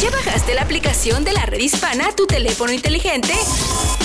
¿Ya 0.00 0.10
bajaste 0.10 0.54
la 0.54 0.62
aplicación 0.62 1.24
de 1.24 1.32
la 1.34 1.44
red 1.44 1.58
hispana 1.58 2.08
a 2.08 2.16
tu 2.16 2.26
teléfono 2.26 2.72
inteligente? 2.72 3.34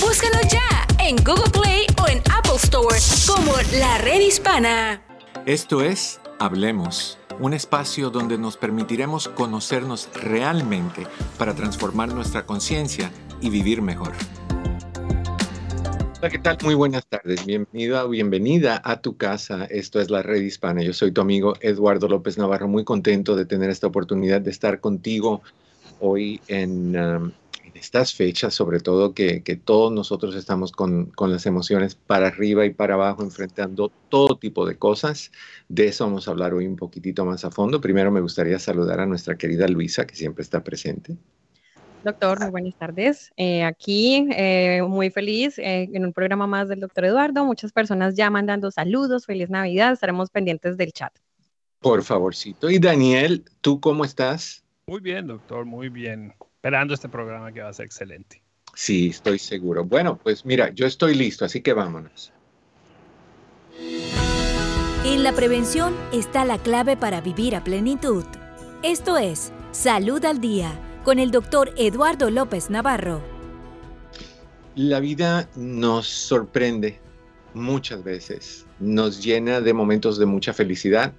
Búscanos 0.01 0.41
ya 0.51 0.85
en 0.99 1.15
Google 1.15 1.49
Play 1.53 1.87
o 2.03 2.09
en 2.09 2.17
Apple 2.37 2.57
Store 2.57 2.97
como 3.25 3.53
la 3.79 3.97
red 3.99 4.19
hispana. 4.19 5.01
Esto 5.45 5.81
es 5.81 6.19
Hablemos, 6.37 7.17
un 7.39 7.53
espacio 7.53 8.09
donde 8.09 8.37
nos 8.37 8.57
permitiremos 8.57 9.29
conocernos 9.29 10.09
realmente 10.15 11.07
para 11.37 11.55
transformar 11.55 12.13
nuestra 12.13 12.45
conciencia 12.45 13.09
y 13.39 13.49
vivir 13.49 13.81
mejor. 13.81 14.11
Hola, 16.19 16.29
¿qué 16.29 16.39
tal? 16.39 16.57
Muy 16.63 16.75
buenas 16.75 17.05
tardes. 17.07 17.45
Bienvenida 17.45 18.03
o 18.03 18.09
bienvenida 18.09 18.81
a 18.83 18.99
tu 18.99 19.15
casa. 19.15 19.63
Esto 19.63 20.01
es 20.01 20.09
la 20.09 20.21
Red 20.23 20.41
Hispana. 20.41 20.83
Yo 20.83 20.91
soy 20.91 21.13
tu 21.13 21.21
amigo 21.21 21.53
Eduardo 21.61 22.09
López 22.09 22.37
Navarro, 22.37 22.67
muy 22.67 22.83
contento 22.83 23.37
de 23.37 23.45
tener 23.45 23.69
esta 23.69 23.87
oportunidad 23.87 24.41
de 24.41 24.51
estar 24.51 24.81
contigo 24.81 25.41
hoy 25.99 26.41
en, 26.47 26.97
um, 26.97 27.31
en 27.63 27.71
estas 27.75 28.13
fechas, 28.13 28.53
sobre 28.53 28.79
todo 28.79 29.13
que, 29.13 29.43
que 29.43 29.55
todos 29.55 29.91
nosotros 29.91 30.35
estamos 30.35 30.71
con, 30.71 31.07
con, 31.07 31.31
las 31.31 31.45
emociones 31.45 31.95
para 31.95 32.27
arriba 32.27 32.65
y 32.65 32.73
para 32.73 32.95
abajo, 32.95 33.23
enfrentando 33.23 33.91
todo 34.09 34.37
tipo 34.37 34.65
de 34.65 34.77
cosas. 34.77 35.31
De 35.67 35.87
eso 35.87 36.05
vamos 36.05 36.27
a 36.27 36.31
hablar 36.31 36.53
hoy 36.53 36.67
un 36.67 36.75
poquitito 36.75 37.25
más 37.25 37.45
a 37.45 37.51
fondo. 37.51 37.81
Primero 37.81 38.11
me 38.11 38.21
gustaría 38.21 38.59
saludar 38.59 38.99
a 38.99 39.05
nuestra 39.05 39.37
querida 39.37 39.67
Luisa, 39.67 40.05
que 40.05 40.15
siempre 40.15 40.43
está 40.43 40.63
presente. 40.63 41.17
Doctor, 42.05 42.39
muy 42.39 42.51
buenas 42.51 42.75
tardes. 42.75 43.31
Eh, 43.35 43.63
aquí 43.63 44.27
eh, 44.31 44.83
muy 44.87 45.09
feliz 45.09 45.57
eh, 45.57 45.89
en 45.91 46.05
un 46.05 46.13
programa 46.13 46.45
más 46.45 46.69
del 46.69 46.79
doctor 46.79 47.05
Eduardo. 47.05 47.43
Muchas 47.45 47.71
personas 47.71 48.13
ya 48.13 48.29
mandando 48.29 48.69
saludos, 48.69 49.25
feliz 49.25 49.49
Navidad. 49.49 49.93
Estaremos 49.93 50.29
pendientes 50.29 50.77
del 50.77 50.93
chat. 50.93 51.11
Por 51.79 52.03
favorcito. 52.03 52.69
Y 52.69 52.77
Daniel, 52.77 53.43
¿tú 53.61 53.79
cómo 53.79 54.05
estás? 54.05 54.64
Muy 54.87 55.01
bien, 55.01 55.25
doctor, 55.25 55.65
muy 55.65 55.89
bien. 55.89 56.35
Esperando 56.57 56.93
este 56.93 57.09
programa 57.09 57.51
que 57.51 57.59
va 57.59 57.69
a 57.69 57.73
ser 57.73 57.87
excelente. 57.87 58.43
Sí, 58.75 59.07
estoy 59.07 59.39
seguro. 59.39 59.83
Bueno, 59.83 60.19
pues 60.21 60.45
mira, 60.45 60.69
yo 60.69 60.85
estoy 60.85 61.15
listo, 61.15 61.43
así 61.43 61.61
que 61.61 61.73
vámonos. 61.73 62.31
En 65.03 65.23
la 65.23 65.33
prevención 65.33 65.95
está 66.13 66.45
la 66.45 66.59
clave 66.59 66.97
para 66.97 67.19
vivir 67.19 67.55
a 67.55 67.63
plenitud. 67.63 68.25
Esto 68.83 69.17
es 69.17 69.51
Salud 69.71 70.23
al 70.23 70.39
Día 70.39 70.79
con 71.03 71.17
el 71.17 71.31
doctor 71.31 71.73
Eduardo 71.77 72.29
López 72.29 72.69
Navarro. 72.69 73.23
La 74.75 74.99
vida 74.99 75.49
nos 75.55 76.05
sorprende 76.07 76.99
muchas 77.55 78.03
veces, 78.03 78.67
nos 78.79 79.23
llena 79.23 79.61
de 79.61 79.73
momentos 79.73 80.19
de 80.19 80.27
mucha 80.27 80.53
felicidad 80.53 81.11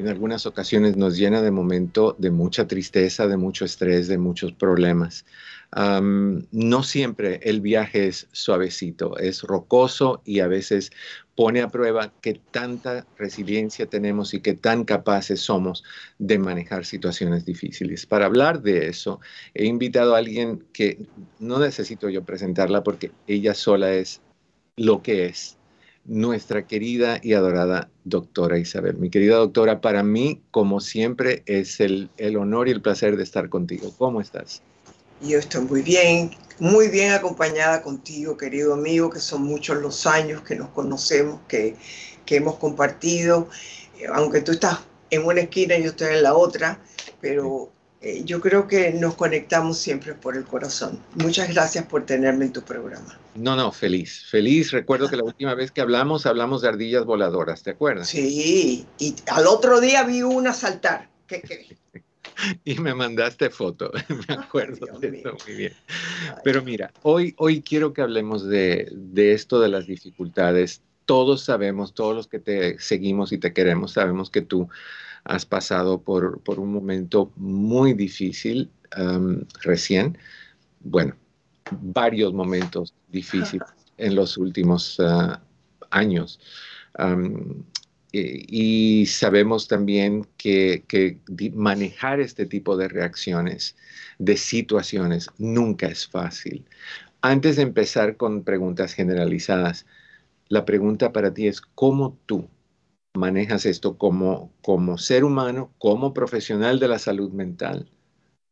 en 0.00 0.08
algunas 0.08 0.46
ocasiones 0.46 0.96
nos 0.96 1.16
llena 1.16 1.42
de 1.42 1.50
momentos 1.50 2.14
de 2.18 2.30
mucha 2.30 2.66
tristeza, 2.66 3.26
de 3.26 3.36
mucho 3.36 3.64
estrés, 3.64 4.08
de 4.08 4.18
muchos 4.18 4.52
problemas. 4.52 5.24
No 5.72 6.82
siempre 6.82 7.40
el 7.42 7.60
viaje 7.60 8.08
es 8.08 8.26
suavecito, 8.32 9.18
es 9.18 9.42
rocoso 9.42 10.22
y 10.24 10.40
a 10.40 10.48
veces 10.48 10.90
pone 11.36 11.60
a 11.62 11.68
prueba 11.68 12.12
qué 12.20 12.40
tanta 12.50 13.06
resiliencia 13.16 13.86
tenemos 13.86 14.34
y 14.34 14.40
qué 14.40 14.54
tan 14.54 14.84
capaces 14.84 15.40
somos 15.40 15.84
de 16.18 16.38
manejar 16.38 16.84
situaciones 16.84 17.44
difíciles. 17.44 18.06
Para 18.06 18.26
hablar 18.26 18.62
de 18.62 18.88
eso, 18.88 19.20
he 19.54 19.66
invitado 19.66 20.14
a 20.14 20.18
alguien 20.18 20.64
que 20.72 21.06
no 21.38 21.58
necesito 21.58 22.08
yo 22.08 22.24
presentarla 22.24 22.82
porque 22.82 23.12
ella 23.26 23.54
sola 23.54 23.92
es 23.92 24.20
lo 24.76 25.02
que 25.02 25.26
es, 25.26 25.56
nuestra 26.04 26.66
querida 26.66 27.20
y 27.22 27.34
adorada 27.34 27.88
doctora 28.04 28.58
Isabel. 28.58 28.96
Mi 28.96 29.10
querida 29.10 29.36
doctora, 29.36 29.80
para 29.80 30.02
mí, 30.02 30.40
como 30.50 30.80
siempre, 30.80 31.42
es 31.46 31.80
el, 31.80 32.10
el 32.16 32.36
honor 32.36 32.68
y 32.68 32.72
el 32.72 32.82
placer 32.82 33.16
de 33.16 33.22
estar 33.22 33.48
contigo. 33.48 33.92
¿Cómo 33.98 34.20
estás? 34.20 34.62
Yo 35.20 35.38
estoy 35.38 35.62
muy 35.62 35.82
bien, 35.82 36.30
muy 36.58 36.88
bien 36.88 37.12
acompañada 37.12 37.82
contigo, 37.82 38.36
querido 38.36 38.72
amigo, 38.74 39.10
que 39.10 39.20
son 39.20 39.42
muchos 39.42 39.76
los 39.82 40.06
años 40.06 40.42
que 40.42 40.56
nos 40.56 40.70
conocemos, 40.70 41.40
que, 41.46 41.76
que 42.24 42.36
hemos 42.36 42.56
compartido, 42.56 43.48
eh, 43.98 44.06
aunque 44.12 44.40
tú 44.40 44.52
estás 44.52 44.78
en 45.10 45.26
una 45.26 45.42
esquina 45.42 45.76
y 45.76 45.82
yo 45.82 45.90
estoy 45.90 46.14
en 46.14 46.22
la 46.22 46.34
otra, 46.34 46.80
pero 47.20 47.70
eh, 48.00 48.22
yo 48.24 48.40
creo 48.40 48.66
que 48.66 48.92
nos 48.92 49.14
conectamos 49.14 49.78
siempre 49.78 50.14
por 50.14 50.36
el 50.36 50.44
corazón. 50.44 50.98
Muchas 51.16 51.52
gracias 51.52 51.84
por 51.84 52.06
tenerme 52.06 52.46
en 52.46 52.52
tu 52.52 52.62
programa. 52.62 53.18
No, 53.34 53.56
no, 53.56 53.72
feliz, 53.72 54.26
feliz. 54.30 54.70
Recuerdo 54.70 55.08
que 55.08 55.16
la 55.16 55.24
última 55.32 55.54
vez 55.54 55.70
que 55.70 55.80
hablamos, 55.80 56.26
hablamos 56.26 56.62
de 56.62 56.68
ardillas 56.68 57.04
voladoras, 57.04 57.62
¿te 57.62 57.70
acuerdas? 57.70 58.08
Sí, 58.08 58.86
y 58.98 59.14
al 59.26 59.46
otro 59.46 59.80
día 59.80 60.04
vi 60.04 60.22
una 60.22 60.52
saltar. 60.52 61.08
¿Qué 61.26 61.42
crees? 61.42 61.80
y 62.64 62.78
me 62.78 62.94
mandaste 62.94 63.50
foto, 63.50 63.90
me 64.28 64.34
acuerdo 64.34 64.86
Ay, 64.92 65.00
de 65.00 65.18
eso 65.20 65.36
muy 65.46 65.56
bien. 65.56 65.72
Pero 66.44 66.62
mira, 66.62 66.92
hoy, 67.02 67.34
hoy 67.38 67.62
quiero 67.62 67.92
que 67.92 68.02
hablemos 68.02 68.46
de, 68.46 68.88
de, 68.92 69.32
esto 69.32 69.60
de 69.60 69.68
las 69.68 69.86
dificultades. 69.86 70.82
Todos 71.06 71.42
sabemos, 71.42 71.94
todos 71.94 72.14
los 72.14 72.28
que 72.28 72.38
te 72.38 72.78
seguimos 72.78 73.32
y 73.32 73.38
te 73.38 73.52
queremos, 73.52 73.92
sabemos 73.92 74.30
que 74.30 74.42
tú 74.42 74.68
has 75.24 75.46
pasado 75.46 76.02
por, 76.02 76.40
por 76.40 76.58
un 76.58 76.72
momento 76.72 77.32
muy 77.36 77.94
difícil 77.94 78.70
um, 78.98 79.42
recién. 79.62 80.18
Bueno, 80.80 81.14
varios 81.70 82.32
momentos 82.32 82.94
difíciles 83.08 83.68
en 83.98 84.14
los 84.14 84.36
últimos 84.36 84.98
uh, 84.98 85.36
años. 85.90 86.40
Um, 86.98 87.64
y 88.12 89.06
sabemos 89.06 89.68
también 89.68 90.26
que, 90.36 90.84
que, 90.88 91.20
manejar 91.54 92.18
este 92.18 92.44
tipo 92.44 92.76
de 92.76 92.88
reacciones, 92.88 93.76
de 94.18 94.36
situaciones, 94.36 95.28
nunca 95.38 95.86
es 95.86 96.08
fácil. 96.08 96.64
Antes 97.20 97.54
de 97.54 97.62
empezar 97.62 98.16
con 98.16 98.42
preguntas 98.42 98.94
generalizadas, 98.94 99.86
la 100.48 100.64
pregunta 100.64 101.12
para 101.12 101.32
ti 101.32 101.46
es 101.46 101.60
cómo 101.60 102.18
tú 102.26 102.48
manejas 103.14 103.66
esto 103.66 103.98
como, 103.98 104.52
como 104.62 104.98
ser 104.98 105.24
humano, 105.24 105.72
como 105.78 106.14
profesional 106.14 106.78
de 106.78 106.88
la 106.88 106.98
salud 106.98 107.30
mental. 107.32 107.90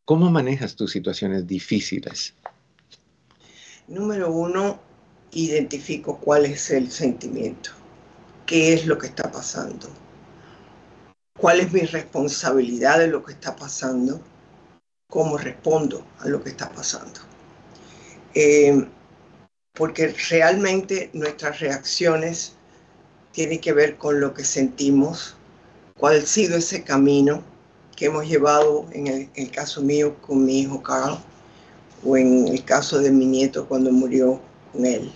¿Cómo 0.04 0.30
manejas 0.30 0.76
tus 0.76 0.92
situaciones 0.92 1.46
difíciles? 1.46 2.34
Número 3.86 4.32
uno, 4.32 4.80
identifico 5.32 6.18
cuál 6.18 6.46
es 6.46 6.70
el 6.70 6.90
sentimiento 6.90 7.70
qué 8.48 8.72
es 8.72 8.86
lo 8.86 8.96
que 8.96 9.08
está 9.08 9.30
pasando, 9.30 9.90
cuál 11.38 11.60
es 11.60 11.70
mi 11.70 11.82
responsabilidad 11.82 12.98
de 12.98 13.08
lo 13.08 13.22
que 13.22 13.32
está 13.32 13.54
pasando, 13.54 14.22
cómo 15.06 15.36
respondo 15.36 16.04
a 16.20 16.28
lo 16.28 16.42
que 16.42 16.48
está 16.48 16.70
pasando. 16.70 17.20
Eh, 18.34 18.88
porque 19.74 20.14
realmente 20.30 21.10
nuestras 21.12 21.60
reacciones 21.60 22.56
tienen 23.38 23.60
que 23.60 23.72
ver 23.72 23.96
con 23.98 24.18
lo 24.18 24.34
que 24.34 24.42
sentimos, 24.42 25.36
cuál 25.96 26.18
ha 26.18 26.26
sido 26.26 26.56
ese 26.56 26.82
camino 26.82 27.44
que 27.94 28.06
hemos 28.06 28.26
llevado 28.26 28.86
en 28.90 29.30
el, 29.32 29.50
caso 29.52 29.80
mío 29.80 30.16
con 30.22 30.44
mi 30.44 30.62
hijo 30.62 30.82
Carl 30.82 31.20
o 32.04 32.16
en 32.16 32.48
el 32.48 32.64
caso 32.64 32.98
de 32.98 33.12
mi 33.12 33.26
nieto 33.26 33.68
cuando 33.68 33.92
murió 33.92 34.40
con 34.72 34.84
él. 34.84 35.12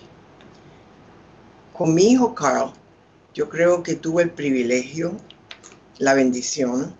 Con 1.72 1.94
mi 1.94 2.12
hijo 2.12 2.32
Carl, 2.32 2.72
yo 3.34 3.48
creo 3.48 3.82
que 3.82 3.96
tuve 3.96 4.22
el 4.22 4.30
privilegio, 4.30 5.16
la 5.98 6.14
bendición 6.14 6.94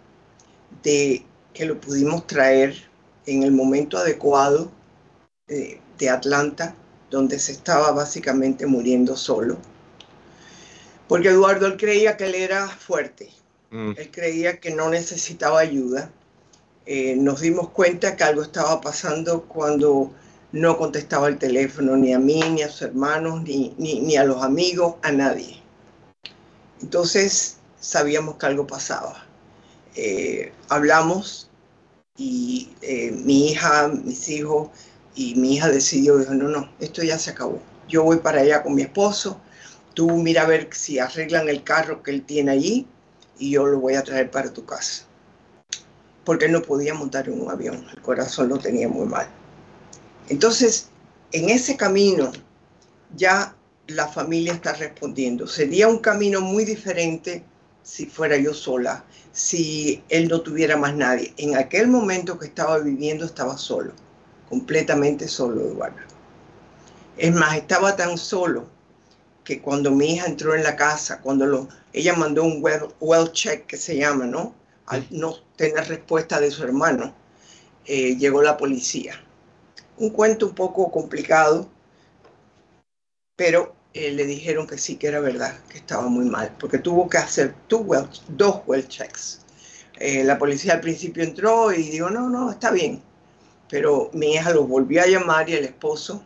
de 0.82 1.24
que 1.54 1.66
lo 1.66 1.80
pudimos 1.80 2.26
traer 2.26 2.74
en 3.26 3.44
el 3.44 3.52
momento 3.52 3.96
adecuado 3.96 4.72
de, 5.46 5.80
de 5.98 6.10
Atlanta, 6.10 6.74
donde 7.12 7.38
se 7.38 7.52
estaba 7.52 7.92
básicamente 7.92 8.66
muriendo 8.66 9.16
solo. 9.16 9.56
Porque 11.08 11.28
Eduardo, 11.28 11.66
él 11.66 11.76
creía 11.76 12.16
que 12.16 12.24
él 12.24 12.34
era 12.34 12.68
fuerte, 12.68 13.30
mm. 13.70 13.92
él 13.96 14.10
creía 14.10 14.60
que 14.60 14.74
no 14.74 14.90
necesitaba 14.90 15.60
ayuda. 15.60 16.10
Eh, 16.86 17.16
nos 17.16 17.40
dimos 17.40 17.70
cuenta 17.70 18.16
que 18.16 18.24
algo 18.24 18.42
estaba 18.42 18.80
pasando 18.80 19.42
cuando 19.44 20.12
no 20.52 20.76
contestaba 20.76 21.28
el 21.28 21.38
teléfono 21.38 21.96
ni 21.96 22.12
a 22.12 22.18
mí, 22.18 22.40
ni 22.50 22.62
a 22.62 22.68
sus 22.68 22.82
hermanos, 22.82 23.42
ni, 23.42 23.74
ni, 23.78 24.00
ni 24.00 24.16
a 24.16 24.24
los 24.24 24.42
amigos, 24.42 24.96
a 25.02 25.12
nadie. 25.12 25.62
Entonces 26.82 27.58
sabíamos 27.80 28.36
que 28.36 28.46
algo 28.46 28.66
pasaba. 28.66 29.24
Eh, 29.94 30.52
hablamos 30.68 31.50
y 32.16 32.70
eh, 32.82 33.10
mi 33.10 33.48
hija, 33.48 33.88
mis 33.88 34.28
hijos 34.28 34.70
y 35.14 35.34
mi 35.34 35.56
hija 35.56 35.68
decidió, 35.68 36.18
dijo, 36.18 36.34
no, 36.34 36.48
no, 36.48 36.70
esto 36.80 37.02
ya 37.02 37.18
se 37.18 37.30
acabó. 37.30 37.60
Yo 37.88 38.02
voy 38.04 38.18
para 38.18 38.40
allá 38.40 38.62
con 38.62 38.74
mi 38.74 38.82
esposo, 38.82 39.40
tú 39.94 40.10
mira 40.10 40.42
a 40.42 40.46
ver 40.46 40.68
si 40.72 40.98
arreglan 40.98 41.48
el 41.48 41.62
carro 41.62 42.02
que 42.02 42.10
él 42.10 42.22
tiene 42.22 42.52
allí 42.52 42.86
y 43.38 43.52
yo 43.52 43.66
lo 43.66 43.80
voy 43.80 43.94
a 43.94 44.02
traer 44.02 44.30
para 44.30 44.52
tu 44.52 44.64
casa. 44.64 45.04
Porque 46.24 46.46
él 46.46 46.52
no 46.52 46.62
podía 46.62 46.94
montar 46.94 47.28
en 47.28 47.40
un 47.40 47.50
avión, 47.50 47.84
el 47.94 48.02
corazón 48.02 48.48
lo 48.48 48.58
tenía 48.58 48.88
muy 48.88 49.06
mal. 49.06 49.28
Entonces, 50.28 50.88
en 51.32 51.50
ese 51.50 51.76
camino 51.76 52.30
ya 53.16 53.54
la 53.88 54.08
familia 54.08 54.52
está 54.52 54.72
respondiendo. 54.74 55.46
Sería 55.46 55.88
un 55.88 55.98
camino 55.98 56.40
muy 56.40 56.64
diferente 56.64 57.44
si 57.82 58.06
fuera 58.06 58.36
yo 58.36 58.54
sola, 58.54 59.04
si 59.32 60.02
él 60.08 60.28
no 60.28 60.40
tuviera 60.40 60.76
más 60.76 60.94
nadie. 60.94 61.34
En 61.36 61.56
aquel 61.56 61.88
momento 61.88 62.38
que 62.38 62.46
estaba 62.46 62.78
viviendo 62.78 63.24
estaba 63.24 63.58
solo, 63.58 63.92
completamente 64.48 65.26
solo, 65.26 65.62
Eduardo. 65.62 65.98
Es 67.16 67.34
más, 67.34 67.56
estaba 67.56 67.96
tan 67.96 68.16
solo 68.16 68.66
que 69.44 69.60
cuando 69.60 69.90
mi 69.90 70.14
hija 70.14 70.26
entró 70.26 70.54
en 70.54 70.62
la 70.62 70.76
casa, 70.76 71.20
cuando 71.20 71.46
lo, 71.46 71.68
ella 71.92 72.14
mandó 72.14 72.44
un 72.44 72.62
well, 73.00 73.32
check 73.32 73.66
que 73.66 73.76
se 73.76 73.96
llama, 73.96 74.26
¿no? 74.26 74.54
Al 74.86 75.06
no 75.10 75.34
tener 75.56 75.88
respuesta 75.88 76.40
de 76.40 76.50
su 76.50 76.64
hermano, 76.64 77.14
eh, 77.86 78.16
llegó 78.16 78.42
la 78.42 78.56
policía. 78.56 79.14
Un 79.98 80.10
cuento 80.10 80.46
un 80.46 80.54
poco 80.54 80.90
complicado, 80.90 81.68
pero 83.36 83.74
eh, 83.94 84.12
le 84.12 84.24
dijeron 84.24 84.66
que 84.66 84.78
sí, 84.78 84.96
que 84.96 85.08
era 85.08 85.20
verdad, 85.20 85.58
que 85.68 85.78
estaba 85.78 86.08
muy 86.08 86.24
mal, 86.24 86.54
porque 86.58 86.78
tuvo 86.78 87.08
que 87.08 87.18
hacer 87.18 87.54
dos 87.68 88.62
well 88.66 88.86
checks. 88.88 89.40
Eh, 89.98 90.24
la 90.24 90.38
policía 90.38 90.74
al 90.74 90.80
principio 90.80 91.22
entró 91.22 91.72
y 91.72 91.90
dijo, 91.90 92.10
no, 92.10 92.28
no, 92.28 92.50
está 92.50 92.70
bien. 92.70 93.02
Pero 93.68 94.10
mi 94.12 94.34
hija 94.34 94.50
lo 94.52 94.66
volvió 94.66 95.02
a 95.02 95.06
llamar 95.06 95.48
y 95.48 95.54
el 95.54 95.64
esposo, 95.64 96.24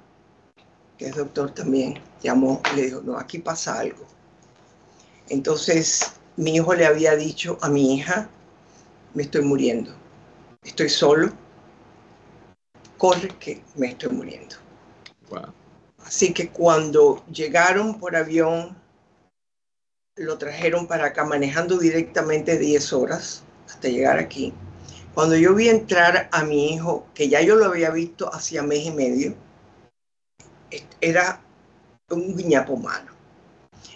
que 0.98 1.06
es 1.06 1.16
doctor 1.16 1.50
también, 1.52 2.00
llamó 2.22 2.60
y 2.72 2.76
le 2.76 2.82
dijo, 2.82 3.00
no, 3.02 3.18
aquí 3.18 3.38
pasa 3.38 3.78
algo. 3.78 4.04
Entonces 5.28 6.12
mi 6.36 6.56
hijo 6.56 6.74
le 6.74 6.86
había 6.86 7.16
dicho 7.16 7.58
a 7.62 7.68
mi 7.68 7.94
hija, 7.94 8.28
me 9.14 9.22
estoy 9.22 9.42
muriendo, 9.42 9.92
estoy 10.62 10.88
solo, 10.88 11.32
corre 12.98 13.28
que 13.38 13.62
me 13.74 13.88
estoy 13.88 14.10
muriendo. 14.10 14.56
Así 16.04 16.32
que 16.32 16.50
cuando 16.50 17.24
llegaron 17.26 17.98
por 17.98 18.14
avión, 18.14 18.76
lo 20.14 20.38
trajeron 20.38 20.86
para 20.86 21.06
acá 21.06 21.24
manejando 21.24 21.78
directamente 21.78 22.58
10 22.58 22.92
horas 22.92 23.42
hasta 23.66 23.88
llegar 23.88 24.18
aquí. 24.18 24.52
Cuando 25.14 25.36
yo 25.36 25.54
vi 25.54 25.68
entrar 25.68 26.28
a 26.30 26.44
mi 26.44 26.74
hijo, 26.74 27.06
que 27.14 27.28
ya 27.28 27.40
yo 27.40 27.56
lo 27.56 27.66
había 27.66 27.90
visto 27.90 28.32
hacía 28.32 28.62
mes 28.62 28.84
y 28.86 28.90
medio, 28.92 29.34
era 31.00 31.40
un 32.11 32.37
guiñapo 32.37 32.76
malo. 32.76 33.11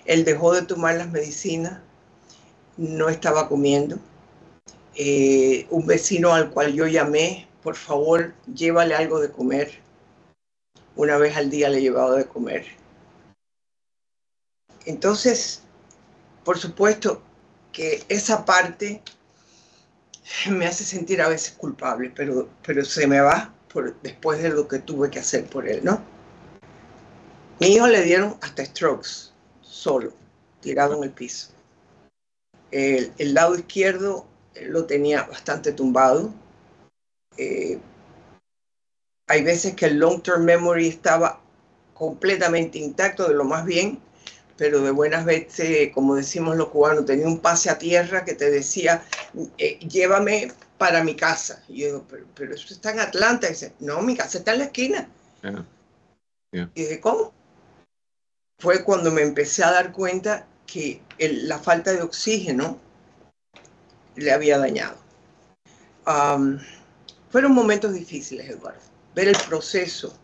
Él 0.05 0.25
dejó 0.25 0.53
de 0.53 0.63
tomar 0.63 0.97
las 0.97 1.11
medicinas, 1.11 1.81
no 2.77 3.09
estaba 3.09 3.49
comiendo. 3.49 3.99
Eh, 4.97 5.67
un 5.71 5.87
vecino 5.87 6.35
al 6.35 6.51
cual 6.51 6.73
yo 6.73 6.87
llamé, 6.89 7.47
por 7.63 7.77
favor, 7.77 8.35
llévale 8.53 8.95
algo 8.95 9.21
de 9.21 9.31
comer. 9.31 9.81
Una 10.97 11.17
vez 11.19 11.37
al 11.37 11.51
día 11.51 11.69
le 11.69 11.79
he 11.79 11.83
llevado 11.83 12.17
de 12.17 12.27
comer. 12.27 12.67
Entonces, 14.87 15.63
por 16.45 16.59
supuesto 16.59 17.23
que 17.73 18.03
esa 18.09 18.45
parte 18.45 19.03
me 20.51 20.67
hace 20.67 20.85
sentir 20.85 21.23
a 21.23 21.29
veces 21.29 21.53
culpable, 21.53 22.13
pero, 22.15 22.49
pero 22.67 22.85
se 22.85 23.07
me 23.07 23.21
va 23.21 23.55
por, 23.73 24.01
después 24.03 24.43
de 24.43 24.49
lo 24.49 24.67
que 24.67 24.81
tuve 24.81 25.11
que 25.11 25.21
hacer 25.21 25.47
por 25.47 25.69
él, 25.69 25.85
¿no? 25.85 26.20
Mi 27.61 27.75
hijo 27.75 27.87
le 27.87 28.03
dieron 28.03 28.39
hasta 28.41 28.65
strokes, 28.65 29.33
solo, 29.61 30.15
tirado 30.61 30.97
en 30.97 31.05
el 31.05 31.11
piso. 31.11 31.51
El, 32.71 33.13
lado 33.35 33.55
izquierdo 33.55 34.27
lo 34.63 34.87
tenía 34.87 35.25
bastante 35.25 35.73
tumbado. 35.73 36.33
Eh, 37.37 37.79
hay 39.27 39.45
veces 39.45 39.75
que 39.75 39.87
el 39.87 39.99
long-term 39.99 40.43
memory 40.43 40.89
estaba 40.89 41.39
completamente 41.93 42.79
intacto, 42.79 43.29
de 43.29 43.35
lo 43.35 43.45
más 43.45 43.67
bien, 43.67 44.01
pero 44.57 44.81
de 44.81 44.91
buenas 44.91 45.27
veces, 45.27 45.93
como 45.93 46.17
decimos 46.17 46.57
los 46.57 46.69
cubanos, 46.69 47.05
tenía 47.05 47.27
un 47.27 47.41
pase 47.41 47.69
a 47.69 47.77
tierra 47.77 48.25
que 48.25 48.35
te 48.35 48.51
decía, 48.51 49.05
eh, 49.59 49.79
llévame 49.81 50.51
para 50.79 51.05
mi 51.05 51.15
casa. 51.15 51.63
Y 51.69 51.81
yo 51.81 51.87
digo, 51.87 52.07
pero, 52.35 52.55
eso 52.55 52.73
está 52.73 52.93
en 52.93 53.01
Atlanta. 53.01 53.49
Y 53.49 53.51
dice, 53.51 53.75
no, 53.81 54.01
mi 54.01 54.17
casa 54.17 54.39
está 54.39 54.53
en 54.55 54.59
la 54.61 54.65
esquina. 54.65 55.09
Y 56.53 56.83
dije, 56.83 57.01
¿cómo? 57.01 57.35
Fue 58.61 58.85
cuando 58.85 59.11
me 59.11 59.23
empecé 59.23 59.65
a 59.65 59.73
dar 59.73 59.91
cuenta 59.91 60.47
que 60.67 61.01
la 61.19 61.59
falta 61.59 61.93
de 61.93 62.03
oxígeno 62.03 62.79
le 64.17 64.33
había 64.33 64.59
dañado. 64.59 64.97
fueron 67.31 67.53
momentos 67.53 67.95
difíciles, 67.95 68.49
Eduardo, 68.49 68.81
ver 69.15 69.29
el 69.29 69.37
proceso, 69.49 70.15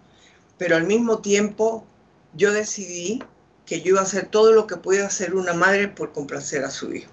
pero 0.58 0.76
al 0.76 0.84
mismo 0.84 1.20
tiempo 1.20 1.86
yo 2.34 2.52
decidí 2.52 3.22
que 3.64 3.80
yo 3.80 3.90
iba 3.90 4.00
a 4.00 4.04
hacer 4.04 4.26
todo 4.26 4.52
lo 4.52 4.66
que 4.66 4.76
puede 4.76 5.02
hacer 5.02 5.34
una 5.34 5.54
madre 5.54 5.88
por 5.88 6.12
complacer 6.12 6.62
a 6.64 6.70
su 6.70 6.92
hijo. 6.92 7.10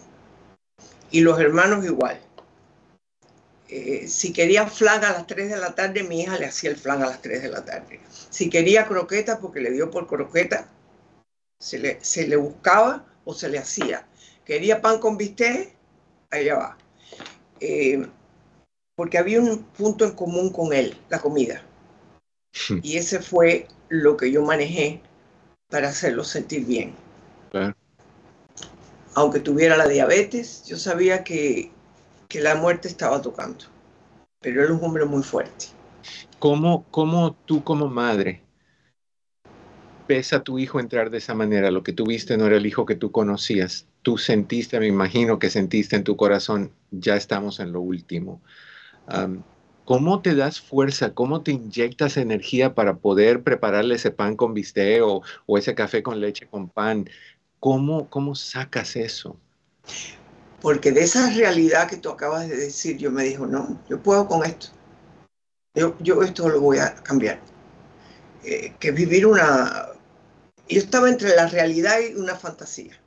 Y 1.10 1.22
los 1.22 1.40
hermanos 1.40 1.86
igual. 1.86 2.20
Eh, 3.70 4.08
si 4.08 4.34
quería 4.34 4.68
flan 4.68 5.04
a 5.04 5.14
las 5.14 5.26
3 5.26 5.50
de 5.50 5.58
la 5.58 5.74
tarde, 5.74 6.04
mi 6.04 6.22
hija 6.22 6.38
le 6.38 6.46
hacía 6.46 6.70
el 6.70 6.76
flan 6.76 7.02
a 7.02 7.08
las 7.08 7.22
3 7.22 7.44
de 7.44 7.50
la 7.50 7.64
tarde. 7.64 8.02
Si 8.30 8.50
quería 8.50 8.86
croqueta, 8.88 9.40
porque 9.40 9.62
le 9.62 9.72
dio 9.72 9.90
por 9.90 10.06
croqueta, 10.08 10.68
se 11.64 12.28
le, 12.28 12.36
buscaba 12.36 13.06
o 13.24 13.34
se 13.34 13.48
le 13.48 13.58
hacía. 13.58 14.06
Quería 14.46 14.82
pan 14.82 15.00
con 15.00 15.18
bistec, 15.18 15.74
allá 16.30 16.56
va. 16.56 16.78
Eh, 17.62 18.06
porque 18.96 19.18
había 19.18 19.40
un 19.40 19.64
punto 19.64 20.04
en 20.04 20.12
común 20.12 20.52
con 20.52 20.74
él, 20.74 20.98
la 21.10 21.20
comida. 21.20 21.64
Y 22.84 22.98
ese 22.98 23.20
fue 23.20 23.68
lo 23.90 24.18
que 24.18 24.32
yo 24.32 24.44
manejé 24.44 25.02
para 25.70 25.90
hacerlo 25.90 26.24
sentir 26.24 26.66
bien. 26.66 26.94
Aunque 29.16 29.40
tuviera 29.40 29.78
la 29.78 29.88
diabetes, 29.88 30.66
yo 30.66 30.78
sabía 30.78 31.24
que, 31.24 31.72
que, 32.28 32.42
la 32.42 32.56
muerte 32.56 32.88
estaba 32.88 33.22
tocando. 33.22 33.66
Pero 34.42 34.62
él 34.62 34.66
es 34.66 34.80
un 34.80 34.84
hombre 34.84 35.06
muy 35.06 35.24
fuerte. 35.24 35.68
¿Cómo, 36.40 36.86
cómo 36.92 37.36
tú 37.46 37.64
como 37.64 37.88
madre 37.88 38.44
ves 40.14 40.32
a 40.32 40.44
tu 40.44 40.60
hijo 40.60 40.80
entrar 40.80 41.10
de 41.10 41.18
esa 41.18 41.34
manera, 41.34 41.72
lo 41.72 41.82
que 41.82 41.92
tú 41.92 42.06
viste 42.06 42.38
no 42.38 42.46
era 42.46 42.58
el 42.58 42.68
hijo 42.68 42.86
que 42.86 42.96
tú 42.96 43.12
conocías, 43.12 43.88
tú 44.04 44.20
sentiste, 44.20 44.80
me 44.80 44.86
imagino 44.86 45.40
que 45.40 45.50
sentiste 45.50 45.96
en 45.96 46.04
tu 46.04 46.16
corazón, 46.16 46.72
ya 46.92 47.16
estamos 47.16 47.60
en 47.60 47.72
lo 47.72 47.82
último. 47.82 48.40
¿Cómo 49.86 50.22
te 50.22 50.36
das 50.36 50.62
fuerza? 50.62 51.16
¿Cómo 51.16 51.42
te 51.42 51.52
inyectas 51.52 52.18
energía 52.18 52.76
para 52.76 52.98
poder 52.98 53.42
prepararle 53.42 53.96
ese 53.96 54.12
pan 54.12 54.36
con 54.36 54.54
bistec 54.54 55.02
o, 55.04 55.24
ese 55.58 55.74
café 55.74 56.04
con 56.04 56.22
leche 56.22 56.48
con 56.48 56.70
pan? 56.70 57.10
¿Cómo, 57.60 58.08
¿Cómo 58.10 58.36
sacas 58.36 58.96
eso? 58.96 59.36
Porque 60.62 60.92
de 60.92 61.02
esa 61.02 61.32
realidad 61.32 61.90
que 61.90 61.98
tú 61.98 62.10
acabas 62.10 62.48
de 62.48 62.56
decir, 62.56 62.98
yo 62.98 63.10
me 63.10 63.24
dijo, 63.24 63.48
no, 63.48 63.82
yo 63.90 64.00
puedo 64.00 64.28
con 64.28 64.46
esto. 64.46 64.68
Yo, 65.74 65.96
yo 66.00 66.22
esto 66.22 66.48
lo 66.50 66.62
voy 66.62 66.78
a 66.78 66.94
cambiar. 66.94 67.40
Eh, 68.44 68.74
que 68.80 68.92
vivir 68.92 69.26
una, 69.26 69.93
yo 70.70 70.80
estaba 70.80 71.10
entre 71.10 71.36
la 71.36 71.48
realidad 71.48 72.00
y 72.00 72.16
una 72.16 72.36
fantasía. 72.36 73.00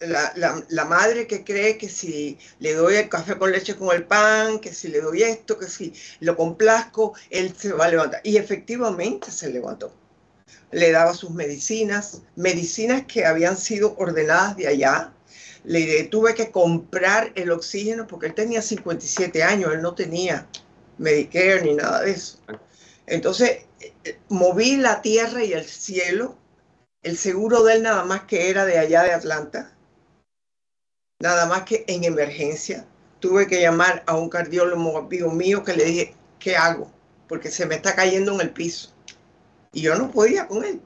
La, 0.00 0.84
madre 0.84 1.26
que 1.26 1.44
cree 1.44 1.76
que 1.76 1.88
si 1.88 2.38
le 2.60 2.74
doy 2.74 2.96
el 2.96 3.08
café 3.08 3.36
con 3.36 3.50
leche 3.50 3.76
con 3.76 3.94
el 3.94 4.04
pan, 4.04 4.60
que 4.60 4.72
si 4.72 4.88
le 4.88 5.00
doy 5.00 5.22
esto, 5.22 5.58
que 5.58 5.66
si 5.66 5.92
lo 6.20 6.36
complazco, 6.36 7.14
él 7.30 7.54
se 7.56 7.72
va 7.72 7.86
a 7.86 7.90
levantar. 7.90 8.20
Y 8.24 8.36
efectivamente 8.36 9.30
se 9.30 9.50
levantó. 9.50 9.92
Le 10.70 10.92
daba 10.92 11.14
sus 11.14 11.30
medicinas, 11.30 12.22
medicinas 12.36 13.04
que 13.06 13.24
habían 13.24 13.56
sido 13.56 13.96
ordenadas 13.96 14.56
de 14.56 14.68
allá. 14.68 15.12
Le 15.64 16.04
tuve 16.04 16.34
que 16.34 16.50
comprar 16.50 17.32
el 17.34 17.50
oxígeno 17.50 18.06
porque 18.06 18.26
él 18.26 18.34
tenía 18.34 18.62
57 18.62 19.42
años, 19.42 19.72
él 19.72 19.82
no 19.82 19.94
tenía 19.94 20.46
Medicare 20.98 21.62
ni 21.62 21.74
nada 21.74 22.02
de 22.02 22.10
eso. 22.10 22.38
Entonces, 23.10 23.66
eh, 23.80 24.18
moví 24.28 24.76
la 24.76 25.02
tierra 25.02 25.44
y 25.44 25.52
el 25.52 25.64
cielo 25.64 26.36
el 27.02 27.16
seguro 27.16 27.62
de 27.62 27.74
él 27.74 27.82
nada 27.82 28.04
más 28.04 28.22
que 28.22 28.50
era 28.50 28.64
de 28.64 28.78
allá 28.78 29.02
de 29.02 29.12
Atlanta, 29.12 29.72
nada 31.20 31.46
más 31.46 31.62
que 31.62 31.84
en 31.86 32.04
emergencia. 32.04 32.86
Tuve 33.20 33.46
que 33.46 33.60
llamar 33.60 34.04
a 34.06 34.16
un 34.16 34.28
cardiólogo 34.28 34.98
amigo 34.98 35.30
mío 35.30 35.64
que 35.64 35.74
le 35.74 35.84
dije, 35.84 36.14
¿qué 36.38 36.56
hago? 36.56 36.90
Porque 37.28 37.50
se 37.50 37.66
me 37.66 37.76
está 37.76 37.94
cayendo 37.94 38.32
en 38.34 38.40
el 38.40 38.50
piso. 38.50 38.92
Y 39.72 39.82
yo 39.82 39.96
no 39.96 40.10
podía 40.10 40.46
con 40.46 40.64
él. 40.64 40.80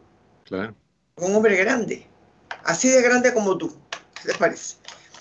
Claro. 0.44 0.74
Un 1.16 1.34
hombre 1.36 1.56
grande, 1.56 2.06
así 2.64 2.88
de 2.88 3.02
grande 3.02 3.34
como 3.34 3.58
tú, 3.58 3.76
¿qué 4.14 4.32
te 4.32 4.38
parece? 4.38 4.76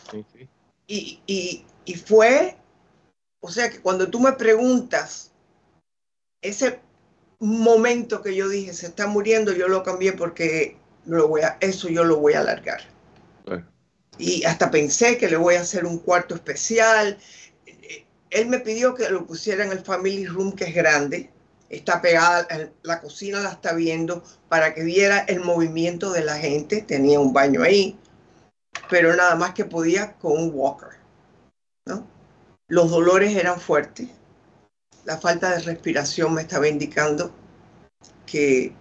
Sí, 0.10 0.26
sí. 0.34 0.50
Y, 0.88 1.22
y, 1.26 1.66
y 1.86 1.96
fue, 1.96 2.58
o 3.42 3.50
sea 3.50 3.70
que 3.70 3.82
cuando 3.82 4.10
tú 4.10 4.20
me 4.20 4.32
preguntas, 4.34 5.32
ese 6.42 6.80
momento 7.42 8.22
que 8.22 8.36
yo 8.36 8.48
dije, 8.48 8.74
se 8.74 8.88
está 8.88 9.08
muriendo, 9.08 9.52
yo 9.52 9.68
lo 9.68 9.84
cambié 9.84 10.14
porque 10.14 10.78
lo 11.06 11.28
voy 11.28 11.42
a, 11.42 11.58
eso 11.60 11.90
yo 11.90 12.04
lo 12.04 12.18
voy 12.18 12.34
a 12.34 12.40
alargar. 12.40 12.82
Y 14.18 14.44
hasta 14.44 14.70
pensé 14.70 15.18
que 15.18 15.28
le 15.28 15.38
voy 15.38 15.56
a 15.56 15.62
hacer 15.62 15.86
un 15.86 15.98
cuarto 15.98 16.36
especial. 16.36 17.18
Él 18.30 18.48
me 18.48 18.60
pidió 18.60 18.94
que 18.94 19.10
lo 19.10 19.26
pusiera 19.26 19.66
en 19.66 19.72
el 19.72 19.80
family 19.80 20.28
room, 20.28 20.52
que 20.52 20.66
es 20.66 20.76
grande. 20.76 21.32
Está 21.70 22.02
pegada, 22.02 22.48
la 22.84 23.02
cocina 23.02 23.40
la 23.40 23.52
está 23.52 23.74
viendo 23.74 24.24
para 24.48 24.76
que 24.76 24.84
viera 24.84 25.20
el 25.20 25.40
movimiento 25.40 26.12
de 26.12 26.24
la 26.24 26.38
gente. 26.38 26.82
Tenía 26.82 27.20
un 27.20 27.34
baño 27.34 27.64
ahí. 27.64 27.98
pero 28.90 29.16
nada 29.16 29.36
más 29.36 29.54
que 29.54 29.66
podía 29.66 30.14
con 30.14 30.34
un 30.34 30.52
walker. 30.54 31.00
¿no? 31.86 32.06
Los 32.68 32.92
dolores 32.92 33.36
eran 33.36 33.60
fuertes, 33.60 34.08
la 35.06 35.18
falta 35.18 35.52
de 35.52 35.60
respiración 35.60 36.34
me 36.34 36.42
estaba 36.42 36.68
indicando 36.68 37.32
que 38.26 38.74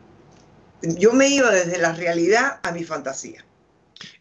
yo 0.82 1.12
me 1.12 1.28
iba 1.28 1.50
desde 1.50 1.78
la 1.78 1.92
realidad 1.92 2.60
a 2.62 2.72
mi 2.72 2.84
fantasía. 2.84 3.44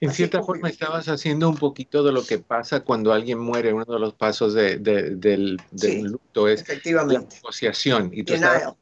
En 0.02 0.12
cierta 0.12 0.44
forma 0.44 0.70
estabas 0.70 1.08
haciendo 1.08 1.48
un 1.48 1.56
poquito 1.56 2.04
de 2.04 2.12
lo 2.12 2.26
que 2.26 2.38
pasa 2.38 2.82
cuando 2.82 3.14
alguien 3.14 3.40
muere. 3.40 3.74
Uno 3.74 3.86
de 3.86 4.00
los 4.00 4.14
pasos 4.14 4.54
de, 4.54 4.78
del, 4.78 5.58
luto 6.04 6.50
es 6.50 6.66
la 6.86 7.06
negociación. 7.06 8.10
Y 8.14 8.24
tú 8.24 8.34
estabas 8.34 8.76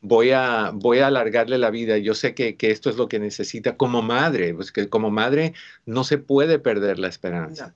voy, 0.00 0.30
a, 0.30 0.70
voy, 0.72 0.98
a, 1.00 1.06
alargarle 1.08 1.58
la 1.58 1.70
vida. 1.70 1.98
Yo 1.98 2.14
sé 2.14 2.34
que, 2.34 2.56
esto 2.60 2.90
es 2.90 2.96
lo 2.96 3.08
que 3.08 3.18
necesita 3.18 3.76
como 3.76 4.02
madre. 4.02 4.54
Pues 4.54 4.70
que 4.70 4.88
como 4.88 5.10
madre 5.10 5.54
no 5.84 6.04
se 6.04 6.18
puede 6.18 6.58
perder 6.60 6.98
la 6.98 7.08
esperanza. 7.08 7.74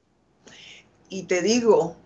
Y 1.08 1.24
te 1.24 1.42
digo 1.42 1.96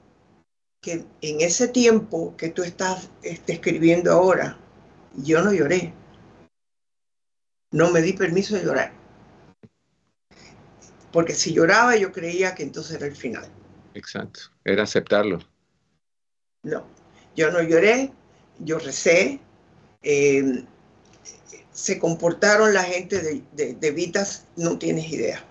que 0.82 1.04
en 1.20 1.40
ese 1.40 1.68
tiempo 1.68 2.36
que 2.36 2.48
tú 2.50 2.64
estás 2.64 3.08
este, 3.22 3.54
escribiendo 3.54 4.12
ahora, 4.12 4.58
yo 5.14 5.40
no 5.40 5.52
lloré. 5.52 5.94
No 7.70 7.90
me 7.90 8.02
di 8.02 8.12
permiso 8.12 8.56
de 8.56 8.64
llorar. 8.64 8.92
Porque 11.12 11.34
si 11.34 11.54
lloraba 11.54 11.96
yo 11.96 12.10
creía 12.10 12.54
que 12.54 12.64
entonces 12.64 12.96
era 12.96 13.06
el 13.06 13.14
final. 13.14 13.48
Exacto, 13.94 14.40
era 14.64 14.82
aceptarlo. 14.82 15.38
No, 16.64 16.84
yo 17.36 17.50
no 17.52 17.62
lloré, 17.62 18.12
yo 18.58 18.78
recé. 18.78 19.40
Em, 20.02 20.66
se 21.70 21.98
comportaron 22.00 22.74
la 22.74 22.82
gente 22.82 23.20
de, 23.52 23.74
de 23.74 23.90
Vitas, 23.92 24.46
no 24.56 24.78
tienes 24.78 25.10
idea. 25.10 25.44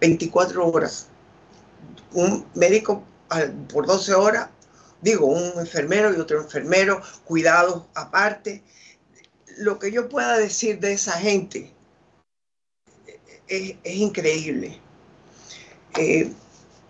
24 0.00 0.66
horas. 0.66 1.08
Un 2.12 2.46
médico 2.54 3.04
por 3.68 3.86
12 3.86 4.14
horas, 4.14 4.50
digo, 5.00 5.26
un 5.26 5.58
enfermero 5.58 6.14
y 6.14 6.20
otro 6.20 6.40
enfermero, 6.40 7.02
cuidados 7.24 7.84
aparte 7.94 8.62
lo 9.58 9.78
que 9.78 9.90
yo 9.90 10.08
pueda 10.08 10.38
decir 10.38 10.78
de 10.78 10.92
esa 10.92 11.12
gente 11.12 11.72
es, 13.48 13.76
increíble. 13.84 14.78
Eh, 15.98 16.32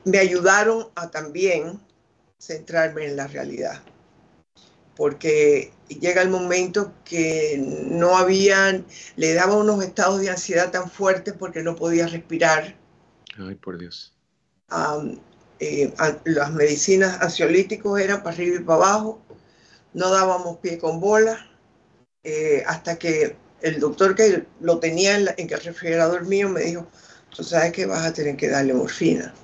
me 0.05 0.19
ayudaron 0.19 0.88
a 0.95 1.11
también 1.11 1.81
centrarme 2.38 3.07
en 3.07 3.17
la 3.17 3.27
realidad, 3.27 3.83
porque 4.97 5.73
llega 5.88 6.23
el 6.23 6.31
momento 6.31 6.93
que 7.05 7.57
no 7.91 8.17
habían, 8.17 8.85
le 9.17 9.35
daba 9.35 9.57
unos 9.57 9.83
estados 9.83 10.21
de 10.21 10.31
ansiedad 10.31 10.71
tan 10.71 10.91
fuertes 10.91 11.35
porque 11.38 11.62
no 11.62 11.77
podía 11.77 12.07
respirar. 12.07 12.77
Ay, 13.38 13.55
por 13.55 13.79
Dios. 13.79 14.15
Eh, 15.61 15.93
las 16.25 16.53
medicinas 16.53 17.21
ansiolíticos 17.21 18.00
eran 18.00 18.23
para 18.23 18.35
arriba 18.35 18.57
y 18.57 18.65
para 18.65 18.85
abajo, 18.85 19.21
no 19.93 20.11
dábamos 20.11 20.59
pie 20.59 20.79
con 20.79 21.00
bola, 21.00 21.50
eh, 22.23 22.62
hasta 22.67 22.99
que 22.99 23.37
el 23.61 23.81
doctor 23.81 24.15
que 24.15 24.47
lo 24.61 24.79
tenía 24.79 25.17
en, 25.19 25.29
el 25.37 25.61
refrigerador 25.61 26.27
mío 26.27 26.49
me 26.49 26.61
dijo, 26.61 26.87
tú 27.35 27.43
sabes 27.43 27.73
que 27.73 27.87
vas 27.87 28.07
a 28.07 28.12
tener 28.12 28.37
que 28.37 28.49
darle 28.49 28.75
morfina. 28.75 29.35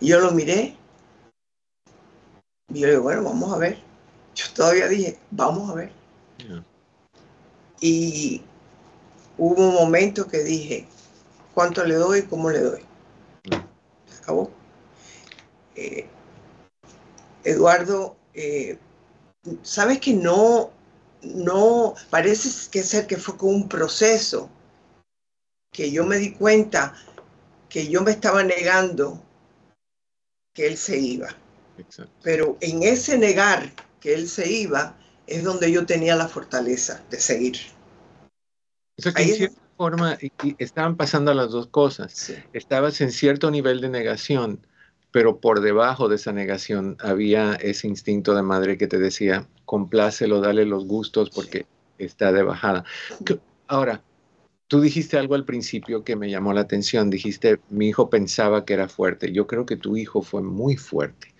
Y 0.00 0.08
yo 0.08 0.20
lo 0.20 0.30
miré 0.32 0.76
y 2.72 2.80
yo 2.80 2.86
le 2.86 2.92
digo, 2.92 3.02
bueno, 3.04 3.22
vamos 3.22 3.52
a 3.52 3.58
ver. 3.58 3.78
Yo 4.34 4.46
todavía 4.54 4.88
dije, 4.88 5.18
vamos 5.30 5.70
a 5.70 5.74
ver. 5.74 5.92
Y 7.80 8.42
hubo 9.38 9.68
un 9.68 9.74
momento 9.74 10.26
que 10.26 10.38
dije, 10.38 10.86
¿cuánto 11.54 11.84
le 11.84 11.94
doy 11.94 12.20
y 12.20 12.22
cómo 12.22 12.50
le 12.50 12.60
doy? 12.60 12.80
Se 14.06 14.18
acabó. 14.22 14.50
Eh, 15.76 16.06
Eduardo, 17.44 18.16
eh, 18.34 18.78
sabes 19.62 20.00
que 20.00 20.14
no, 20.14 20.72
no, 21.22 21.94
parece 22.10 22.70
que 22.70 22.82
ser 22.82 23.06
que 23.06 23.16
fue 23.16 23.36
con 23.36 23.54
un 23.54 23.68
proceso 23.68 24.50
que 25.72 25.90
yo 25.92 26.04
me 26.04 26.16
di 26.16 26.32
cuenta 26.32 26.94
que 27.68 27.88
yo 27.88 28.02
me 28.02 28.12
estaba 28.12 28.42
negando 28.42 29.22
que 30.54 30.66
él 30.66 30.76
se 30.76 30.98
iba. 30.98 31.28
Pero 32.22 32.56
en 32.60 32.82
ese 32.82 33.18
negar 33.18 33.70
que 34.00 34.14
él 34.14 34.28
se 34.28 34.50
iba 34.50 34.96
es 35.26 35.44
donde 35.44 35.70
yo 35.70 35.84
tenía 35.84 36.16
la 36.16 36.28
fortaleza 36.28 37.04
de 37.10 37.20
seguir. 37.20 37.58
O 38.98 39.12
que 39.12 39.22
en 39.22 39.34
cierta 39.34 39.60
forma 39.76 40.18
estaban 40.58 40.96
pasando 40.96 41.34
las 41.34 41.50
dos 41.50 41.66
cosas. 41.66 42.32
Estabas 42.54 43.00
en 43.02 43.12
cierto 43.12 43.50
nivel 43.50 43.82
de 43.82 43.90
negación, 43.90 44.66
pero 45.16 45.40
por 45.40 45.62
debajo 45.62 46.10
de 46.10 46.16
esa 46.16 46.30
negación 46.34 46.98
había 47.00 47.54
ese 47.54 47.88
instinto 47.88 48.34
de 48.34 48.42
madre 48.42 48.76
que 48.76 48.86
te 48.86 48.98
decía, 48.98 49.48
complácelo, 49.64 50.42
dale 50.42 50.66
los 50.66 50.84
gustos 50.84 51.30
porque 51.30 51.64
está 51.96 52.32
de 52.32 52.42
bajada. 52.42 52.84
Ahora, 53.66 54.02
tú 54.66 54.82
dijiste 54.82 55.16
algo 55.16 55.34
al 55.34 55.46
principio 55.46 56.04
que 56.04 56.16
me 56.16 56.28
llamó 56.28 56.52
la 56.52 56.60
atención, 56.60 57.08
dijiste, 57.08 57.60
mi 57.70 57.88
hijo 57.88 58.10
pensaba 58.10 58.66
que 58.66 58.74
era 58.74 58.88
fuerte. 58.88 59.32
Yo 59.32 59.46
creo 59.46 59.64
que 59.64 59.78
tu 59.78 59.96
hijo 59.96 60.20
fue 60.20 60.42
muy 60.42 60.76
fuerte, 60.76 61.34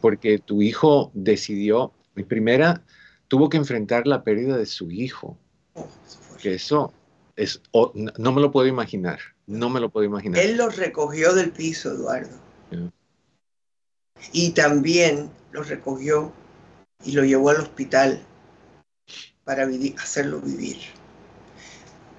porque 0.00 0.38
tu 0.38 0.62
hijo 0.62 1.10
decidió, 1.12 1.92
mi 2.14 2.22
primera, 2.22 2.82
tuvo 3.28 3.50
que 3.50 3.58
enfrentar 3.58 4.06
la 4.06 4.24
pérdida 4.24 4.56
de 4.56 4.64
su 4.64 4.90
hijo, 4.90 5.36
que 6.40 6.54
eso 6.54 6.94
es, 7.36 7.60
no 8.16 8.32
me 8.32 8.40
lo 8.40 8.50
puedo 8.50 8.66
imaginar, 8.66 9.18
no 9.46 9.68
me 9.68 9.78
lo 9.78 9.90
puedo 9.90 10.06
imaginar. 10.06 10.40
Él 10.40 10.56
lo 10.56 10.70
recogió 10.70 11.34
del 11.34 11.50
piso, 11.50 11.90
Eduardo 11.90 12.48
y 14.32 14.50
también 14.50 15.30
lo 15.52 15.62
recogió 15.62 16.32
y 17.04 17.12
lo 17.12 17.24
llevó 17.24 17.50
al 17.50 17.60
hospital 17.60 18.24
para 19.44 19.68
hacerlo 19.98 20.40
vivir. 20.40 20.78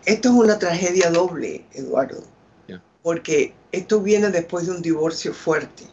Esto 0.05 0.29
es 0.29 0.35
una 0.35 0.59
tragedia 0.59 1.11
doble, 1.11 1.65
Eduardo, 1.73 2.23
porque 3.03 3.53
esto 3.71 4.01
viene 4.01 4.29
después 4.29 4.65
de 4.65 4.71
un 4.71 4.81
divorcio 4.81 5.33
fuerte. 5.33 5.85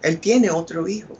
Él 0.00 0.20
tiene 0.20 0.50
otro 0.50 0.88
hijo. 0.88 1.16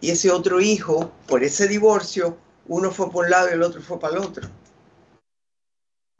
Y 0.00 0.10
ese 0.10 0.30
otro 0.30 0.60
hijo, 0.60 1.12
por 1.26 1.44
ese 1.44 1.68
divorcio, 1.68 2.36
uno 2.66 2.90
fue 2.90 3.10
por 3.10 3.24
un 3.24 3.30
lado 3.30 3.48
y 3.50 3.52
el 3.52 3.62
otro 3.62 3.82
fue 3.82 4.00
para 4.00 4.16
el 4.16 4.22
otro. 4.22 4.48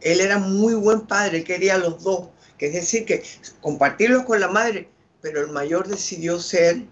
Él 0.00 0.20
era 0.20 0.38
muy 0.38 0.74
buen 0.74 1.02
padre, 1.02 1.44
quería 1.44 1.76
a 1.76 1.78
los 1.78 2.02
dos. 2.02 2.28
Que 2.58 2.66
es 2.66 2.74
decir, 2.74 3.04
que 3.04 3.24
compartirlos 3.60 4.24
con 4.24 4.38
la 4.38 4.48
madre 4.48 4.88
pero 5.22 5.40
el 5.40 5.52
mayor 5.52 5.86
decidió 5.86 6.38
ser 6.38 6.84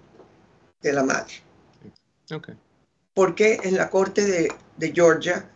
de 0.81 0.93
la 0.93 1.03
madre. 1.03 1.35
Okay. 2.33 2.57
Porque 3.13 3.59
en 3.65 3.77
la 3.77 3.91
corte 3.91 4.25
de, 4.25 4.93
Georgia 4.95 5.51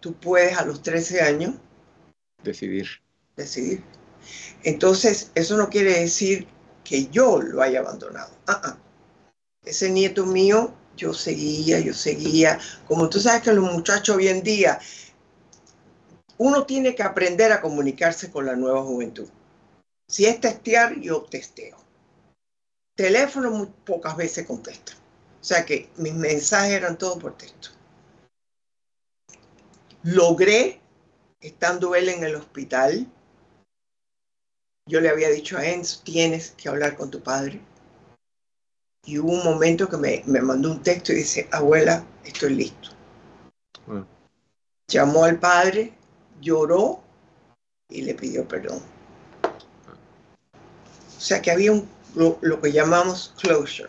tú 0.00 0.12
puedes 0.14 0.58
a 0.58 0.66
los 0.66 0.82
13 0.82 1.22
años 1.22 1.54
decidir. 2.42 2.88
Decidir. 3.36 3.82
Entonces, 4.64 5.30
eso 5.34 5.56
no 5.56 5.70
quiere 5.70 6.00
decir 6.00 6.46
que 6.84 7.06
yo 7.06 7.40
lo 7.40 7.62
haya 7.62 7.78
abandonado. 7.78 8.30
Ah, 8.46 8.60
ah. 8.64 8.78
Ese 9.64 9.90
nieto 9.90 10.26
mío, 10.26 10.74
yo 10.96 11.14
seguía, 11.14 11.80
yo 11.80 11.94
seguía. 11.94 12.58
Como 12.86 13.08
tú 13.08 13.20
sabes 13.20 13.42
que 13.42 13.52
los 13.52 13.72
muchachos 13.72 14.16
hoy 14.16 14.28
en 14.28 14.42
día, 14.42 14.78
uno 16.38 16.66
tiene 16.66 16.94
que 16.94 17.02
aprender 17.02 17.52
a 17.52 17.60
comunicarse 17.60 18.30
con 18.30 18.46
la 18.46 18.56
nueva 18.56 18.82
juventud. 18.82 19.28
Si 20.06 20.26
es 20.26 20.40
testear, 20.40 20.98
yo 20.98 21.22
testeo 21.22 21.89
teléfono 23.00 23.50
muy 23.50 23.66
pocas 23.86 24.14
veces 24.14 24.46
contesto. 24.46 24.92
O 25.40 25.44
sea 25.44 25.64
que 25.64 25.88
mis 25.96 26.12
mensajes 26.12 26.72
eran 26.72 26.98
todos 26.98 27.18
por 27.18 27.34
texto. 27.34 27.70
Logré, 30.02 30.82
estando 31.40 31.94
él 31.94 32.10
en 32.10 32.24
el 32.24 32.34
hospital, 32.34 33.10
yo 34.84 35.00
le 35.00 35.08
había 35.08 35.30
dicho 35.30 35.56
a 35.56 35.64
Enzo, 35.64 36.02
tienes 36.04 36.50
que 36.50 36.68
hablar 36.68 36.94
con 36.94 37.10
tu 37.10 37.22
padre. 37.22 37.62
Y 39.06 39.18
hubo 39.18 39.32
un 39.32 39.44
momento 39.44 39.88
que 39.88 39.96
me, 39.96 40.22
mandó 40.42 40.70
un 40.70 40.82
texto 40.82 41.12
y 41.12 41.16
dice, 41.16 41.48
abuela, 41.52 42.04
estoy 42.22 42.54
listo. 42.54 42.90
Llamó 44.88 45.24
al 45.24 45.38
padre, 45.38 45.94
lloró 46.42 47.02
y 47.88 48.02
le 48.02 48.14
pidió 48.14 48.46
perdón. 48.46 48.82
O 49.42 51.20
sea 51.20 51.40
que 51.40 51.50
había 51.50 51.72
un 51.72 51.88
lo, 52.14 52.60
que 52.60 52.72
llamamos 52.72 53.34
closure. 53.40 53.88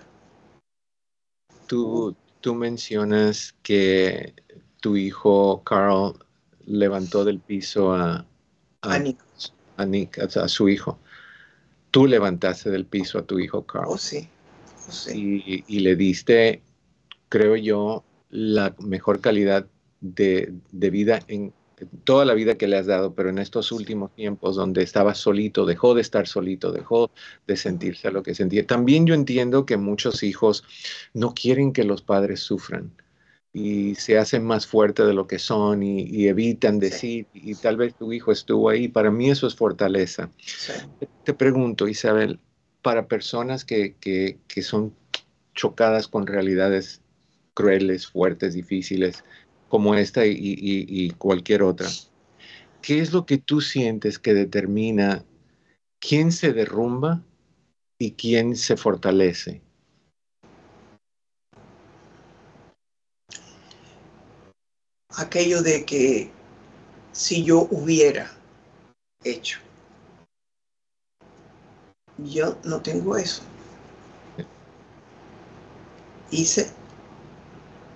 Tú, 1.68 2.16
tú 2.42 2.56
mencionas 2.56 3.56
que 3.64 4.34
tu 4.80 4.96
hijo 4.96 5.64
Carl 5.64 6.14
levantó 6.66 7.24
del 7.24 7.40
piso 7.40 7.94
a, 7.94 8.26
a, 8.82 9.00
Nick. 9.00 9.20
a, 9.78 9.86
Nick, 9.86 10.20
a, 10.20 10.48
su 10.48 10.70
hijo. 10.70 11.00
Tú 11.92 12.08
levantaste 12.08 12.70
del 12.70 12.86
piso 12.86 13.20
a 13.20 13.24
tu 13.24 13.40
hijo 13.40 13.66
Carl. 13.66 13.86
Oh, 13.88 13.98
sí. 13.98 14.28
Oh, 14.88 14.92
sí. 14.92 15.64
Y, 15.68 15.80
le 15.80 15.96
diste, 15.96 16.62
creo 17.30 17.56
yo, 17.56 18.04
la 18.30 18.76
mejor 18.80 19.22
calidad 19.22 19.66
de, 20.00 20.54
de 20.72 20.90
vida 20.90 21.20
en, 21.28 21.54
toda 22.04 22.26
la 22.26 22.34
vida 22.34 22.58
que 22.58 22.68
le 22.68 22.78
has 22.78 22.86
dado, 22.86 23.14
pero 23.14 23.30
en 23.30 23.38
estos 23.38 23.72
últimos 23.72 24.14
tiempos 24.16 24.56
donde 24.56 24.84
estaba 24.84 25.14
solito, 25.16 25.66
dejó 25.66 25.94
de 25.94 26.02
estar 26.02 26.28
solito, 26.28 26.72
dejó 26.72 27.12
de 27.48 27.58
sentirse 27.58 28.08
a 28.08 28.12
lo 28.12 28.24
que 28.24 28.36
sentía. 28.36 28.66
También 28.66 29.06
yo 29.06 29.14
entiendo 29.14 29.66
que 29.66 29.78
muchos 29.78 30.24
hijos 30.24 30.64
no 31.14 31.34
quieren 31.34 31.74
que 31.74 31.84
los 31.84 32.02
padres 32.02 32.42
sufran 32.42 32.92
y 33.54 33.96
se 33.96 34.18
hacen 34.18 34.46
más 34.46 34.66
fuertes 34.66 35.06
de 35.06 35.14
lo 35.14 35.28
que 35.28 35.40
son 35.40 35.84
y, 35.84 36.28
evitan 36.28 36.80
decir, 36.80 37.28
y 37.34 37.56
tal 37.56 37.78
vez 37.78 37.96
tu 37.96 38.14
hijo 38.14 38.32
estuvo 38.32 38.70
ahí. 38.70 38.88
Para 38.88 39.12
mí 39.12 39.30
eso 39.30 39.48
es 39.48 39.56
fortaleza. 39.56 40.30
Te 41.26 41.34
pregunto, 41.34 41.88
Isabel, 41.88 42.40
para 42.82 43.08
personas 43.08 43.66
que, 43.66 43.96
que, 44.00 44.38
que 44.48 44.62
son 44.62 44.94
chocadas 45.54 46.08
con 46.08 46.28
realidades 46.28 47.02
crueles, 47.54 48.08
fuertes, 48.08 48.54
difíciles, 48.54 49.24
como 49.72 49.96
esta 49.96 50.26
y, 50.26 51.12
cualquier 51.18 51.64
otra, 51.64 51.88
¿qué 52.82 53.00
es 53.00 53.14
lo 53.14 53.26
que 53.26 53.38
tú 53.38 53.62
sientes 53.62 54.20
que 54.20 54.34
determina 54.34 55.24
quién 55.98 56.34
se 56.34 56.52
derrumba 56.52 57.24
y 57.98 58.12
quién 58.12 58.58
se 58.58 58.76
fortalece? 58.76 59.62
Aquello 65.16 65.62
de 65.62 65.86
que 65.86 66.30
si 67.14 67.46
yo 67.46 67.70
hubiera 67.72 68.30
hecho, 69.24 69.60
yo 72.18 72.58
no 72.66 72.82
tengo 72.82 73.16
eso. 73.16 73.42
Hice 76.30 76.70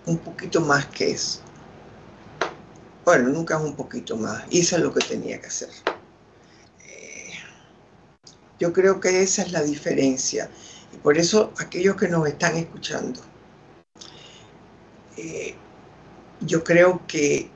un 0.06 0.18
poquito 0.20 0.62
más 0.62 0.86
que 0.86 1.12
eso. 1.12 1.45
Bueno, 3.06 3.30
nunca 3.30 3.56
es 3.58 3.62
un 3.62 3.76
poquito 3.76 4.18
más. 4.18 4.44
Hice 4.50 4.80
lo 4.80 4.92
que 4.92 5.06
tenía 5.06 5.40
que 5.40 5.46
hacer. 5.46 5.70
Eh, 6.88 7.34
yo 8.60 8.74
creo 8.74 9.00
que 9.00 9.22
esa 9.22 9.44
es 9.44 9.52
la 9.52 9.62
diferencia. 9.62 10.50
Y 10.92 10.98
por 10.98 11.16
eso 11.16 11.54
aquellos 11.60 11.96
que 11.98 12.08
nos 12.08 12.28
están 12.28 12.58
escuchando, 12.58 13.22
eh, 15.18 15.54
yo 16.42 16.64
creo 16.64 17.06
que 17.06 17.52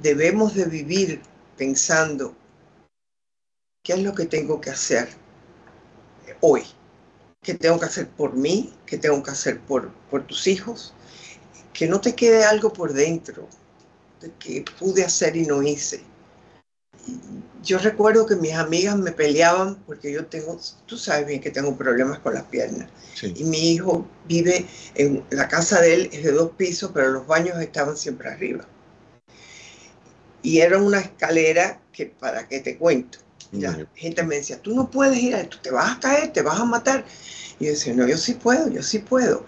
debemos 0.00 0.54
de 0.54 0.66
vivir 0.66 1.20
pensando 1.56 2.36
qué 3.82 3.94
es 3.94 4.02
lo 4.04 4.14
que 4.14 4.26
tengo 4.26 4.60
que 4.60 4.70
hacer 4.70 5.08
hoy, 6.40 6.62
qué 7.42 7.54
tengo 7.54 7.80
que 7.80 7.86
hacer 7.86 8.08
por 8.08 8.34
mí, 8.34 8.72
qué 8.86 8.98
tengo 8.98 9.20
que 9.22 9.32
hacer 9.32 9.60
por, 9.60 9.92
por 10.10 10.24
tus 10.26 10.46
hijos, 10.46 10.94
que 11.72 11.88
no 11.88 12.00
te 12.00 12.14
quede 12.14 12.44
algo 12.44 12.72
por 12.72 12.92
dentro, 12.92 13.48
que 14.38 14.64
pude 14.78 15.04
hacer 15.04 15.36
y 15.36 15.46
no 15.46 15.62
hice. 15.62 16.02
Yo 17.62 17.78
recuerdo 17.78 18.26
que 18.26 18.36
mis 18.36 18.54
amigas 18.54 18.96
me 18.96 19.12
peleaban 19.12 19.76
porque 19.86 20.12
yo 20.12 20.26
tengo, 20.26 20.58
tú 20.86 20.96
sabes 20.98 21.26
bien 21.26 21.40
que 21.40 21.50
tengo 21.50 21.76
problemas 21.76 22.18
con 22.18 22.34
las 22.34 22.44
piernas. 22.44 22.88
Y 23.22 23.44
mi 23.44 23.72
hijo 23.72 24.06
vive 24.26 24.66
en 24.94 25.24
la 25.30 25.48
casa 25.48 25.80
de 25.80 25.94
él, 25.94 26.10
es 26.12 26.24
de 26.24 26.32
dos 26.32 26.52
pisos, 26.56 26.90
pero 26.92 27.10
los 27.10 27.26
baños 27.26 27.60
estaban 27.60 27.96
siempre 27.96 28.28
arriba. 28.28 28.66
Y 30.42 30.58
era 30.58 30.78
una 30.78 31.00
escalera 31.00 31.80
que, 31.92 32.06
para 32.06 32.48
que 32.48 32.60
te 32.60 32.76
cuento, 32.76 33.18
la 33.52 33.86
gente 33.94 34.22
me 34.24 34.36
decía, 34.36 34.60
tú 34.60 34.74
no 34.74 34.90
puedes 34.90 35.18
ir 35.18 35.36
a 35.36 35.48
tú 35.48 35.58
te 35.62 35.70
vas 35.70 35.96
a 35.96 36.00
caer, 36.00 36.32
te 36.32 36.42
vas 36.42 36.58
a 36.58 36.64
matar. 36.64 37.04
Y 37.60 37.66
yo 37.66 37.72
decía, 37.72 37.94
no, 37.94 38.08
yo 38.08 38.16
sí 38.16 38.34
puedo, 38.34 38.68
yo 38.68 38.82
sí 38.82 38.98
puedo 38.98 39.44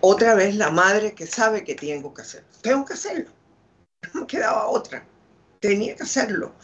otra 0.00 0.34
vez 0.34 0.54
la 0.54 0.70
madre 0.70 1.14
que 1.14 1.26
sabe 1.26 1.64
que 1.64 1.74
tengo 1.74 2.14
que 2.14 2.22
hacerlo. 2.22 2.48
Tengo 2.60 2.84
que 2.84 2.94
hacerlo. 2.94 3.30
No 4.14 4.22
me 4.22 4.26
quedaba 4.26 4.66
otra. 4.68 5.04
Tenía 5.60 5.96
que 5.96 6.02
hacerlo. 6.04 6.54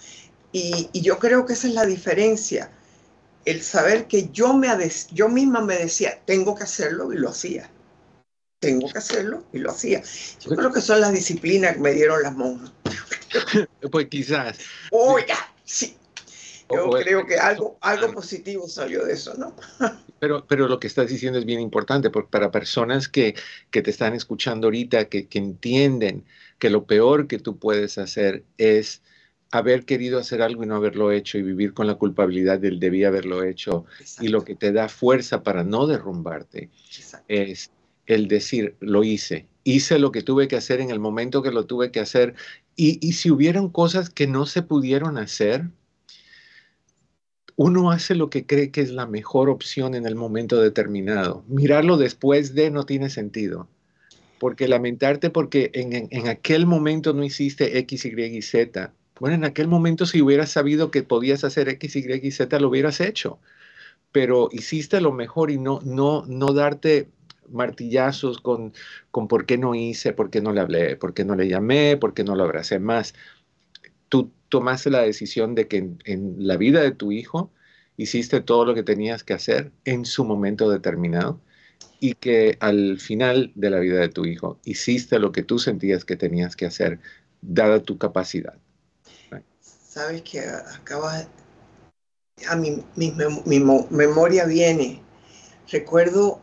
Y, 0.52 0.88
yo 0.92 1.18
creo 1.18 1.44
que 1.44 1.52
esa 1.52 1.68
es 1.68 1.74
la 1.74 1.84
diferencia. 1.86 2.70
El 3.44 3.62
saber 3.62 4.06
que 4.06 4.28
yo, 4.30 4.54
me, 4.54 4.68
yo 5.12 5.28
misma 5.28 5.60
me 5.60 5.76
decía, 5.76 6.20
tengo 6.24 6.54
que 6.54 6.64
hacerlo 6.64 7.12
y 7.12 7.16
lo 7.16 7.30
hacía. 7.30 7.70
Tengo 8.60 8.90
que 8.90 8.98
hacerlo 8.98 9.44
y 9.52 9.58
lo 9.58 9.70
hacía. 9.70 10.02
Yo 10.40 10.50
creo 10.56 10.72
que 10.72 10.80
son 10.80 11.00
las 11.00 11.12
disciplinas 11.12 11.74
que 11.74 11.80
me 11.80 11.92
dieron 11.92 12.22
las 12.22 12.34
monjas. 12.34 12.72
pues 13.92 14.06
quizás. 14.08 14.58
Oiga, 14.90 15.36
sí. 15.64 15.96
Yo 16.70 16.90
creo 16.90 17.26
que 17.26 17.36
algo, 17.36 17.78
algo 17.80 18.12
positivo 18.12 18.68
salió 18.68 19.04
de 19.04 19.14
eso, 19.14 19.34
¿no? 19.34 19.54
Pero, 20.20 20.44
pero 20.48 20.66
lo 20.66 20.80
que 20.80 20.88
estás 20.88 21.08
diciendo 21.08 21.38
es 21.38 21.44
bien 21.44 21.60
importante, 21.60 22.10
porque 22.10 22.30
para 22.32 22.50
personas 22.50 23.08
que, 23.08 23.36
que 23.70 23.82
te 23.82 23.90
están 23.92 24.14
escuchando 24.14 24.66
ahorita, 24.66 25.04
que, 25.04 25.28
que, 25.28 25.38
entienden 25.38 26.24
que 26.58 26.70
lo 26.70 26.86
peor 26.86 27.28
que 27.28 27.38
tú 27.38 27.56
puedes 27.56 27.98
hacer 27.98 28.42
es 28.56 29.00
haber 29.52 29.84
querido 29.84 30.18
hacer 30.18 30.42
algo 30.42 30.64
y 30.64 30.66
no 30.66 30.74
haberlo 30.74 31.12
hecho 31.12 31.38
y 31.38 31.42
vivir 31.42 31.72
con 31.72 31.86
la 31.86 31.94
culpabilidad 31.94 32.58
del 32.58 32.80
debí 32.80 33.04
haberlo 33.04 33.44
hecho. 33.44 33.84
Y 34.20 34.26
lo 34.26 34.44
que 34.44 34.56
te 34.56 34.72
da 34.72 34.88
fuerza 34.88 35.44
para 35.44 35.62
no 35.62 35.86
derrumbarte 35.86 36.68
es 37.28 37.70
el 38.06 38.26
decir, 38.26 38.74
lo 38.80 39.04
hice, 39.04 39.46
hice 39.62 39.98
lo 40.00 40.10
que 40.10 40.22
tuve 40.22 40.48
que 40.48 40.56
hacer 40.56 40.80
en 40.80 40.90
el 40.90 40.98
momento 40.98 41.42
que 41.42 41.52
lo 41.52 41.66
tuve 41.66 41.92
que 41.92 42.00
hacer 42.00 42.34
y, 42.74 42.98
y 43.06 43.12
si 43.12 43.30
hubieron 43.30 43.70
cosas 43.70 44.10
que 44.10 44.26
no 44.26 44.46
se 44.46 44.62
pudieron 44.62 45.18
hacer, 45.18 45.70
uno 47.58 47.90
hace 47.90 48.14
lo 48.14 48.30
que 48.30 48.46
cree 48.46 48.70
que 48.70 48.80
es 48.80 48.92
la 48.92 49.04
mejor 49.04 49.50
opción 49.50 49.96
en 49.96 50.06
el 50.06 50.14
momento 50.14 50.60
determinado. 50.60 51.42
Mirarlo 51.48 51.96
después 51.96 52.54
de 52.54 52.70
no 52.70 52.86
tiene 52.86 53.10
sentido. 53.10 53.66
Porque 54.38 54.68
lamentarte 54.68 55.28
porque 55.28 55.72
en, 55.74 56.28
aquel 56.28 56.66
momento 56.66 57.12
no 57.14 57.24
hiciste 57.24 57.78
X, 57.78 58.04
Y 58.04 58.10
y 58.10 58.42
Z. 58.42 58.92
Bueno, 59.18 59.34
en 59.34 59.44
aquel 59.44 59.66
momento 59.66 60.06
si 60.06 60.22
hubieras 60.22 60.50
sabido 60.50 60.92
que 60.92 61.02
podías 61.02 61.42
hacer 61.42 61.68
X, 61.68 61.96
Y 61.96 62.20
y 62.22 62.30
Z, 62.30 62.60
lo 62.60 62.68
hubieras 62.68 63.00
hecho. 63.00 63.40
Pero 64.12 64.48
hiciste 64.52 65.00
lo 65.00 65.10
mejor 65.10 65.50
y 65.50 65.58
no, 65.58 65.80
no, 65.82 66.24
no 66.28 66.52
darte 66.52 67.08
martillazos 67.50 68.38
con, 68.38 68.72
con 69.10 69.26
por 69.26 69.46
qué 69.46 69.58
no 69.58 69.74
hice, 69.74 70.12
por 70.12 70.30
qué 70.30 70.40
no 70.40 70.52
le 70.52 70.60
hablé, 70.60 70.94
por 70.94 71.12
qué 71.12 71.24
no 71.24 71.34
le 71.34 71.48
llamé, 71.48 71.96
por 71.96 72.14
qué 72.14 72.22
no 72.22 72.36
lo 72.36 72.44
abracé 72.44 72.78
más 72.78 73.14
tú 74.08 74.32
tomaste 74.48 74.90
la 74.90 75.02
decisión 75.02 75.54
de 75.54 75.68
que 75.68 75.90
en, 76.04 76.36
la 76.38 76.56
vida 76.56 76.82
de 76.82 76.92
tu 76.92 77.12
hijo 77.12 77.50
hiciste 77.96 78.40
todo 78.40 78.64
lo 78.64 78.74
que 78.74 78.82
tenías 78.82 79.24
que 79.24 79.34
hacer 79.34 79.72
en 79.84 80.04
su 80.04 80.24
momento 80.24 80.70
determinado 80.70 81.40
y 82.00 82.14
que 82.14 82.56
al 82.60 82.98
final 82.98 83.52
de 83.54 83.70
la 83.70 83.80
vida 83.80 84.00
de 84.00 84.08
tu 84.08 84.24
hijo 84.24 84.58
hiciste 84.64 85.18
lo 85.18 85.32
que 85.32 85.42
tú 85.42 85.58
sentías 85.58 86.04
que 86.04 86.16
tenías 86.16 86.54
que 86.54 86.66
hacer, 86.66 87.00
dada 87.42 87.80
tu 87.80 87.98
capacidad. 87.98 88.54
Sabes 89.60 90.22
que 90.22 90.40
acaba, 90.40 91.26
a 92.48 92.56
mi, 92.56 92.84
mi, 92.94 93.12
mi, 93.44 93.60
memoria 93.90 94.44
viene. 94.44 95.02
Recuerdo 95.70 96.40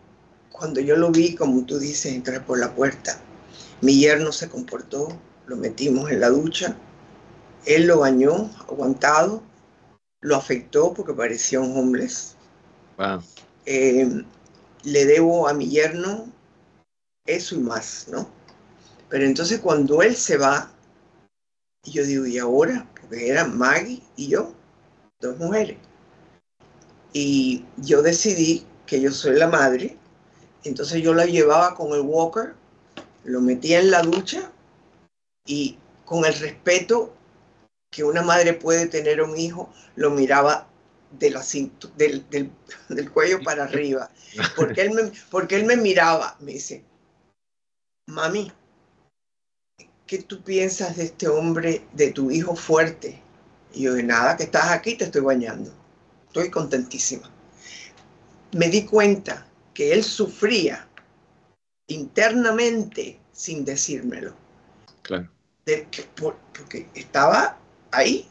cuando 0.51 0.81
yo 0.81 0.97
lo 0.97 1.11
vi, 1.11 1.35
como 1.35 1.65
tú 1.65 1.79
dices, 1.79 2.13
entrar 2.13 2.45
por 2.45 2.59
la 2.59 2.75
puerta. 2.75 3.21
Mi 3.81 3.99
yerno 3.99 4.31
se 4.31 4.49
comportó, 4.49 5.07
lo 5.47 5.55
metimos 5.55 6.11
en 6.11 6.19
la 6.19 6.29
ducha, 6.29 6.75
él 7.65 7.88
lo 7.88 7.99
bañó, 7.99 8.49
aguantado, 8.67 9.41
lo 10.21 10.36
afectó 10.36 10.93
porque 10.93 11.13
parecía 11.13 11.60
un 11.60 11.78
homeless. 11.78 12.36
Eh, 13.65 14.23
le 14.84 15.06
debo 15.06 15.47
a 15.47 15.54
mi 15.54 15.69
yerno 15.69 16.28
eso 17.25 17.56
y 17.56 17.60
más, 17.60 18.08
¿no? 18.10 18.30
Pero 19.10 19.25
entonces 19.25 19.60
cuando 19.60 20.01
él 20.01 20.15
se 20.15 20.38
va, 20.38 20.71
yo 21.84 22.04
digo, 22.04 22.25
¿y 22.25 22.38
ahora? 22.38 22.88
Porque 22.99 23.30
eran 23.30 23.58
Maggie 23.58 24.01
y 24.15 24.30
yo, 24.30 24.54
dos 25.19 25.38
mujeres. 25.38 25.78
Y 27.13 27.65
yo 27.78 28.01
decidí 28.01 28.65
que 28.86 29.01
yo 29.01 29.12
soy 29.12 29.38
la 29.38 29.47
madre, 29.47 29.97
entonces 30.63 31.01
yo 31.01 31.13
la 31.13 31.25
llevaba 31.25 31.75
con 31.75 31.93
el 31.93 32.01
walker, 32.01 32.56
lo 33.23 33.41
metía 33.41 33.80
en 33.80 33.91
la 33.91 34.01
ducha 34.01 34.51
y 35.45 35.78
con 36.06 36.25
el 36.25 36.34
respeto 36.34 37.13
que 37.95 38.03
una 38.03 38.21
madre 38.21 38.53
puede 38.53 38.88
tener 38.88 39.21
un 39.21 39.38
hijo, 39.38 39.73
lo 39.95 40.12
miraba 40.12 40.67
de 41.17 41.29
la 41.29 41.41
del, 41.95 42.29
del, 42.89 43.12
cuello 43.12 43.41
para 43.41 43.63
arriba. 43.63 44.12
Porque 44.58 44.81
él, 44.81 44.91
me, 44.91 45.03
porque 45.31 45.55
él 45.55 45.63
me 45.63 45.77
miraba, 45.77 46.36
me 46.41 46.51
dice, 46.51 46.84
mami, 48.08 48.51
¿qué 50.05 50.21
tú 50.23 50.43
piensas 50.43 50.97
de 50.97 51.05
este 51.05 51.29
hombre, 51.29 51.88
de 51.93 52.12
tu 52.12 52.31
hijo 52.31 52.53
fuerte? 52.58 53.21
Y 53.73 53.84
yo, 53.84 53.93
de 53.93 54.03
nada, 54.03 54.36
que 54.36 54.43
estás 54.43 54.71
aquí, 54.71 54.97
te 54.97 55.05
estoy 55.05 55.21
bañando. 55.21 55.73
Estoy 56.27 56.49
contentísima. 56.51 57.31
Me 58.51 58.67
di 58.67 58.84
cuenta 58.84 59.47
que 59.73 59.93
él 59.93 60.03
sufría 60.03 60.86
internamente 61.88 63.21
sin 63.31 63.63
decírmelo. 63.63 64.36
Claro. 65.01 65.29
porque 65.63 66.89
estaba 66.93 67.58
ahí, 67.97 68.27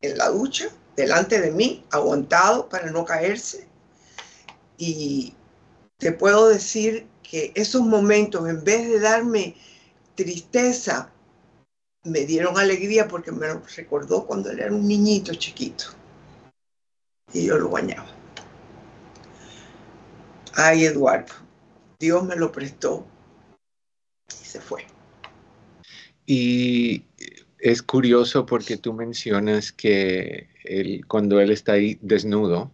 en 0.00 0.18
la 0.18 0.28
ducha, 0.28 0.68
delante 0.96 1.40
de 1.40 1.50
mí, 1.50 1.84
aguantado 1.90 2.68
para 2.68 2.90
no 2.90 3.04
caerse. 3.04 3.68
Y 4.78 5.34
te 5.98 6.12
puedo 6.12 6.48
decir 6.48 7.06
que 7.22 7.52
esos 7.54 7.82
momentos, 7.82 8.48
en 8.48 8.64
vez 8.64 8.88
de 8.88 9.00
darme 9.00 9.56
tristeza, 10.14 11.10
me 12.04 12.20
dieron 12.20 12.58
alegría 12.58 13.08
porque 13.08 13.30
me 13.30 13.52
recordó 13.76 14.26
cuando 14.26 14.50
él 14.50 14.60
era 14.60 14.72
un 14.72 14.88
niñito 14.88 15.34
chiquito 15.34 15.84
y 17.32 17.46
yo 17.46 17.58
lo 17.58 17.68
bañaba. 17.68 18.08
Ay, 20.54 20.84
Eduardo, 20.84 21.34
Dios 21.98 22.24
me 22.24 22.36
lo 22.36 22.50
prestó 22.50 23.06
y 24.28 24.44
se 24.44 24.60
fue. 24.60 24.86
Y 26.26 27.00
es 27.60 27.82
curioso 27.82 28.46
porque 28.46 28.76
tú 28.76 28.92
mencionas 28.92 29.72
que 29.72 30.48
él, 30.64 31.04
cuando 31.06 31.40
él 31.40 31.50
está 31.50 31.72
ahí 31.72 31.98
desnudo, 32.00 32.72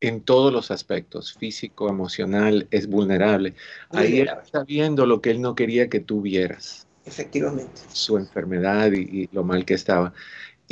en 0.00 0.20
todos 0.20 0.52
los 0.52 0.70
aspectos, 0.70 1.32
físico, 1.34 1.88
emocional, 1.88 2.66
es 2.72 2.88
vulnerable. 2.88 3.54
Ahí 3.90 4.20
él 4.20 4.30
está 4.42 4.64
viendo 4.64 5.06
lo 5.06 5.20
que 5.20 5.30
él 5.30 5.40
no 5.40 5.54
quería 5.54 5.88
que 5.88 6.00
tú 6.00 6.22
vieras. 6.22 6.88
Efectivamente. 7.04 7.82
Su 7.92 8.18
enfermedad 8.18 8.90
y, 8.92 9.28
lo 9.32 9.44
mal 9.44 9.64
que 9.64 9.74
estaba. 9.74 10.12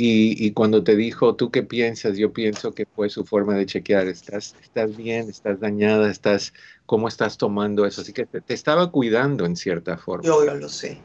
Y, 0.03 0.51
cuando 0.53 0.83
te 0.83 0.95
dijo, 0.95 1.35
¿tú 1.35 1.51
qué 1.51 1.61
piensas? 1.61 2.17
Yo 2.17 2.33
pienso 2.33 2.73
que 2.73 2.87
fue 2.87 3.09
su 3.09 3.23
forma 3.23 3.55
de 3.55 3.67
chequear. 3.67 4.07
¿Estás, 4.07 4.55
estás 4.61 4.97
bien? 4.97 5.29
¿Estás 5.29 5.59
dañada? 5.59 6.09
¿Estás, 6.09 6.53
¿Cómo 6.87 7.07
estás 7.07 7.37
tomando 7.37 7.85
eso? 7.85 8.01
Así 8.01 8.11
que 8.11 8.25
te, 8.25 8.41
estaba 8.51 8.91
cuidando 8.91 9.45
en 9.45 9.55
cierta 9.55 9.97
forma. 9.97 10.25
Yo, 10.25 10.43
yo 10.43 10.55
lo 10.55 10.67
sé. 10.67 10.97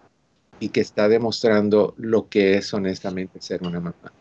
que 0.72 0.82
está 0.82 1.10
demostrando 1.10 1.96
lo 1.98 2.30
que 2.30 2.56
es 2.56 2.72
honestamente 2.74 3.42
ser 3.42 3.64
una 3.64 3.80
mamá 3.80 4.14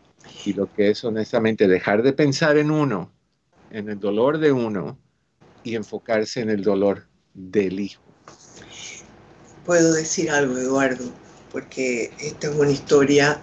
y 0.43 0.53
lo 0.53 0.73
que 0.73 0.89
es 0.89 1.03
honestamente 1.03 1.67
dejar 1.67 2.01
de 2.01 2.13
pensar 2.13 2.57
en 2.57 2.71
uno, 2.71 3.11
en 3.69 3.89
el 3.89 3.99
dolor 3.99 4.39
de 4.39 4.51
uno 4.51 4.97
y 5.63 5.75
enfocarse 5.75 6.41
en 6.41 6.49
el 6.49 6.63
dolor 6.63 7.05
del 7.35 7.79
hijo. 7.79 8.01
Puedo 9.65 9.93
decir 9.93 10.31
algo, 10.31 10.57
Eduardo, 10.57 11.05
porque 11.51 12.11
esta 12.19 12.47
es 12.49 12.55
una 12.55 12.71
historia, 12.71 13.39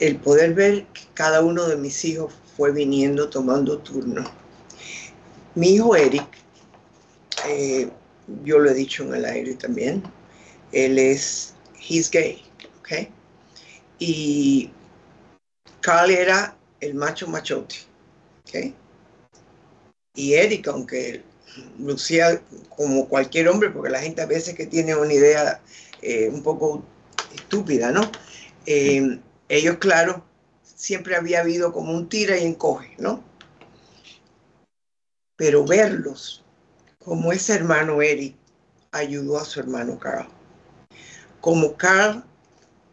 el 0.00 0.16
poder 0.16 0.54
ver 0.54 0.86
que 0.86 1.02
cada 1.14 1.42
uno 1.42 1.66
de 1.66 1.76
mis 1.76 2.04
hijos 2.04 2.32
fue 2.56 2.72
viniendo 2.72 3.28
tomando 3.28 3.78
turno 3.78 4.24
mi 5.56 5.70
hijo 5.70 5.96
Eric, 5.96 6.28
eh, 7.48 7.88
yo 8.44 8.58
lo 8.58 8.70
he 8.70 8.74
dicho 8.74 9.04
en 9.04 9.14
el 9.14 9.24
aire 9.24 9.54
también, 9.54 10.02
él 10.70 10.98
es, 10.98 11.54
he's 11.88 12.10
gay, 12.10 12.42
¿ok? 12.80 13.08
Y 13.98 14.70
Carl 15.80 16.10
era 16.10 16.56
el 16.80 16.94
macho 16.94 17.26
machote, 17.26 17.76
¿ok? 18.46 18.74
Y 20.14 20.34
Eric, 20.34 20.68
aunque 20.68 21.22
lucía 21.78 22.42
como 22.68 23.08
cualquier 23.08 23.48
hombre, 23.48 23.70
porque 23.70 23.90
la 23.90 24.00
gente 24.00 24.20
a 24.20 24.26
veces 24.26 24.54
que 24.54 24.66
tiene 24.66 24.94
una 24.94 25.12
idea 25.12 25.62
eh, 26.02 26.28
un 26.30 26.42
poco 26.42 26.84
estúpida, 27.34 27.92
¿no? 27.92 28.10
Eh, 28.66 29.20
ellos, 29.48 29.76
claro, 29.78 30.24
siempre 30.62 31.16
había 31.16 31.40
habido 31.40 31.72
como 31.72 31.92
un 31.92 32.08
tira 32.08 32.36
y 32.38 32.44
encoge, 32.44 32.94
¿no? 32.98 33.22
pero 35.36 35.64
verlos 35.64 36.42
como 37.04 37.30
ese 37.32 37.54
hermano 37.54 38.02
Eric 38.02 38.34
ayudó 38.90 39.38
a 39.38 39.44
su 39.44 39.60
hermano 39.60 39.98
Carl. 39.98 40.26
Como 41.40 41.76
Carl 41.76 42.24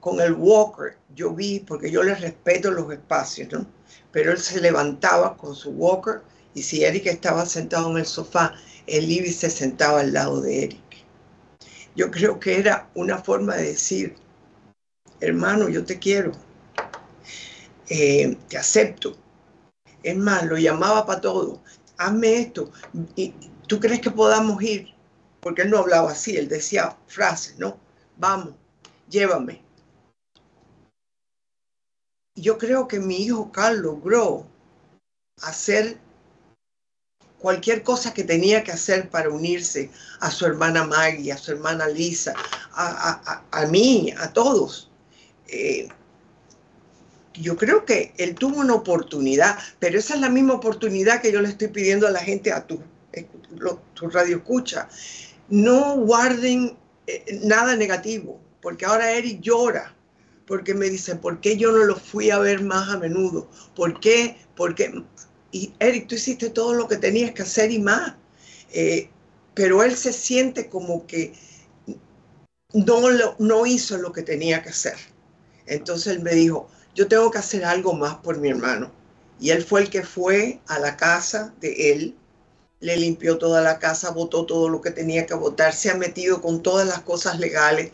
con 0.01 0.19
el 0.19 0.33
walker, 0.33 0.97
yo 1.15 1.33
vi, 1.33 1.61
porque 1.61 1.89
yo 1.89 2.03
le 2.03 2.13
respeto 2.13 2.69
los 2.69 2.91
espacios, 2.91 3.51
¿no? 3.51 3.65
Pero 4.11 4.31
él 4.31 4.37
se 4.37 4.59
levantaba 4.59 5.37
con 5.37 5.55
su 5.55 5.71
walker 5.71 6.21
y 6.53 6.61
si 6.61 6.83
Eric 6.83 7.07
estaba 7.07 7.45
sentado 7.45 7.89
en 7.89 7.97
el 7.97 8.05
sofá, 8.05 8.53
el 8.85 9.07
Libby 9.07 9.31
se 9.31 9.49
sentaba 9.49 10.01
al 10.01 10.13
lado 10.13 10.41
de 10.41 10.65
Eric. 10.65 11.05
Yo 11.95 12.11
creo 12.11 12.39
que 12.39 12.59
era 12.59 12.89
una 12.95 13.17
forma 13.17 13.55
de 13.55 13.69
decir, 13.69 14.15
hermano, 15.27 15.69
yo 15.69 15.83
te 15.83 15.99
quiero, 15.99 16.31
eh, 17.89 18.37
te 18.47 18.57
acepto. 18.57 19.17
Es 20.01 20.17
más, 20.17 20.43
lo 20.45 20.57
llamaba 20.57 21.05
para 21.05 21.21
todo 21.21 21.61
hazme 21.97 22.39
esto. 22.39 22.71
¿Y 23.15 23.33
tú 23.67 23.79
crees 23.79 24.01
que 24.01 24.11
podamos 24.11 24.61
ir? 24.61 24.93
Porque 25.39 25.63
él 25.63 25.69
no 25.69 25.79
hablaba 25.79 26.11
así, 26.11 26.35
él 26.37 26.47
decía 26.47 26.97
frases, 27.07 27.57
¿no? 27.57 27.77
Vamos, 28.17 28.53
llévame. 29.09 29.61
Yo 32.35 32.57
creo 32.57 32.87
que 32.87 32.99
mi 32.99 33.17
hijo 33.17 33.51
Carl 33.51 33.81
logró 33.81 34.47
hacer 35.41 35.97
cualquier 37.37 37.83
cosa 37.83 38.13
que 38.13 38.23
tenía 38.23 38.63
que 38.63 38.71
hacer 38.71 39.09
para 39.09 39.29
unirse 39.29 39.91
a 40.21 40.31
su 40.31 40.45
hermana 40.45 40.85
Maggie, 40.85 41.31
a 41.31 41.37
su 41.37 41.51
hermana 41.51 41.87
Lisa, 41.87 42.33
a, 42.73 43.65
mí, 43.69 44.13
a 44.17 44.31
todos. 44.31 44.89
Eh, 45.53 45.87
yo 47.35 47.55
creo 47.57 47.85
que 47.85 48.13
él 48.17 48.35
tuvo 48.35 48.59
una 48.59 48.73
oportunidad, 48.73 49.57
pero 49.79 49.99
esa 49.99 50.15
es 50.15 50.21
la 50.21 50.29
misma 50.29 50.53
oportunidad 50.53 51.21
que 51.21 51.31
yo 51.31 51.41
le 51.41 51.49
estoy 51.49 51.67
pidiendo 51.67 52.07
a 52.07 52.11
la 52.11 52.19
gente, 52.19 52.51
a 52.51 52.65
tu, 52.65 52.81
tu 53.93 54.09
radio 54.09 54.37
escucha. 54.37 54.89
No 55.49 55.97
guarden 55.97 56.75
eh, 57.07 57.39
nada 57.43 57.75
negativo, 57.75 58.39
porque 58.61 58.85
ahora 58.85 59.11
Eric 59.11 59.41
llora, 59.41 59.95
porque 60.47 60.73
me 60.73 60.89
dice, 60.89 61.15
¿por 61.15 61.39
qué 61.39 61.57
yo 61.57 61.71
no 61.71 61.83
lo 61.85 61.95
fui 61.95 62.31
a 62.31 62.39
ver 62.39 62.63
más 62.63 62.89
a 62.89 62.97
menudo? 62.97 63.49
¿Por 63.75 63.99
qué? 63.99 64.37
Y 65.51 65.73
Eric, 65.79 66.07
tú 66.07 66.15
hiciste 66.15 66.49
todo 66.49 66.73
lo 66.73 66.87
que 66.87 66.97
tenías 66.97 67.31
que 67.31 67.43
hacer 67.43 67.71
y 67.71 67.79
más. 67.79 68.15
Eh, 68.71 69.09
pero 69.53 69.83
él 69.83 69.95
se 69.95 70.13
siente 70.13 70.67
como 70.67 71.05
que 71.05 71.33
no, 72.73 73.01
no 73.37 73.65
hizo 73.65 73.97
lo 73.97 74.11
que 74.11 74.23
tenía 74.23 74.63
que 74.63 74.69
hacer. 74.69 75.12
Entonces 75.65 76.15
él 76.15 76.21
me 76.21 76.33
dijo, 76.33 76.67
yo 76.95 77.07
tengo 77.07 77.31
que 77.31 77.39
hacer 77.39 77.65
algo 77.65 77.93
más 77.93 78.15
por 78.15 78.37
mi 78.37 78.49
hermano. 78.49 78.91
Y 79.39 79.49
él 79.49 79.63
fue 79.63 79.81
el 79.81 79.89
que 79.89 80.03
fue 80.03 80.59
a 80.67 80.79
la 80.79 80.95
casa 80.95 81.53
de 81.59 81.91
él, 81.91 82.15
le 82.79 82.97
limpió 82.97 83.37
toda 83.37 83.61
la 83.61 83.79
casa, 83.79 84.11
votó 84.11 84.45
todo 84.45 84.69
lo 84.69 84.81
que 84.81 84.91
tenía 84.91 85.25
que 85.25 85.33
votar, 85.33 85.73
se 85.73 85.89
ha 85.89 85.95
metido 85.95 86.41
con 86.41 86.61
todas 86.61 86.87
las 86.87 86.99
cosas 86.99 87.39
legales. 87.39 87.91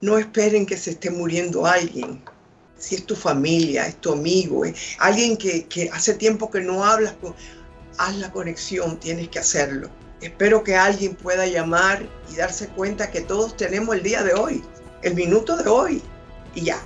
No 0.00 0.18
esperen 0.18 0.66
que 0.66 0.76
se 0.76 0.90
esté 0.90 1.10
muriendo 1.10 1.66
alguien 1.66 2.22
si 2.78 2.96
es 2.96 3.06
tu 3.06 3.16
familia, 3.16 3.86
es 3.86 3.96
tu 3.96 4.12
amigo, 4.12 4.64
es 4.64 4.96
alguien 4.98 5.36
que, 5.36 5.90
hace 5.92 6.14
tiempo 6.14 6.50
que 6.50 6.60
no 6.60 6.84
hablas, 6.84 7.14
pues, 7.20 7.34
haz 7.98 8.16
la 8.16 8.30
conexión, 8.30 8.98
tienes 9.00 9.28
que 9.28 9.38
hacerlo. 9.38 9.90
Espero 10.20 10.62
que 10.62 10.76
alguien 10.76 11.14
pueda 11.14 11.46
llamar 11.46 12.06
y 12.32 12.36
darse 12.36 12.68
cuenta 12.68 13.10
que 13.10 13.20
todos 13.20 13.56
tenemos 13.56 13.96
el 13.96 14.02
día 14.02 14.22
de 14.22 14.34
hoy, 14.34 14.62
el 15.02 15.14
minuto 15.14 15.56
de 15.56 15.68
hoy, 15.68 16.02
y 16.56 16.62
ya. 16.62 16.78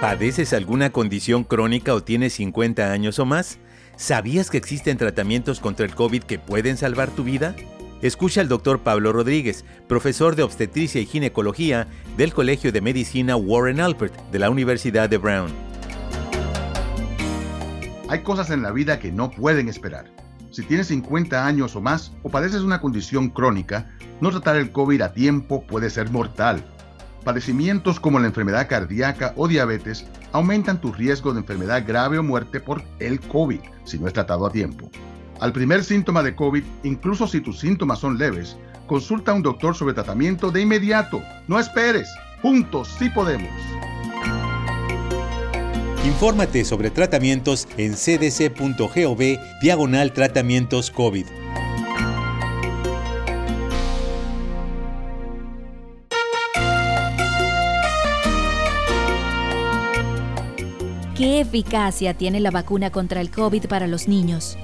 ¿Padeces 0.00 0.54
alguna 0.54 0.90
condición 0.90 1.44
crónica 1.44 1.94
o 1.94 2.02
tienes 2.02 2.32
50 2.32 2.90
años 2.90 3.18
o 3.18 3.26
más? 3.26 3.58
¿Sabías 3.96 4.50
que 4.50 4.56
existen 4.56 4.96
tratamientos 4.96 5.60
contra 5.60 5.84
el 5.84 5.94
COVID 5.94 6.22
que 6.22 6.38
pueden 6.38 6.78
salvar 6.78 7.10
tu 7.10 7.22
vida? 7.22 7.54
Escucha 8.00 8.40
al 8.40 8.48
doctor 8.48 8.80
Pablo 8.80 9.12
Rodríguez, 9.12 9.66
profesor 9.86 10.36
de 10.36 10.42
obstetricia 10.42 11.02
y 11.02 11.06
ginecología 11.06 11.86
del 12.16 12.32
Colegio 12.32 12.72
de 12.72 12.80
Medicina 12.80 13.36
Warren 13.36 13.78
Alpert 13.78 14.14
de 14.30 14.38
la 14.38 14.48
Universidad 14.48 15.10
de 15.10 15.18
Brown. 15.18 15.52
Hay 18.08 18.22
cosas 18.22 18.50
en 18.50 18.62
la 18.62 18.72
vida 18.72 18.98
que 18.98 19.12
no 19.12 19.30
pueden 19.30 19.68
esperar. 19.68 20.06
Si 20.50 20.62
tienes 20.62 20.88
50 20.88 21.46
años 21.46 21.76
o 21.76 21.80
más 21.80 22.12
o 22.22 22.28
padeces 22.28 22.62
una 22.62 22.80
condición 22.80 23.30
crónica, 23.30 23.88
no 24.20 24.30
tratar 24.30 24.56
el 24.56 24.72
COVID 24.72 25.00
a 25.02 25.12
tiempo 25.12 25.64
puede 25.64 25.90
ser 25.90 26.10
mortal. 26.10 26.64
Padecimientos 27.24 28.00
como 28.00 28.18
la 28.18 28.26
enfermedad 28.26 28.68
cardíaca 28.68 29.32
o 29.36 29.46
diabetes 29.46 30.06
aumentan 30.32 30.80
tu 30.80 30.92
riesgo 30.92 31.32
de 31.32 31.40
enfermedad 31.40 31.84
grave 31.86 32.18
o 32.18 32.22
muerte 32.22 32.60
por 32.60 32.82
el 32.98 33.20
COVID 33.20 33.60
si 33.84 33.98
no 33.98 34.08
es 34.08 34.12
tratado 34.12 34.46
a 34.46 34.50
tiempo. 34.50 34.90
Al 35.38 35.52
primer 35.52 35.84
síntoma 35.84 36.22
de 36.22 36.34
COVID, 36.34 36.64
incluso 36.82 37.26
si 37.26 37.40
tus 37.40 37.60
síntomas 37.60 38.00
son 38.00 38.18
leves, 38.18 38.56
consulta 38.86 39.30
a 39.30 39.34
un 39.34 39.42
doctor 39.42 39.74
sobre 39.74 39.94
tratamiento 39.94 40.50
de 40.50 40.62
inmediato. 40.62 41.22
No 41.46 41.58
esperes. 41.58 42.08
Juntos 42.42 42.88
sí 42.98 43.08
podemos. 43.10 43.50
Infórmate 46.04 46.64
sobre 46.64 46.90
tratamientos 46.90 47.68
en 47.76 47.94
cdc.gov 47.94 49.20
diagonal 49.60 50.12
tratamientos 50.14 50.90
COVID. 50.90 51.26
¿Qué 61.14 61.40
eficacia 61.40 62.14
tiene 62.14 62.40
la 62.40 62.50
vacuna 62.50 62.90
contra 62.90 63.20
el 63.20 63.30
COVID 63.30 63.66
para 63.66 63.86
los 63.86 64.08
niños? 64.08 64.56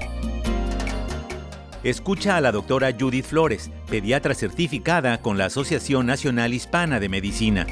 Escucha 1.83 2.39
a 2.39 2.41
la 2.41 2.51
doctora 2.51 2.95
Judith 2.99 3.27
Flores, 3.27 3.71
pediatra 3.91 4.35
certificada 4.35 5.21
con 5.21 5.37
la 5.37 5.45
Asociación 5.45 6.07
Nacional 6.07 6.55
Hispana 6.55 6.99
de 6.99 7.11
Medicina. 7.11 7.67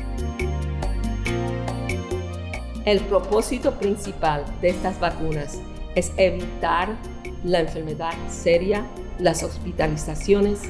El 2.84 3.00
propósito 3.00 3.72
principal 3.72 4.44
de 4.60 4.68
estas 4.68 5.00
vacunas 5.00 5.58
es 5.94 6.12
evitar 6.18 6.94
la 7.42 7.60
enfermedad 7.60 8.12
seria, 8.28 8.86
las 9.18 9.42
hospitalizaciones 9.42 10.60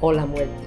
o 0.00 0.12
la 0.12 0.26
muerte. 0.26 0.64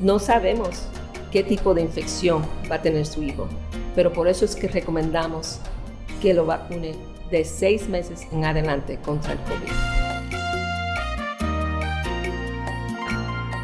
No 0.00 0.18
sabemos 0.18 0.86
qué 1.30 1.42
tipo 1.42 1.74
de 1.74 1.82
infección 1.82 2.42
va 2.70 2.76
a 2.76 2.82
tener 2.82 3.04
su 3.04 3.22
hijo, 3.22 3.48
pero 3.94 4.14
por 4.14 4.28
eso 4.28 4.46
es 4.46 4.56
que 4.56 4.68
recomendamos 4.68 5.58
que 6.22 6.32
lo 6.32 6.46
vacune 6.46 6.94
de 7.30 7.44
seis 7.44 7.86
meses 7.88 8.26
en 8.32 8.46
adelante 8.46 8.98
contra 9.04 9.34
el 9.34 9.38
COVID. 9.40 10.01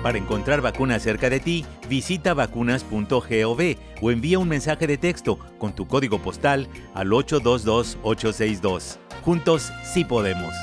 Para 0.03 0.19
encontrar 0.19 0.61
vacunas 0.61 1.03
cerca 1.03 1.29
de 1.29 1.41
ti, 1.41 1.65
visita 1.89 2.35
vacunas.gov 2.35 3.77
o 4.01 4.11
envía 4.11 4.39
un 4.39 4.49
mensaje 4.49 4.87
de 4.87 4.97
texto 4.97 5.39
con 5.59 5.75
tu 5.75 5.89
código 5.89 6.21
postal 6.21 6.69
al 6.95 7.09
822-862. 7.09 8.99
Juntos 9.25 9.73
sí 9.83 10.05
podemos. 10.05 10.55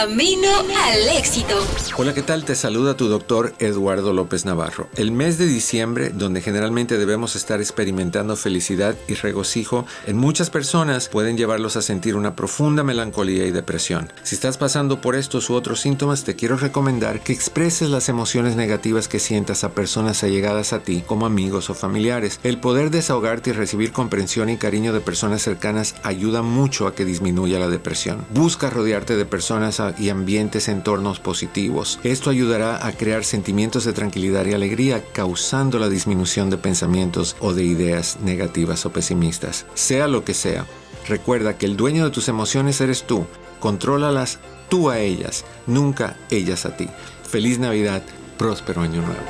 Camino 0.00 0.48
al 0.58 1.18
éxito. 1.18 1.62
Hola, 1.98 2.14
¿qué 2.14 2.22
tal? 2.22 2.46
Te 2.46 2.54
saluda 2.54 2.96
tu 2.96 3.08
doctor 3.08 3.52
Eduardo 3.58 4.14
López 4.14 4.46
Navarro. 4.46 4.88
El 4.96 5.12
mes 5.12 5.36
de 5.36 5.44
diciembre, 5.44 6.08
donde 6.08 6.40
generalmente 6.40 6.96
debemos 6.96 7.36
estar 7.36 7.60
experimentando 7.60 8.34
felicidad 8.34 8.94
y 9.08 9.14
regocijo, 9.14 9.84
en 10.06 10.16
muchas 10.16 10.48
personas 10.48 11.10
pueden 11.10 11.36
llevarlos 11.36 11.76
a 11.76 11.82
sentir 11.82 12.16
una 12.16 12.34
profunda 12.34 12.82
melancolía 12.82 13.44
y 13.44 13.50
depresión. 13.50 14.10
Si 14.22 14.36
estás 14.36 14.56
pasando 14.56 15.02
por 15.02 15.16
estos 15.16 15.50
u 15.50 15.54
otros 15.54 15.80
síntomas, 15.80 16.24
te 16.24 16.34
quiero 16.34 16.56
recomendar 16.56 17.20
que 17.20 17.34
expreses 17.34 17.90
las 17.90 18.08
emociones 18.08 18.56
negativas 18.56 19.06
que 19.06 19.18
sientas 19.18 19.64
a 19.64 19.72
personas 19.72 20.24
allegadas 20.24 20.72
a 20.72 20.78
ti, 20.78 21.04
como 21.06 21.26
amigos 21.26 21.68
o 21.68 21.74
familiares. 21.74 22.40
El 22.42 22.58
poder 22.58 22.90
desahogarte 22.90 23.50
y 23.50 23.52
recibir 23.52 23.92
comprensión 23.92 24.48
y 24.48 24.56
cariño 24.56 24.94
de 24.94 25.00
personas 25.00 25.42
cercanas 25.42 25.94
ayuda 26.04 26.40
mucho 26.40 26.86
a 26.86 26.94
que 26.94 27.04
disminuya 27.04 27.58
la 27.58 27.68
depresión. 27.68 28.24
Busca 28.32 28.70
rodearte 28.70 29.16
de 29.16 29.26
personas 29.26 29.78
y 29.98 30.08
ambientes 30.08 30.68
entornos 30.68 31.20
positivos. 31.20 31.98
Esto 32.02 32.30
ayudará 32.30 32.86
a 32.86 32.92
crear 32.92 33.24
sentimientos 33.24 33.84
de 33.84 33.92
tranquilidad 33.92 34.46
y 34.46 34.52
alegría, 34.52 35.04
causando 35.12 35.78
la 35.78 35.88
disminución 35.88 36.50
de 36.50 36.58
pensamientos 36.58 37.36
o 37.40 37.54
de 37.54 37.64
ideas 37.64 38.18
negativas 38.22 38.86
o 38.86 38.92
pesimistas. 38.92 39.66
Sea 39.74 40.08
lo 40.08 40.24
que 40.24 40.34
sea, 40.34 40.66
recuerda 41.08 41.58
que 41.58 41.66
el 41.66 41.76
dueño 41.76 42.04
de 42.04 42.10
tus 42.10 42.28
emociones 42.28 42.80
eres 42.80 43.04
tú. 43.04 43.26
Contrólalas 43.60 44.38
tú 44.68 44.90
a 44.90 44.98
ellas, 44.98 45.44
nunca 45.66 46.16
ellas 46.30 46.64
a 46.66 46.76
ti. 46.76 46.88
Feliz 47.28 47.58
Navidad, 47.58 48.02
próspero 48.38 48.82
año 48.82 49.02
nuevo. 49.02 49.20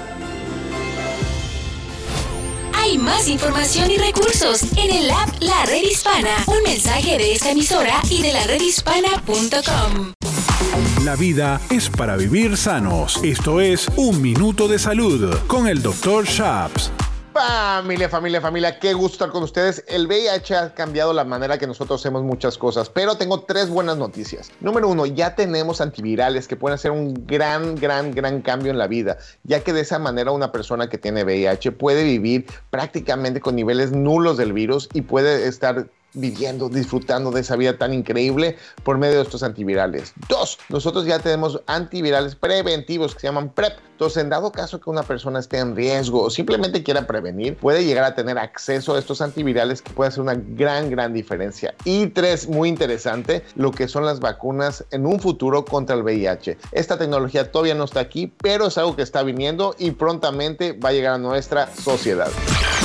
Hay 2.90 2.98
más 2.98 3.28
información 3.28 3.90
y 3.90 3.98
recursos 3.98 4.62
en 4.76 4.90
el 4.90 5.10
app 5.10 5.28
La 5.40 5.64
Red 5.66 5.82
Hispana. 5.82 6.44
Un 6.46 6.62
mensaje 6.62 7.18
de 7.18 7.32
esta 7.34 7.50
emisora 7.50 8.00
y 8.10 8.22
de 8.22 8.32
la 8.32 8.44
redhispana.com. 8.44 10.19
La 11.04 11.16
vida 11.16 11.58
es 11.70 11.88
para 11.88 12.14
vivir 12.18 12.58
sanos. 12.58 13.24
Esto 13.24 13.58
es 13.62 13.88
Un 13.96 14.20
Minuto 14.20 14.68
de 14.68 14.78
Salud 14.78 15.34
con 15.46 15.66
el 15.66 15.80
Dr. 15.80 16.26
Shaps. 16.26 16.92
Familia, 17.32 18.10
familia, 18.10 18.40
familia, 18.42 18.78
qué 18.78 18.92
gusto 18.92 19.14
estar 19.14 19.30
con 19.30 19.42
ustedes. 19.42 19.82
El 19.88 20.06
VIH 20.06 20.56
ha 20.56 20.74
cambiado 20.74 21.14
la 21.14 21.24
manera 21.24 21.56
que 21.56 21.66
nosotros 21.66 22.02
hacemos 22.02 22.22
muchas 22.22 22.58
cosas, 22.58 22.90
pero 22.90 23.16
tengo 23.16 23.40
tres 23.44 23.70
buenas 23.70 23.96
noticias. 23.96 24.52
Número 24.60 24.88
uno, 24.88 25.06
ya 25.06 25.34
tenemos 25.34 25.80
antivirales 25.80 26.46
que 26.46 26.56
pueden 26.56 26.74
hacer 26.74 26.90
un 26.90 27.26
gran, 27.26 27.76
gran, 27.76 28.10
gran 28.10 28.42
cambio 28.42 28.70
en 28.70 28.76
la 28.76 28.86
vida, 28.86 29.16
ya 29.44 29.60
que 29.60 29.72
de 29.72 29.80
esa 29.80 29.98
manera 29.98 30.32
una 30.32 30.52
persona 30.52 30.90
que 30.90 30.98
tiene 30.98 31.24
VIH 31.24 31.72
puede 31.72 32.04
vivir 32.04 32.44
prácticamente 32.68 33.40
con 33.40 33.56
niveles 33.56 33.92
nulos 33.92 34.36
del 34.36 34.52
virus 34.52 34.90
y 34.92 35.00
puede 35.00 35.48
estar 35.48 35.88
viviendo, 36.14 36.68
disfrutando 36.68 37.30
de 37.30 37.40
esa 37.40 37.56
vida 37.56 37.76
tan 37.78 37.94
increíble 37.94 38.56
por 38.82 38.98
medio 38.98 39.16
de 39.16 39.22
estos 39.22 39.42
antivirales. 39.42 40.12
Dos, 40.28 40.58
nosotros 40.68 41.06
ya 41.06 41.18
tenemos 41.18 41.60
antivirales 41.66 42.34
preventivos 42.34 43.14
que 43.14 43.20
se 43.20 43.26
llaman 43.26 43.50
PrEP. 43.50 43.78
Entonces, 44.00 44.22
en 44.22 44.30
dado 44.30 44.50
caso 44.50 44.80
que 44.80 44.88
una 44.88 45.02
persona 45.02 45.40
esté 45.40 45.58
en 45.58 45.76
riesgo 45.76 46.22
o 46.22 46.30
simplemente 46.30 46.82
quiera 46.82 47.06
prevenir, 47.06 47.58
puede 47.58 47.84
llegar 47.84 48.04
a 48.04 48.14
tener 48.14 48.38
acceso 48.38 48.94
a 48.94 48.98
estos 48.98 49.20
antivirales 49.20 49.82
que 49.82 49.92
puede 49.92 50.08
hacer 50.08 50.22
una 50.22 50.32
gran, 50.34 50.88
gran 50.88 51.12
diferencia. 51.12 51.74
Y 51.84 52.06
tres, 52.06 52.48
muy 52.48 52.70
interesante, 52.70 53.44
lo 53.56 53.72
que 53.72 53.88
son 53.88 54.06
las 54.06 54.18
vacunas 54.18 54.86
en 54.90 55.04
un 55.04 55.20
futuro 55.20 55.66
contra 55.66 55.96
el 55.96 56.02
VIH. 56.02 56.56
Esta 56.72 56.96
tecnología 56.96 57.52
todavía 57.52 57.74
no 57.74 57.84
está 57.84 58.00
aquí, 58.00 58.32
pero 58.42 58.68
es 58.68 58.78
algo 58.78 58.96
que 58.96 59.02
está 59.02 59.22
viniendo 59.22 59.74
y 59.78 59.90
prontamente 59.90 60.72
va 60.72 60.88
a 60.88 60.92
llegar 60.92 61.12
a 61.16 61.18
nuestra 61.18 61.70
sociedad. 61.70 62.30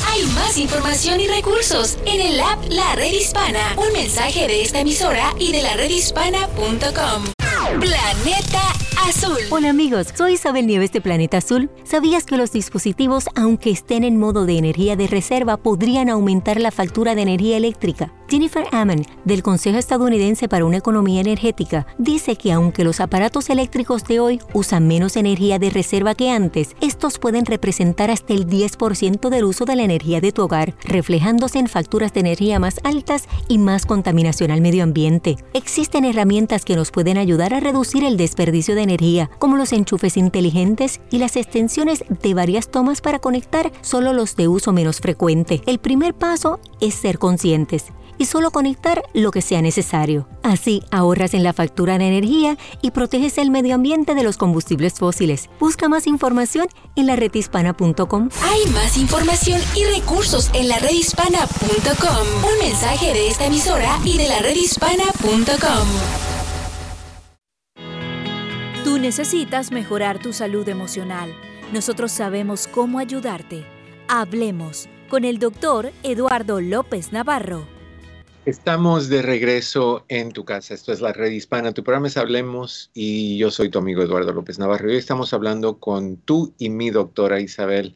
Hay 0.09 0.25
más 0.33 0.57
información 0.57 1.21
y 1.21 1.29
recursos 1.29 1.97
en 2.05 2.19
el 2.19 2.41
app 2.41 2.61
La 2.67 2.93
Red 2.95 3.13
Hispana. 3.13 3.73
Un 3.77 3.93
mensaje 3.93 4.49
de 4.49 4.63
esta 4.63 4.81
emisora 4.81 5.33
y 5.39 5.53
de 5.53 5.61
la 5.61 5.77
redhispana.com. 5.77 7.34
Planeta 7.63 8.61
Azul. 9.07 9.37
Hola 9.49 9.69
amigos, 9.69 10.07
soy 10.13 10.33
Isabel 10.33 10.67
Nieves 10.67 10.91
de 10.91 10.99
Planeta 10.99 11.37
Azul. 11.37 11.69
¿Sabías 11.83 12.25
que 12.25 12.37
los 12.37 12.51
dispositivos, 12.51 13.29
aunque 13.35 13.69
estén 13.69 14.03
en 14.03 14.19
modo 14.19 14.45
de 14.45 14.57
energía 14.57 14.95
de 14.95 15.07
reserva, 15.07 15.57
podrían 15.57 16.09
aumentar 16.09 16.59
la 16.59 16.71
factura 16.71 17.15
de 17.15 17.21
energía 17.21 17.57
eléctrica? 17.57 18.11
Jennifer 18.27 18.65
Ammon, 18.71 19.05
del 19.23 19.43
Consejo 19.43 19.77
Estadounidense 19.77 20.47
para 20.49 20.65
una 20.65 20.77
Economía 20.77 21.21
Energética, 21.21 21.85
dice 21.99 22.35
que 22.35 22.51
aunque 22.51 22.83
los 22.83 22.99
aparatos 22.99 23.51
eléctricos 23.51 24.03
de 24.03 24.19
hoy 24.19 24.41
usan 24.53 24.87
menos 24.87 25.15
energía 25.15 25.59
de 25.59 25.69
reserva 25.69 26.15
que 26.15 26.31
antes, 26.31 26.75
estos 26.81 27.19
pueden 27.19 27.45
representar 27.45 28.09
hasta 28.09 28.33
el 28.33 28.47
10% 28.47 29.29
del 29.29 29.43
uso 29.45 29.65
de 29.65 29.75
la 29.75 29.83
energía 29.83 30.21
de 30.21 30.31
tu 30.31 30.41
hogar, 30.41 30.75
reflejándose 30.83 31.59
en 31.59 31.67
facturas 31.67 32.13
de 32.13 32.21
energía 32.21 32.57
más 32.57 32.79
altas 32.83 33.27
y 33.47 33.59
más 33.59 33.85
contaminación 33.85 34.49
al 34.49 34.61
medio 34.61 34.83
ambiente. 34.83 35.37
Existen 35.53 36.03
herramientas 36.03 36.65
que 36.65 36.75
nos 36.75 36.89
pueden 36.89 37.19
ayudar 37.19 37.44
a 37.53 37.59
reducir 37.59 38.03
el 38.03 38.17
desperdicio 38.17 38.75
de 38.75 38.83
energía, 38.83 39.29
como 39.39 39.57
los 39.57 39.73
enchufes 39.73 40.17
inteligentes 40.17 41.01
y 41.11 41.19
las 41.19 41.35
extensiones 41.35 42.03
de 42.09 42.33
varias 42.33 42.69
tomas 42.69 43.01
para 43.01 43.19
conectar 43.19 43.71
solo 43.81 44.13
los 44.13 44.35
de 44.35 44.47
uso 44.47 44.73
menos 44.73 44.99
frecuente. 44.99 45.61
El 45.65 45.79
primer 45.79 46.13
paso 46.13 46.59
es 46.81 46.95
ser 46.95 47.19
conscientes 47.19 47.91
y 48.17 48.25
solo 48.25 48.51
conectar 48.51 49.03
lo 49.13 49.31
que 49.31 49.41
sea 49.41 49.61
necesario. 49.61 50.27
Así 50.43 50.83
ahorras 50.91 51.33
en 51.33 51.43
la 51.43 51.53
factura 51.53 51.97
de 51.97 52.07
energía 52.07 52.57
y 52.81 52.91
proteges 52.91 53.37
el 53.37 53.51
medio 53.51 53.75
ambiente 53.75 54.15
de 54.15 54.23
los 54.23 54.37
combustibles 54.37 54.93
fósiles. 54.93 55.49
Busca 55.59 55.89
más 55.89 56.07
información 56.07 56.67
en 56.95 57.07
la 57.07 57.15
redhispana.com. 57.15 58.29
Hay 58.43 58.71
más 58.71 58.97
información 58.97 59.61
y 59.75 59.83
recursos 59.85 60.49
en 60.53 60.67
la 60.67 60.79
redhispana.com. 60.79 62.27
Un 62.51 62.67
mensaje 62.67 63.13
de 63.13 63.27
esta 63.27 63.45
emisora 63.45 63.99
y 64.03 64.17
de 64.17 64.27
la 64.27 64.39
redhispana.com. 64.39 66.34
Tú 68.85 68.99
necesitas 68.99 69.71
mejorar 69.71 70.21
tu 70.21 70.31
salud 70.31 70.69
emocional. 70.69 71.33
Nosotros 71.73 72.11
sabemos 72.11 72.67
cómo 72.67 72.99
ayudarte. 72.99 73.65
Hablemos 74.07 74.87
con 75.09 75.25
el 75.25 75.39
doctor 75.39 75.91
Eduardo 76.03 76.61
López 76.61 77.11
Navarro. 77.11 77.65
Estamos 78.45 79.09
de 79.09 79.23
regreso 79.23 80.05
en 80.07 80.31
tu 80.31 80.45
casa. 80.45 80.75
Esto 80.75 80.93
es 80.93 81.01
la 81.01 81.13
Red 81.13 81.31
Hispana. 81.31 81.73
Tu 81.73 81.83
programa 81.83 82.05
es 82.05 82.15
Hablemos 82.15 82.91
y 82.93 83.39
yo 83.39 83.49
soy 83.49 83.69
tu 83.69 83.79
amigo 83.79 84.03
Eduardo 84.03 84.31
López 84.33 84.59
Navarro. 84.59 84.87
Hoy 84.87 84.97
estamos 84.97 85.33
hablando 85.33 85.79
con 85.79 86.17
tú 86.17 86.53
y 86.59 86.69
mi 86.69 86.91
doctora 86.91 87.39
Isabel 87.39 87.95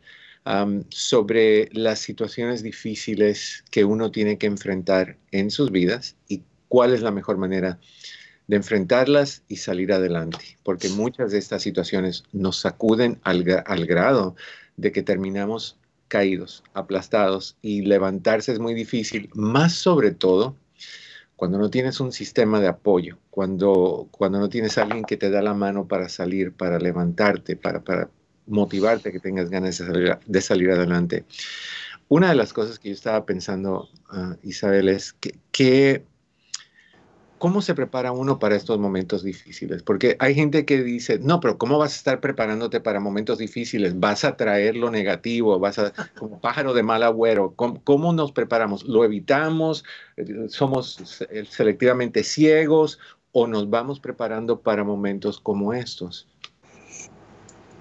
sobre 0.90 1.70
las 1.72 2.00
situaciones 2.00 2.64
difíciles 2.64 3.64
que 3.70 3.86
uno 3.86 4.10
tiene 4.10 4.40
que 4.40 4.48
enfrentar 4.48 5.18
en 5.30 5.52
sus 5.52 5.70
vidas 5.70 6.16
y 6.28 6.42
cuál 6.68 6.96
es 6.96 7.04
la 7.04 7.12
mejor 7.12 7.38
manera 7.38 7.74
de 7.74 7.78
enfrentarlas 8.56 9.44
y 9.48 9.58
salir 9.58 9.94
adelante, 9.94 10.58
porque 10.64 10.90
muchas 10.90 11.32
de 11.32 11.38
estas 11.38 11.62
situaciones 11.62 12.24
nos 12.32 12.58
sacuden 12.58 13.20
al, 13.24 13.46
al 13.66 13.86
grado 13.86 14.36
de 14.78 14.92
que 14.92 15.04
terminamos 15.04 15.78
caídos, 16.08 16.64
aplastados 16.74 17.56
y 17.62 17.82
levantarse 17.82 18.52
es 18.52 18.60
muy 18.60 18.74
difícil, 18.74 19.30
más 19.34 19.74
sobre 19.74 20.12
todo 20.12 20.56
cuando 21.36 21.58
no 21.58 21.70
tienes 21.70 22.02
un 22.02 22.12
sistema 22.12 22.60
de 22.60 22.68
apoyo, 22.68 23.18
cuando, 23.30 24.10
cuando 24.12 24.40
no 24.40 24.50
tienes 24.50 24.78
alguien 24.78 25.06
que 25.06 25.16
te 25.16 25.30
da 25.30 25.42
la 25.42 25.54
mano 25.54 25.88
para 25.88 26.10
salir, 26.10 26.52
para 26.52 26.80
levantarte, 26.80 27.56
para, 27.56 27.82
para 27.82 28.10
motivarte 28.46 29.14
que 29.14 29.22
tengas 29.22 29.50
ganas 29.50 29.78
de 29.78 29.86
salir, 29.86 30.18
de 30.26 30.42
salir 30.42 30.72
adelante. 30.72 31.24
Una 32.10 32.30
de 32.30 32.36
las 32.36 32.52
cosas 32.52 32.78
que 32.78 32.90
yo 32.90 32.94
estaba 32.94 33.26
pensando, 33.26 33.88
uh, 34.12 34.36
Isabel, 34.44 34.90
es 34.90 35.14
que, 35.14 35.36
que 35.52 36.04
¿cómo 37.40 37.62
se 37.62 37.74
prepara 37.74 38.12
uno 38.12 38.38
para 38.38 38.56
estos 38.56 38.78
momentos 38.78 39.24
difíciles? 39.24 39.82
Porque 39.82 40.16
hay 40.20 40.36
gente 40.36 40.66
que 40.66 40.84
dice, 40.84 41.18
no, 41.20 41.40
pero 41.40 41.58
¿cómo 41.58 41.80
vas 41.80 41.94
a 41.94 41.96
estar 41.96 42.20
preparándote 42.20 42.82
para 42.82 43.00
momentos 43.00 43.40
difíciles? 43.40 44.00
Vas 44.00 44.24
a 44.24 44.38
traer 44.38 44.76
lo 44.76 44.92
negativo, 44.92 45.58
vas 45.58 45.80
a, 45.80 45.94
como 46.18 46.40
pájaro 46.40 46.74
de 46.74 46.84
mal 46.84 47.02
agüero. 47.02 47.56
¿Cómo, 47.56 48.14
nos 48.14 48.32
preparamos? 48.32 48.84
¿Lo 48.84 49.04
evitamos? 49.04 49.84
¿Somos 50.50 51.18
selectivamente 51.50 52.24
ciegos? 52.24 53.00
¿O 53.32 53.48
nos 53.48 53.70
vamos 53.70 54.00
preparando 54.00 54.60
para 54.60 54.84
momentos 54.84 55.40
como 55.40 55.74
estos? 55.74 56.28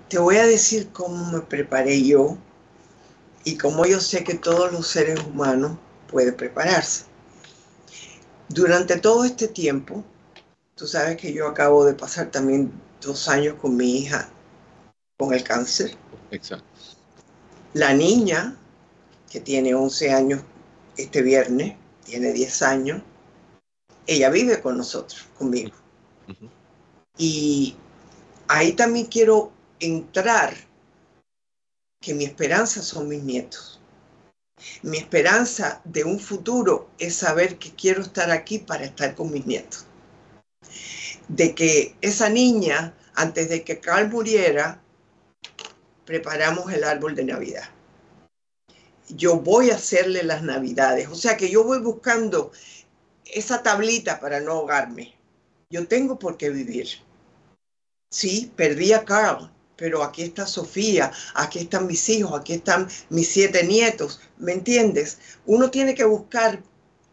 Te 0.09 0.19
voy 0.19 0.37
a 0.37 0.47
decir 0.47 0.89
cómo 0.93 1.33
me 1.33 1.41
preparé 1.41 2.03
yo 2.03 2.39
y 3.45 3.59
cómo 3.59 3.85
yo 3.87 4.01
sé 4.01 4.25
que 4.25 4.35
todos 4.35 4.73
los 4.73 4.87
seres 4.87 5.21
humanos 5.27 5.73
pueden 6.11 6.35
prepararse. 6.35 7.05
Durante 8.49 8.99
todo 8.99 9.25
este 9.25 9.49
tiempo, 9.49 10.05
tú 10.75 10.87
sabes 10.87 11.17
que 11.17 11.33
yo 11.33 11.47
acabo 11.47 11.85
de 11.85 11.95
pasar 11.95 12.31
también 12.31 12.73
dos 13.01 13.29
años 13.29 13.57
con 13.61 13.77
mi 13.77 13.99
hija 13.99 14.29
con 15.19 15.35
el 15.35 15.43
cáncer. 15.43 15.97
Exacto. 16.31 16.65
La 17.75 17.93
niña, 17.93 18.57
que 19.31 19.41
tiene 19.41 19.75
11 19.75 20.13
años 20.13 20.41
este 20.97 21.23
viernes, 21.23 21.77
tiene 22.05 22.33
10 22.33 22.63
años, 22.63 23.03
ella 24.07 24.31
vive 24.31 24.61
con 24.61 24.79
nosotros, 24.79 25.27
conmigo. 25.37 25.73
Uh 26.29 26.33
-huh. 26.33 26.51
Y 27.19 27.77
ahí 28.47 28.73
también 28.73 29.07
quiero 29.07 29.53
entrar 29.81 30.55
que 32.01 32.15
mi 32.15 32.25
esperanza 32.25 32.83
son 32.83 33.09
mis 33.09 33.23
nietos. 33.23 33.78
Mi 34.83 34.99
esperanza 34.99 35.81
de 35.85 36.05
un 36.05 36.19
futuro 36.19 36.89
es 36.99 37.17
saber 37.17 37.59
que 37.59 37.75
quiero 37.75 38.03
estar 38.03 38.31
aquí 38.31 38.59
para 38.59 38.85
estar 38.85 39.15
con 39.15 39.33
mis 39.33 39.47
nietos. 39.47 39.87
De 41.29 41.55
que 41.55 41.97
esa 42.01 42.29
niña, 42.29 42.95
antes 43.15 43.49
de 43.49 43.65
que 43.65 43.81
Carl 43.81 44.09
muriera, 44.09 44.81
preparamos 46.05 46.73
el 46.73 46.85
árbol 46.85 47.15
de 47.15 47.25
Navidad. 47.25 47.69
Yo 49.09 49.37
voy 49.37 49.71
a 49.71 49.77
hacerle 49.77 50.23
las 50.23 50.43
Navidades. 50.43 51.09
O 51.09 51.15
sea 51.15 51.37
que 51.37 51.51
yo 51.51 51.65
voy 51.65 51.81
buscando 51.81 52.53
esa 53.25 53.63
tablita 53.63 54.21
para 54.21 54.41
no 54.41 54.53
ahogarme. 54.53 55.15
Yo 55.71 55.87
tengo 55.87 56.19
por 56.19 56.37
qué 56.37 56.51
vivir. 56.51 56.89
Sí, 58.11 58.51
perdí 58.57 58.95
a 58.95 59.05
Carl, 59.05 59.51
pero 59.79 60.03
aquí 60.03 60.23
está 60.23 60.45
Sofía, 60.45 61.13
aquí 61.35 61.61
están 61.61 61.87
mis 61.87 62.09
hijos, 62.09 62.39
aquí 62.39 62.55
están 62.55 62.89
mis 63.11 63.29
siete 63.29 63.65
nietos, 63.65 64.21
¿me 64.37 64.53
entiendes? 64.53 65.19
Uno 65.47 65.71
tiene 65.71 65.95
que 65.95 66.05
buscar 66.05 66.61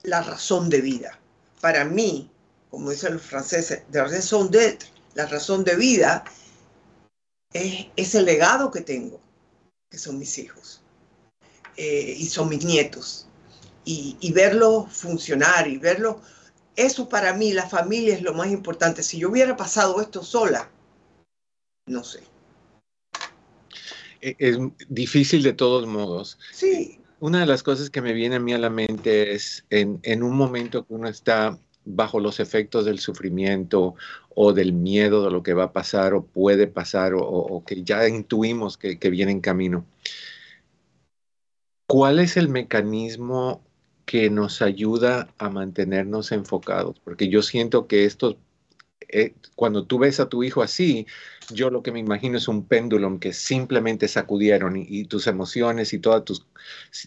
la 0.01 0.23
razón 0.23 0.69
de 0.69 0.81
vida. 0.81 1.19
Para 1.61 1.85
mí, 1.85 2.29
como 2.71 2.89
dicen 2.89 3.13
los 3.13 3.21
franceses, 3.21 3.83
la 3.91 4.05
razón 5.27 5.63
de 5.63 5.75
vida 5.75 6.25
es 7.53 7.85
ese 7.95 8.23
legado 8.23 8.71
que 8.71 8.81
tengo, 8.81 9.21
que 9.91 9.99
son 9.99 10.17
mis 10.17 10.35
hijos 10.39 10.81
eh, 11.77 12.15
y 12.17 12.25
son 12.25 12.49
mis 12.49 12.65
nietos. 12.65 13.27
Y, 13.87 14.17
y 14.19 14.31
verlo 14.33 14.87
funcionar 14.89 15.67
y 15.67 15.77
verlo, 15.77 16.19
eso 16.75 17.07
para 17.07 17.33
mí, 17.33 17.53
la 17.53 17.69
familia 17.69 18.15
es 18.15 18.23
lo 18.23 18.33
más 18.33 18.47
importante. 18.47 19.03
Si 19.03 19.19
yo 19.19 19.29
hubiera 19.29 19.55
pasado 19.55 20.01
esto 20.01 20.23
sola, 20.23 20.67
no 21.85 22.03
sé 22.03 22.34
es 24.39 24.57
difícil 24.89 25.43
de 25.43 25.53
todos 25.53 25.85
modos. 25.87 26.39
Sí. 26.51 26.99
Una 27.19 27.39
de 27.39 27.45
las 27.45 27.63
cosas 27.63 27.89
que 27.89 28.01
me 28.01 28.13
viene 28.13 28.35
a 28.35 28.39
mí 28.39 28.53
a 28.53 28.57
la 28.57 28.69
mente 28.69 29.33
es 29.33 29.65
en, 29.69 29.99
en, 30.03 30.23
un 30.23 30.35
momento 30.35 30.85
que 30.85 30.93
uno 30.93 31.07
está 31.07 31.57
bajo 31.85 32.19
los 32.19 32.39
efectos 32.39 32.85
del 32.85 32.99
sufrimiento 32.99 33.95
o 34.33 34.53
del 34.53 34.73
miedo 34.73 35.23
de 35.23 35.31
lo 35.31 35.43
que 35.43 35.53
va 35.53 35.65
a 35.65 35.73
pasar 35.73 36.13
o 36.13 36.25
puede 36.25 36.67
pasar 36.67 37.13
o, 37.13 37.21
o 37.23 37.63
que 37.63 37.83
ya 37.83 38.07
intuimos 38.07 38.77
que, 38.77 38.99
que 38.99 39.09
viene 39.09 39.31
en 39.31 39.41
camino. 39.41 39.85
¿Cuál 41.87 42.19
es 42.19 42.35
el 42.35 42.49
mecanismo 42.49 43.61
que 44.05 44.29
nos 44.29 44.61
ayuda 44.61 45.33
a 45.37 45.49
mantenernos 45.49 46.31
enfocados? 46.31 46.99
Porque 46.99 47.29
yo 47.29 47.41
siento 47.41 47.87
que 47.87 48.05
estos 48.05 48.37
eh, 49.15 49.33
cuando 49.55 49.85
tú 49.85 49.97
ves 49.97 50.19
a 50.19 50.27
tu 50.27 50.43
hijo 50.43 50.61
así, 50.61 51.07
yo 51.49 51.69
lo 51.69 51.81
que 51.81 51.93
me 51.93 51.99
imagino 51.99 52.37
es 52.37 52.49
un 52.49 52.65
péndulo 52.65 53.17
que 53.17 53.31
simplemente 53.31 54.09
sacudieron 54.09 54.75
y, 54.75 54.85
y, 54.89 55.05
tus 55.05 55.27
emociones 55.27 55.93
y 55.93 55.99
todas 55.99 56.25
tus 56.25 56.45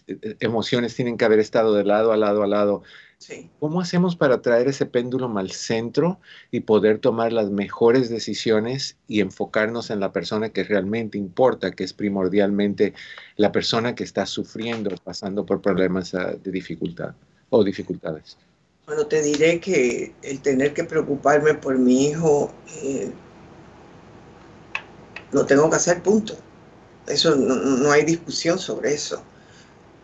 eh, 0.07 0.35
emociones 0.39 0.95
tienen 0.95 1.17
que 1.17 1.25
haber 1.25 1.37
estado 1.37 1.75
de 1.75 1.83
lado 1.83 2.11
a 2.11 2.17
lado 2.17 2.41
a 2.41 2.47
lado. 2.47 2.81
Sí. 3.19 3.49
¿Cómo 3.59 3.79
hacemos 3.79 4.15
para 4.15 4.41
traer 4.41 4.67
ese 4.69 4.87
péndulo 4.87 5.31
al 5.37 5.51
centro 5.51 6.19
y 6.49 6.61
poder 6.61 6.97
tomar 6.97 7.31
las 7.31 7.51
mejores 7.51 8.09
decisiones 8.09 8.97
y 9.07 9.19
enfocarnos 9.19 9.91
en 9.91 9.99
la 9.99 10.11
persona 10.11 10.49
que 10.49 10.63
realmente 10.63 11.17
importa, 11.17 11.71
que 11.71 11.83
es 11.83 11.93
primordialmente 11.93 12.93
la 13.35 13.51
persona 13.51 13.93
que 13.93 14.03
está 14.03 14.25
sufriendo, 14.25 14.95
pasando 15.03 15.45
por 15.45 15.61
problemas 15.61 16.13
uh, 16.13 16.39
de 16.41 16.51
dificultad 16.51 17.13
o 17.49 17.63
dificultades? 17.63 18.37
Bueno, 18.89 19.05
te 19.05 19.21
diré 19.21 19.59
que 19.59 20.15
el 20.23 20.39
tener 20.41 20.73
que 20.73 20.83
preocuparme 20.83 21.53
por 21.53 21.77
mi 21.77 22.07
hijo, 22.07 22.51
eh, 22.81 23.11
lo 25.31 25.45
tengo 25.45 25.69
que 25.69 25.75
hacer, 25.75 26.01
punto. 26.01 26.35
Eso 27.05 27.35
no, 27.35 27.53
no 27.53 27.91
hay 27.91 28.03
discusión 28.03 28.57
sobre 28.57 28.95
eso. 28.95 29.21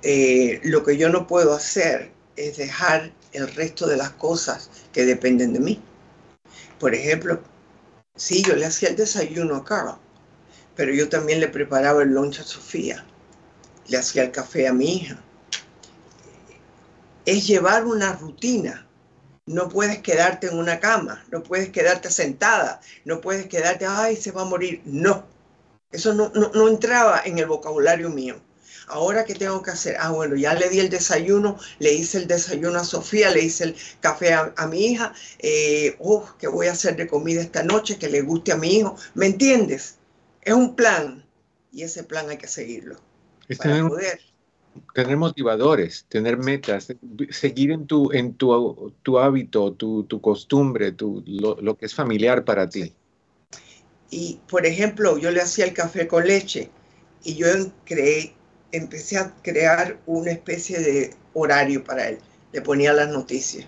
Eh, 0.04 0.62
lo 0.66 0.84
que 0.84 0.98
yo 0.98 1.10
no 1.10 1.26
puedo 1.26 1.56
hacer 1.56 2.12
es 2.36 2.58
dejar 2.58 3.12
el 3.34 3.48
resto 3.56 3.88
de 3.88 3.98
las 3.98 4.12
cosas 4.12 4.70
que 4.94 5.04
dependen 5.04 5.54
de 5.54 5.62
mí. 5.62 5.82
Por 6.80 6.94
ejemplo, 6.94 7.40
sí, 8.16 8.44
yo 8.44 8.56
le 8.56 8.68
hacía 8.68 8.90
el 8.90 8.98
desayuno 8.98 9.56
a 9.56 9.66
Carl, 9.66 9.96
pero 10.76 10.94
yo 10.94 11.10
también 11.10 11.40
le 11.40 11.48
preparaba 11.48 12.04
el 12.04 12.10
lunch 12.10 12.40
a 12.40 12.44
Sofía, 12.44 13.04
le 13.88 13.98
hacía 13.98 14.26
el 14.26 14.32
café 14.32 14.68
a 14.68 14.74
mi 14.74 14.98
hija 14.98 15.25
es 17.26 17.48
llevar 17.48 17.86
una 17.86 18.14
rutina. 18.14 18.88
No 19.48 19.70
puedes 19.70 20.00
quedarte 20.00 20.48
en 20.48 20.58
una 20.58 20.80
cama, 20.80 21.24
no 21.32 21.44
puedes 21.44 21.70
quedarte 21.70 22.10
sentada, 22.10 22.82
no 23.04 23.22
puedes 23.22 23.46
quedarte, 23.48 23.86
ay, 23.86 24.16
se 24.16 24.32
va 24.32 24.42
a 24.42 24.46
morir. 24.46 24.82
No, 24.86 25.26
eso 25.92 26.14
no, 26.14 26.32
no, 26.34 26.52
no 26.54 26.68
entraba 26.68 27.22
en 27.24 27.38
el 27.38 27.46
vocabulario 27.46 28.10
mío. 28.10 28.36
Ahora, 28.88 29.24
¿qué 29.26 29.34
tengo 29.36 29.62
que 29.62 29.72
hacer? 29.72 29.98
Ah, 30.00 30.12
bueno, 30.12 30.36
ya 30.36 30.54
le 30.54 30.70
di 30.70 30.80
el 30.80 30.90
desayuno, 30.90 31.58
le 31.80 31.94
hice 31.94 32.20
el 32.20 32.28
desayuno 32.28 32.80
a 32.80 32.84
Sofía, 32.84 33.32
le 33.32 33.44
hice 33.44 33.64
el 33.66 33.76
café 34.00 34.34
a, 34.34 34.54
a 34.58 34.68
mi 34.68 34.86
hija. 34.88 35.14
Eh, 35.40 35.96
oh, 36.00 36.28
¿qué 36.40 36.48
voy 36.48 36.68
a 36.68 36.74
hacer 36.74 36.96
de 36.96 37.08
comida 37.08 37.42
esta 37.42 37.64
noche 37.64 37.98
que 37.98 38.10
le 38.10 38.22
guste 38.22 38.52
a 38.52 38.58
mi 38.58 38.78
hijo? 38.78 38.96
¿Me 39.14 39.28
entiendes? 39.28 39.98
Es 40.42 40.54
un 40.54 40.76
plan 40.76 41.26
y 41.72 41.84
ese 41.84 42.04
plan 42.04 42.30
hay 42.30 42.38
que 42.38 42.48
seguirlo 42.48 42.96
Es 43.50 43.58
para 43.58 43.76
tener, 43.76 43.90
poder 43.90 44.20
tener 44.94 45.18
motivadores, 45.18 46.06
tener 46.10 46.38
metas, 46.38 46.88
seguir 47.30 47.72
en 47.72 47.88
tu, 47.88 48.12
en 48.12 48.34
tu, 48.34 48.94
tu 49.04 49.20
hábito, 49.20 49.74
tu, 49.74 50.04
tu 50.04 50.22
costumbre, 50.22 50.92
tu, 50.92 51.24
lo, 51.26 51.60
lo, 51.62 51.78
que 51.78 51.86
es 51.86 51.94
familiar 51.94 52.44
para 52.44 52.70
ti. 52.70 52.94
Y, 54.10 54.40
por 54.48 54.66
ejemplo, 54.66 55.18
yo 55.18 55.32
le 55.32 55.42
hacía 55.42 55.66
el 55.66 55.74
café 55.74 56.08
con 56.08 56.26
leche 56.26 56.70
y 57.24 57.36
yo 57.36 57.48
creé, 57.86 58.34
empecé 58.72 59.18
a 59.18 59.34
crear 59.42 60.00
una 60.06 60.32
especie 60.32 60.80
de 60.80 61.14
horario 61.34 61.84
para 61.84 62.10
él. 62.10 62.20
Le 62.52 62.62
ponía 62.62 62.94
las 62.94 63.10
noticias. 63.10 63.68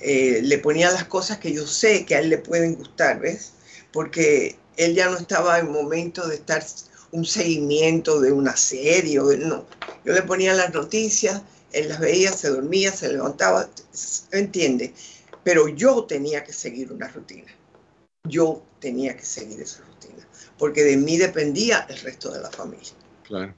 Eh, 0.00 0.40
le 0.42 0.58
ponía 0.58 0.90
las 0.90 1.04
cosas 1.04 1.38
que 1.38 1.52
yo 1.52 1.66
sé 1.66 2.04
que 2.04 2.14
a 2.14 2.20
él 2.20 2.30
le 2.30 2.38
pueden 2.38 2.74
gustar, 2.74 3.20
¿ves? 3.20 3.54
Porque 3.92 4.56
él 4.76 4.94
ya 4.94 5.08
no 5.08 5.16
estaba 5.16 5.58
en 5.58 5.72
momento 5.72 6.26
de 6.28 6.36
estar 6.36 6.62
un 7.12 7.24
seguimiento 7.24 8.20
de 8.20 8.32
una 8.32 8.56
serie, 8.56 9.18
o 9.20 9.32
no. 9.36 9.66
Yo 10.04 10.12
le 10.12 10.22
ponía 10.22 10.54
las 10.54 10.72
noticias, 10.72 11.42
él 11.72 11.88
las 11.88 12.00
veía, 12.00 12.32
se 12.32 12.48
dormía, 12.48 12.92
se 12.92 13.12
levantaba, 13.12 13.68
entiende. 14.32 14.94
Pero 15.44 15.68
yo 15.68 16.04
tenía 16.04 16.44
que 16.44 16.52
seguir 16.52 16.92
una 16.92 17.08
rutina. 17.08 17.50
Yo 18.24 18.62
tenía 18.80 19.16
que 19.16 19.24
seguir 19.24 19.60
esa 19.60 19.82
rutina, 19.82 20.26
porque 20.58 20.82
de 20.84 20.96
mí 20.96 21.16
dependía 21.16 21.86
el 21.88 21.98
resto 22.00 22.30
de 22.30 22.40
la 22.40 22.50
familia. 22.50 22.92
Claro. 23.24 23.54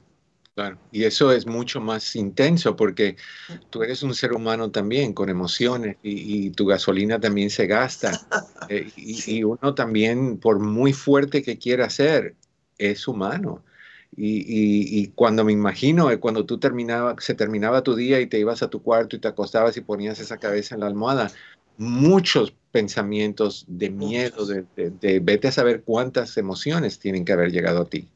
Claro, 0.52 0.78
y 0.90 1.04
eso 1.04 1.32
es 1.32 1.46
mucho 1.46 1.80
más 1.80 2.16
intenso 2.16 2.74
porque 2.74 3.16
tú 3.70 3.82
eres 3.84 4.02
un 4.02 4.14
ser 4.14 4.32
humano 4.32 4.70
también 4.70 5.12
con 5.12 5.28
emociones 5.28 5.96
y, 6.02 6.50
tu 6.50 6.66
gasolina 6.66 7.20
también 7.20 7.50
se 7.50 7.66
gasta. 7.66 8.20
Eh, 8.68 8.88
y, 8.94 9.38
y, 9.38 9.42
uno 9.42 9.74
también, 9.74 10.38
por 10.38 10.60
muy 10.60 10.92
fuerte 10.92 11.42
que 11.42 11.58
quiera 11.58 11.90
ser, 11.90 12.36
es 12.80 13.06
humano. 13.06 13.62
Y, 14.16 15.06
cuando 15.14 15.44
me 15.44 15.52
imagino, 15.52 16.10
eh, 16.10 16.18
cuando 16.18 16.44
tú 16.44 16.58
terminaba, 16.58 17.14
se 17.20 17.34
terminaba 17.34 17.82
tu 17.82 17.94
día 17.94 18.20
y 18.20 18.26
te 18.26 18.38
ibas 18.38 18.62
a 18.62 18.68
tu 18.68 18.82
cuarto 18.82 19.16
y 19.16 19.20
te 19.20 19.28
acostabas 19.28 19.76
y 19.76 19.82
ponías 19.82 20.18
esa 20.18 20.36
cabeza 20.36 20.74
en 20.74 20.80
la 20.80 20.88
almohada, 20.88 21.30
muchos 21.78 22.52
pensamientos 22.72 23.64
de 23.68 23.90
miedo, 23.90 24.46
de, 24.46 25.20
vete 25.20 25.48
a 25.48 25.52
saber 25.52 25.82
cuántas 25.84 26.36
emociones 26.36 26.98
tienen 26.98 27.24
que 27.24 27.32
haber 27.32 27.52
llegado 27.52 27.82
a 27.82 27.84
ti. 27.84 28.08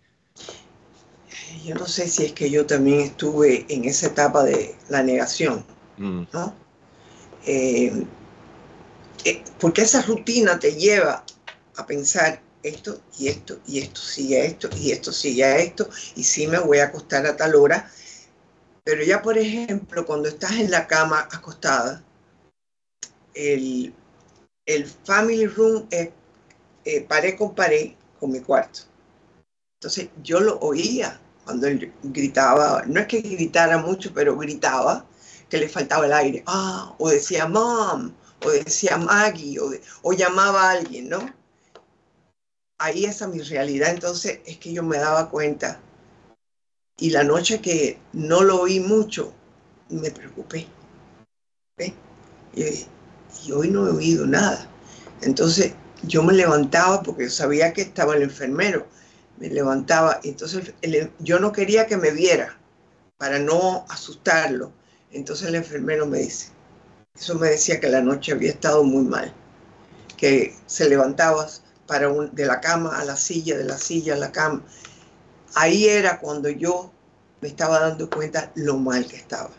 Yo 1.65 1.75
no 1.77 1.87
sé 1.87 2.09
si 2.09 2.25
es 2.25 2.33
que 2.33 2.51
yo 2.51 2.67
también 2.67 3.01
estuve 3.01 3.65
en 3.69 3.85
esa 3.85 4.09
etapa 4.09 4.43
de 4.43 4.75
la 4.91 5.03
negación, 5.03 5.65
mm. 5.97 6.23
¿no? 6.33 6.55
Eh, 7.47 8.05
eh, 9.25 9.43
porque 9.59 9.83
esa 9.83 10.03
rutina 10.03 10.59
te 10.59 10.73
lleva 10.73 11.25
a 11.77 11.87
pensar 11.87 12.43
esto 12.65 13.01
y 13.19 13.29
esto 13.29 13.61
y 13.67 13.79
esto 13.79 14.01
sigue 14.01 14.41
a 14.41 14.45
esto 14.45 14.69
y 14.77 14.91
esto 14.91 15.13
sigue 15.13 15.45
a 15.45 15.59
esto 15.59 15.89
y 16.17 16.25
sí 16.25 16.47
me 16.47 16.59
voy 16.59 16.79
a 16.79 16.87
acostar 16.87 17.27
a 17.27 17.37
tal 17.37 17.55
hora. 17.55 17.91
Pero 18.83 19.03
ya, 19.03 19.23
por 19.23 19.39
ejemplo, 19.39 20.05
cuando 20.05 20.29
estás 20.29 20.53
en 20.53 20.71
la 20.71 20.87
cama 20.87 21.29
acostada, 21.31 22.03
el, 23.35 23.95
el 24.67 24.87
family 24.87 25.47
room 25.47 25.87
es 25.91 26.11
eh, 26.85 27.01
pared 27.03 27.37
con 27.39 27.55
pared 27.55 27.93
con 28.19 28.33
mi 28.33 28.41
cuarto. 28.41 28.81
Entonces 29.79 30.09
yo 30.23 30.41
lo 30.41 30.59
oía 30.61 31.21
cuando 31.45 31.67
él 31.67 31.93
gritaba, 32.03 32.83
no 32.87 33.01
es 33.01 33.07
que 33.07 33.21
gritara 33.21 33.79
mucho, 33.79 34.13
pero 34.15 34.37
gritaba 34.37 35.07
que 35.51 35.59
le 35.59 35.69
faltaba 35.69 36.07
el 36.07 36.13
aire. 36.13 36.43
Ah, 36.47 36.95
o 36.99 37.11
decía 37.11 37.47
mom, 37.47 38.13
o 38.45 38.51
decía 38.51 38.97
Maggie, 38.97 39.59
o, 39.61 39.71
o 40.03 40.13
llamaba 40.13 40.71
a 40.71 40.71
alguien, 40.73 41.09
¿no? 41.11 41.44
Ahí 42.79 43.05
esa 43.05 43.29
mi 43.29 43.41
realidad. 43.41 43.91
Entonces 43.91 44.41
es 44.47 44.59
que 44.59 44.73
yo 44.73 44.83
me 44.83 44.99
daba 44.99 45.31
cuenta. 45.31 45.81
Y 46.97 47.11
la 47.11 47.25
noche 47.25 47.61
que 47.61 47.99
no 48.13 48.43
lo 48.43 48.61
oí 48.61 48.81
mucho, 48.81 49.33
me 49.89 50.11
preocupé. 50.11 50.69
Y, 52.55 53.53
hoy 53.53 53.69
no 53.69 53.87
he 53.87 53.91
oído 53.91 54.27
nada. 54.27 54.69
Entonces 55.23 55.73
yo 56.03 56.23
me 56.23 56.33
levantaba 56.33 57.03
porque 57.03 57.29
sabía 57.29 57.73
que 57.73 57.83
estaba 57.83 58.15
el 58.15 58.23
enfermero. 58.23 58.87
Me 59.39 59.49
levantaba. 59.49 60.21
Entonces 60.23 60.73
yo 61.19 61.41
no 61.41 61.53
quería 61.53 61.87
que 61.87 61.97
me 61.97 62.13
viera 62.13 62.57
para 63.19 63.39
no 63.39 63.85
asustarlo. 63.89 64.73
Entonces 65.11 65.49
el 65.49 65.57
enfermero 65.57 66.07
me 66.07 66.19
dice, 66.19 66.49
eso 67.15 67.37
me 67.37 67.49
decía 67.51 67.81
que 67.81 67.89
la 67.89 68.01
noche 68.01 68.33
había 68.33 68.51
estado 68.51 68.83
muy 68.83 69.05
mal, 69.05 69.33
que 70.17 70.55
se 70.67 70.89
levantaba 70.89 71.47
de 71.87 72.47
la 72.47 72.61
cama 72.61 72.99
a 72.99 73.05
la 73.05 73.17
silla, 73.17 73.57
de 73.57 73.65
la 73.65 73.79
silla 73.79 74.15
a 74.15 74.19
la 74.19 74.33
cama. 74.33 74.63
Ahí 75.55 75.87
era 75.87 76.19
cuando 76.19 76.49
yo 76.49 76.91
me 77.41 77.49
estaba 77.49 77.81
dando 77.81 78.09
cuenta 78.11 78.51
lo 78.55 78.77
mal 78.79 79.07
que 79.07 79.17
estaba. 79.17 79.51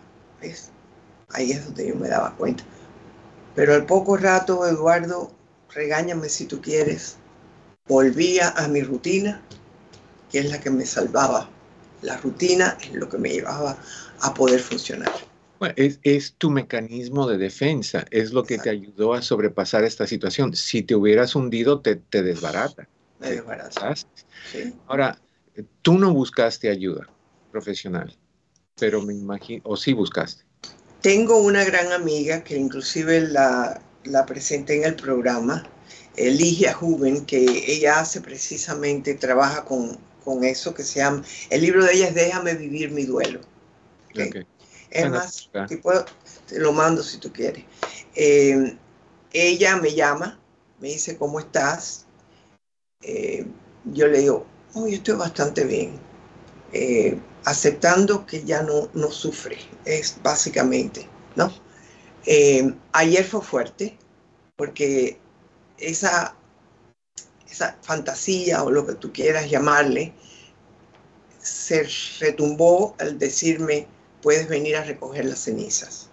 Ahí 1.30 1.52
es 1.52 1.66
donde 1.66 1.88
yo 1.88 1.96
me 1.96 2.10
daba 2.10 2.36
cuenta. 2.36 2.64
Pero 3.56 3.74
al 3.74 3.86
poco 3.86 4.18
rato, 4.18 4.68
Eduardo, 4.68 5.32
regáñame 5.74 6.30
si 6.30 6.46
tú 6.46 6.62
quieres, 6.62 7.18
volvía 7.88 8.50
a 8.50 8.68
mi 8.68 8.82
rutina, 8.82 9.42
que 10.32 10.40
es 10.40 10.50
la 10.50 10.60
que 10.60 10.70
me 10.70 10.86
salvaba. 10.86 11.50
La 12.02 12.18
rutina 12.18 12.78
es 12.82 12.94
lo 12.94 13.08
que 13.08 13.18
me 13.18 13.30
llevaba 13.30 13.78
a 14.22 14.34
poder 14.34 14.60
funcionar 14.60 15.12
es, 15.76 16.36
tu 16.38 16.50
mecanismo 16.50 17.28
de 17.28 17.38
defensa, 17.38 18.06
es 18.12 18.34
lo 18.34 18.44
que 18.44 18.58
te 18.58 18.70
ayudó 18.70 19.14
a 19.14 19.22
sobrepasar 19.22 19.84
esta 19.84 20.08
situación. 20.08 20.56
Si 20.56 20.82
te 20.84 20.96
hubieras 20.96 21.36
hundido, 21.36 21.82
te, 21.82 21.96
te 21.96 22.24
desbarata. 22.24 22.88
Me 23.20 23.32
desbaratas. 23.32 24.08
Ahora, 24.88 25.18
tú 25.82 25.98
no 25.98 26.14
buscaste 26.14 26.70
ayuda 26.70 27.08
profesional, 27.50 28.14
pero 28.78 29.02
me 29.02 29.14
imagino, 29.14 29.62
o 29.64 29.78
sí 29.78 29.94
buscaste. 29.94 30.44
Tengo 31.02 31.38
una 31.38 31.64
gran 31.64 31.94
amiga 31.94 32.44
que 32.44 32.58
inclusive 32.58 33.22
la, 33.22 33.82
la 34.04 34.26
presenté 34.26 34.76
en 34.76 34.84
el 34.84 34.96
programa, 34.96 35.64
Ligia 36.18 36.74
Juven, 36.74 37.26
que 37.26 37.46
ella 37.68 38.00
hace 38.00 38.22
precisamente, 38.22 39.14
trabaja 39.16 39.64
con, 39.64 39.98
con, 40.24 40.44
eso 40.44 40.74
que 40.74 40.84
se 40.84 41.00
llama, 41.00 41.24
el 41.50 41.62
libro 41.62 41.86
de 41.86 41.94
ella 41.94 42.08
es 42.08 42.16
Déjame 42.16 42.56
vivir 42.56 42.92
mi 42.92 43.06
duelo. 43.06 43.40
Es 44.96 45.10
más, 45.10 45.50
te 46.48 46.60
lo 46.60 46.72
mando 46.72 47.04
si 47.04 47.18
tú 47.18 47.32
quieres. 47.34 47.66
Eh, 48.16 48.78
ella 49.34 49.76
me 49.76 49.94
llama, 49.94 50.40
me 50.80 50.88
dice, 50.88 51.18
¿cómo 51.18 51.42
estás? 51.42 52.06
Eh, 53.02 53.46
yo 53.84 54.08
le 54.08 54.20
digo, 54.20 54.46
oh, 54.74 54.88
yo 54.88 54.96
estoy 54.96 55.16
bastante 55.16 55.66
bien. 55.66 56.00
Eh, 56.72 57.20
aceptando 57.44 58.26
que 58.26 58.46
ya 58.46 58.62
no, 58.62 58.90
no 58.94 59.12
sufre, 59.12 59.58
es 59.84 60.18
básicamente, 60.24 61.08
¿no? 61.36 61.52
ayer 62.94 63.24
fue 63.24 63.42
fuerte, 63.42 63.96
porque 64.56 65.20
esa, 65.78 66.36
esa 67.48 67.78
fantasía 67.84 68.64
o 68.64 68.72
lo 68.72 68.88
que 68.88 68.94
tú 68.94 69.14
quieras 69.14 69.48
llamarle, 69.48 70.12
se 71.40 71.88
retumbó 72.20 72.96
al 72.98 73.20
decirme, 73.20 73.88
puedes 74.26 74.50
venir 74.50 74.76
a 74.76 74.84
recoger 74.84 75.24
las 75.26 75.38
cenizas. 75.38 76.10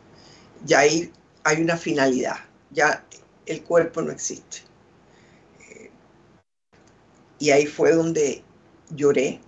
Ya 0.67 0.81
ahí 0.81 1.11
hay 1.45 1.63
una 1.63 1.79
finalidad, 1.79 2.37
ya 2.71 3.07
el 3.47 3.65
cuerpo 3.65 4.03
no 4.03 4.13
existe. 4.13 4.59
Eh, 5.71 5.91
y 7.39 7.51
ahí 7.53 7.65
fue 7.65 7.95
donde 7.95 8.45
lloré 8.91 9.41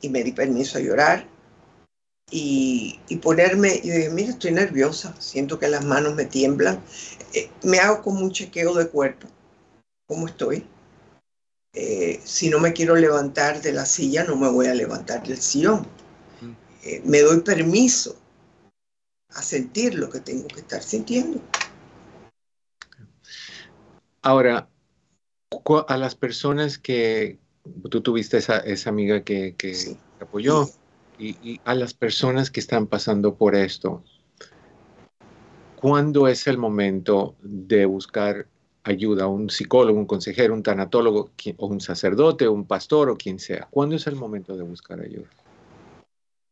y 0.00 0.08
me 0.08 0.22
di 0.22 0.30
permiso 0.30 0.78
a 0.78 0.80
llorar 0.80 1.26
y, 2.30 3.00
ponerme, 3.22 3.74
y 3.74 3.90
dije, 3.90 4.10
mira, 4.10 4.30
estoy 4.30 4.52
nerviosa, 4.52 5.20
siento 5.20 5.58
que 5.58 5.66
las 5.66 5.84
manos 5.84 6.14
me 6.14 6.26
tiemblan. 6.26 6.80
Eh, 7.34 7.50
me 7.64 7.80
hago 7.80 8.02
como 8.02 8.20
un 8.20 8.30
chequeo 8.30 8.72
de 8.74 8.88
cuerpo, 8.88 9.26
¿cómo 10.06 10.28
estoy? 10.28 10.64
Eh, 11.72 12.20
si 12.22 12.48
no 12.48 12.60
me 12.60 12.72
quiero 12.72 12.94
levantar 12.94 13.62
de 13.62 13.72
la 13.72 13.84
silla, 13.84 14.22
no 14.22 14.36
me 14.36 14.48
voy 14.48 14.68
a 14.68 14.74
levantar 14.74 15.26
del 15.26 15.42
sillón 15.42 15.97
eh, 16.88 17.02
me 17.04 17.20
doy 17.20 17.40
permiso 17.40 18.16
a 19.28 19.42
sentir 19.42 19.94
lo 19.94 20.08
que 20.08 20.20
tengo 20.20 20.48
que 20.48 20.60
estar 20.60 20.82
sintiendo. 20.82 21.38
Ahora, 24.22 24.68
a 25.86 25.96
las 25.98 26.14
personas 26.14 26.78
que 26.78 27.38
tú 27.90 28.00
tuviste 28.00 28.38
esa, 28.38 28.88
amiga 28.88 29.22
que, 29.22 29.54
te 29.58 29.98
apoyó 30.24 30.66
y, 31.18 31.60
a 31.64 31.74
las 31.74 31.92
personas 31.92 32.50
que 32.50 32.60
están 32.60 32.86
pasando 32.86 33.34
por 33.34 33.54
esto, 33.54 34.02
¿cuándo 35.76 36.26
es 36.26 36.46
el 36.46 36.56
momento 36.56 37.36
de 37.42 37.84
buscar 37.84 38.46
ayuda? 38.82 39.26
¿Un 39.26 39.50
psicólogo, 39.50 39.98
un 39.98 40.06
consejero, 40.06 40.54
un 40.54 40.62
tanatólogo, 40.62 41.32
o 41.58 41.66
un 41.66 41.80
sacerdote, 41.82 42.48
un 42.48 42.64
pastor 42.64 43.10
o 43.10 43.16
quien 43.16 43.38
sea? 43.38 43.68
¿Cuándo 43.70 43.96
es 43.96 44.06
el 44.06 44.16
momento 44.16 44.56
de 44.56 44.62
buscar 44.62 45.00
ayuda? 45.00 45.28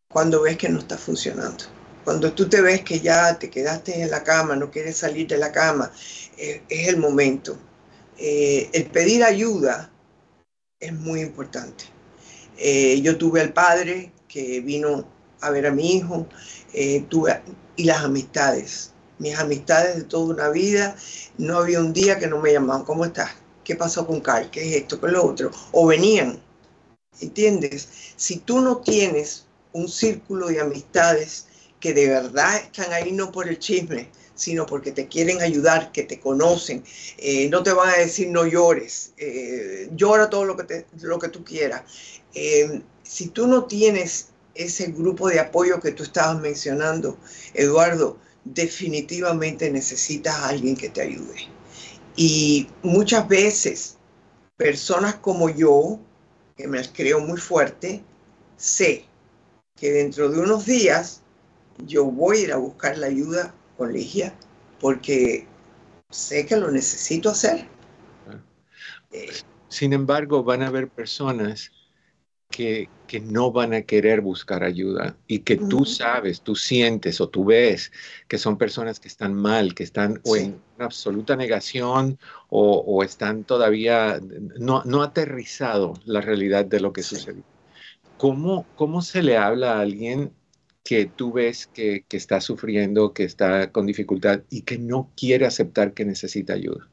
Cuando 0.08 0.42
ves 0.42 0.56
que 0.56 0.68
no 0.68 0.78
está 0.78 0.96
funcionando. 0.96 1.64
Cuando 2.04 2.32
tú 2.32 2.48
te 2.48 2.60
ves 2.60 2.82
que 2.82 3.00
ya 3.00 3.38
te 3.38 3.50
quedaste 3.50 4.00
en 4.00 4.10
la 4.10 4.22
cama, 4.22 4.54
no 4.56 4.70
quieres 4.70 4.96
salir 4.96 5.26
de 5.26 5.38
la 5.38 5.50
cama, 5.50 5.90
eh, 6.38 6.62
es 6.68 6.88
el 6.88 6.98
momento. 6.98 7.58
Eh, 8.18 8.70
el 8.72 8.86
pedir 8.86 9.24
ayuda 9.24 9.90
es 10.78 10.92
muy 10.92 11.20
importante. 11.20 11.84
Eh, 12.58 13.00
yo 13.02 13.18
tuve 13.18 13.40
al 13.40 13.52
padre 13.52 14.12
que 14.28 14.60
vino 14.60 15.06
a 15.40 15.50
ver 15.50 15.66
a 15.66 15.70
mi 15.70 15.96
hijo, 15.96 16.26
eh, 16.72 17.04
tuve, 17.08 17.40
y 17.76 17.84
las 17.84 18.04
amistades, 18.04 18.92
mis 19.18 19.38
amistades 19.38 19.96
de 19.96 20.04
toda 20.04 20.34
una 20.34 20.48
vida, 20.48 20.96
no 21.38 21.58
había 21.58 21.80
un 21.80 21.92
día 21.92 22.18
que 22.18 22.26
no 22.26 22.40
me 22.40 22.52
llamaban, 22.52 22.84
¿cómo 22.84 23.04
estás? 23.04 23.30
¿Qué 23.64 23.74
pasó 23.76 24.06
con 24.06 24.20
Carl? 24.20 24.50
¿Qué 24.50 24.68
es 24.68 24.82
esto? 24.82 25.00
¿Qué 25.00 25.06
es 25.06 25.12
lo 25.12 25.26
otro? 25.26 25.50
O 25.72 25.86
venían, 25.86 26.40
¿entiendes? 27.20 27.88
Si 28.16 28.38
tú 28.38 28.60
no 28.60 28.78
tienes 28.78 29.45
un 29.72 29.88
círculo 29.88 30.48
de 30.48 30.60
amistades 30.60 31.46
que 31.80 31.92
de 31.92 32.08
verdad 32.08 32.56
están 32.56 32.92
ahí 32.92 33.12
no 33.12 33.30
por 33.30 33.48
el 33.48 33.58
chisme, 33.58 34.10
sino 34.34 34.66
porque 34.66 34.92
te 34.92 35.08
quieren 35.08 35.40
ayudar, 35.40 35.92
que 35.92 36.02
te 36.02 36.20
conocen, 36.20 36.84
eh, 37.18 37.48
no 37.48 37.62
te 37.62 37.72
van 37.72 37.88
a 37.88 37.96
decir 37.96 38.28
no 38.28 38.46
llores, 38.46 39.12
eh, 39.16 39.88
llora 39.94 40.30
todo 40.30 40.44
lo 40.44 40.56
que, 40.56 40.64
te, 40.64 40.86
lo 41.00 41.18
que 41.18 41.28
tú 41.28 41.44
quieras. 41.44 41.82
Eh, 42.34 42.82
si 43.02 43.28
tú 43.28 43.46
no 43.46 43.64
tienes 43.64 44.28
ese 44.54 44.86
grupo 44.88 45.28
de 45.28 45.40
apoyo 45.40 45.80
que 45.80 45.92
tú 45.92 46.02
estabas 46.02 46.40
mencionando, 46.40 47.18
Eduardo, 47.54 48.18
definitivamente 48.44 49.70
necesitas 49.70 50.34
a 50.36 50.48
alguien 50.48 50.76
que 50.76 50.88
te 50.88 51.02
ayude. 51.02 51.48
Y 52.14 52.68
muchas 52.82 53.28
veces, 53.28 53.96
personas 54.56 55.16
como 55.16 55.50
yo, 55.50 55.98
que 56.56 56.66
me 56.66 56.82
creo 56.92 57.20
muy 57.20 57.38
fuerte, 57.38 58.02
sé 58.56 59.04
que 59.76 59.92
dentro 59.92 60.30
de 60.30 60.40
unos 60.40 60.66
días 60.66 61.22
yo 61.86 62.06
voy 62.06 62.38
a 62.38 62.40
ir 62.40 62.52
a 62.52 62.56
buscar 62.56 62.96
la 62.98 63.06
ayuda 63.06 63.54
con 63.76 63.92
Ligia 63.92 64.34
porque 64.80 65.46
sé 66.10 66.46
que 66.46 66.56
lo 66.56 66.70
necesito 66.70 67.30
hacer. 67.30 67.66
Sin 69.68 69.92
embargo, 69.92 70.42
van 70.42 70.62
a 70.62 70.68
haber 70.68 70.88
personas 70.88 71.72
que, 72.50 72.88
que, 73.06 73.20
no 73.20 73.50
van 73.50 73.74
a 73.74 73.82
querer 73.82 74.20
buscar 74.20 74.62
ayuda 74.62 75.16
y 75.26 75.40
que 75.40 75.56
tú 75.56 75.84
sabes, 75.84 76.40
tú 76.40 76.54
sientes 76.54 77.20
o 77.20 77.28
tú 77.28 77.44
ves 77.44 77.92
que 78.28 78.38
son 78.38 78.56
personas 78.56 79.00
que 79.00 79.08
están 79.08 79.34
mal, 79.34 79.74
que 79.74 79.82
están 79.82 80.20
o 80.24 80.36
en 80.36 80.60
una 80.76 80.86
absoluta 80.86 81.36
negación 81.36 82.18
o, 82.48 82.78
o 82.86 83.02
están 83.02 83.44
todavía, 83.44 84.20
no, 84.58 84.82
no 84.84 85.02
aterrizado 85.02 85.94
la 86.04 86.20
realidad 86.20 86.64
de 86.64 86.80
lo 86.80 86.92
que 86.92 87.02
sí. 87.02 87.16
sucedió. 87.16 87.42
¿Cómo, 88.18 88.66
¿Cómo 88.76 89.02
se 89.02 89.22
le 89.22 89.36
habla 89.36 89.74
a 89.74 89.80
alguien 89.80 90.32
que 90.84 91.04
tú 91.04 91.32
ves 91.32 91.66
que, 91.66 92.04
está 92.10 92.40
sufriendo, 92.40 93.12
que 93.12 93.24
está 93.24 93.72
con 93.72 93.86
dificultad 93.86 94.40
y 94.48 94.62
que 94.62 94.78
no 94.78 95.10
quiere 95.16 95.46
aceptar 95.46 95.92
que 95.92 96.04
necesita 96.04 96.54
ayuda? 96.54 96.88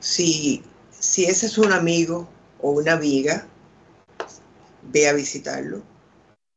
Si, 0.00 0.62
si 0.90 1.24
ese 1.24 1.46
es 1.46 1.56
un 1.56 1.72
amigo 1.72 2.28
o 2.60 2.72
una 2.72 2.92
amiga, 2.92 3.46
ve 4.82 5.08
a 5.08 5.14
visitarlo, 5.14 5.82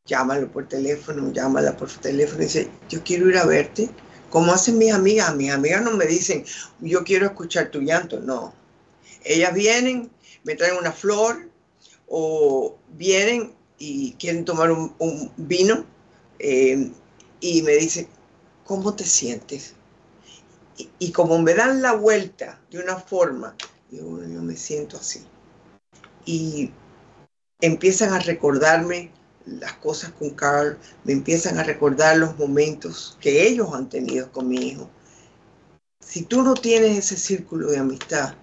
llámalo 0.06 0.52
por 0.52 0.68
teléfono, 0.68 1.32
llámala 1.32 1.78
por 1.78 1.90
teléfono 1.90 2.42
y 2.42 2.46
dice, 2.46 2.70
yo 2.90 3.04
quiero 3.04 3.30
ir 3.30 3.38
a 3.38 3.46
verte. 3.46 3.90
Como 4.30 4.52
hacen 4.52 4.78
mis 4.78 4.92
amigas, 4.92 5.36
mis 5.36 5.52
amigas 5.52 5.84
no 5.84 5.92
me 5.96 6.06
dicen, 6.06 6.44
yo 6.82 7.04
quiero 7.04 7.28
escuchar 7.28 7.72
tu 7.72 7.82
llanto, 7.82 8.20
no. 8.20 8.54
Ellas 9.24 9.54
vienen, 9.54 10.12
me 10.44 10.56
traen 10.56 10.78
una 10.78 10.92
flor 10.92 11.50
o 12.10 12.76
vienen 12.98 13.54
y 13.78 14.14
quieren 14.14 14.44
tomar 14.44 14.72
un, 14.72 15.32
vino 15.38 15.86
eh, 16.40 16.92
y 17.40 17.62
me 17.62 17.74
dicen, 17.74 18.08
¿cómo 18.66 18.96
te 18.96 19.06
sientes? 19.06 19.76
Y, 21.00 21.12
como 21.12 21.40
me 21.40 21.54
dan 21.54 21.82
la 21.82 21.94
vuelta 21.94 22.62
de 22.72 22.80
una 22.80 22.96
forma, 22.96 23.56
yo 23.92 24.04
me 24.04 24.56
siento 24.56 24.98
así. 24.98 25.26
Y 26.26 26.72
empiezan 27.60 28.14
a 28.14 28.20
recordarme 28.20 29.12
las 29.46 29.74
cosas 29.74 30.12
con 30.12 30.30
Carl, 30.32 30.78
me 31.04 31.14
empiezan 31.14 31.58
a 31.58 31.64
recordar 31.64 32.18
los 32.18 32.38
momentos 32.38 33.18
que 33.20 33.48
ellos 33.48 33.74
han 33.74 33.90
tenido 33.90 34.32
con 34.32 34.48
mi 34.48 34.58
hijo. 34.70 34.90
Si 36.00 36.24
tú 36.24 36.44
no 36.44 36.54
tienes 36.54 36.98
ese 36.98 37.18
círculo 37.18 37.70
de 37.72 37.78
amistad, 37.78 38.36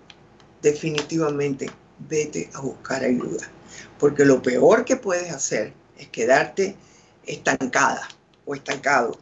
definitivamente 0.62 1.70
vete 2.08 2.50
a 2.54 2.60
buscar 2.60 3.02
ayuda, 3.02 3.50
porque 3.98 4.24
lo 4.24 4.42
peor 4.42 4.84
que 4.84 4.96
puedes 4.96 5.30
hacer 5.30 5.72
es 5.98 6.08
quedarte 6.08 6.76
estancada 7.24 8.08
o 8.44 8.54
estancado 8.54 9.18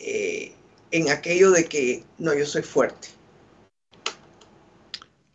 eh, 0.00 0.52
en 0.90 1.10
aquello 1.10 1.50
de 1.50 1.64
que 1.64 2.04
no, 2.18 2.34
yo 2.34 2.46
soy 2.46 2.62
fuerte. 2.62 3.08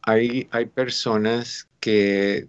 Hay, 0.02 0.48
hay 0.52 0.66
personas 0.66 1.68
que 1.80 2.48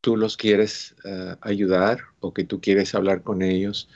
tú 0.00 0.16
los 0.16 0.36
quieres 0.36 0.94
uh, 1.04 1.36
ayudar 1.40 2.00
o 2.20 2.32
que 2.32 2.44
tú 2.44 2.60
quieres 2.60 2.94
hablar 2.94 3.22
con 3.22 3.42
ellos 3.42 3.88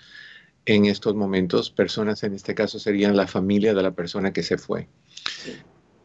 en 0.65 0.87
estos 0.87 1.15
momentos. 1.15 1.71
Personas 1.71 2.23
en 2.23 2.35
este 2.35 2.55
caso 2.55 2.79
serían 2.79 3.17
la 3.17 3.27
familia 3.27 3.75
de 3.75 3.83
la 3.83 3.93
persona 3.93 4.33
que 4.33 4.43
se 4.43 4.59
fue. 4.59 4.89
Sí. 5.43 5.53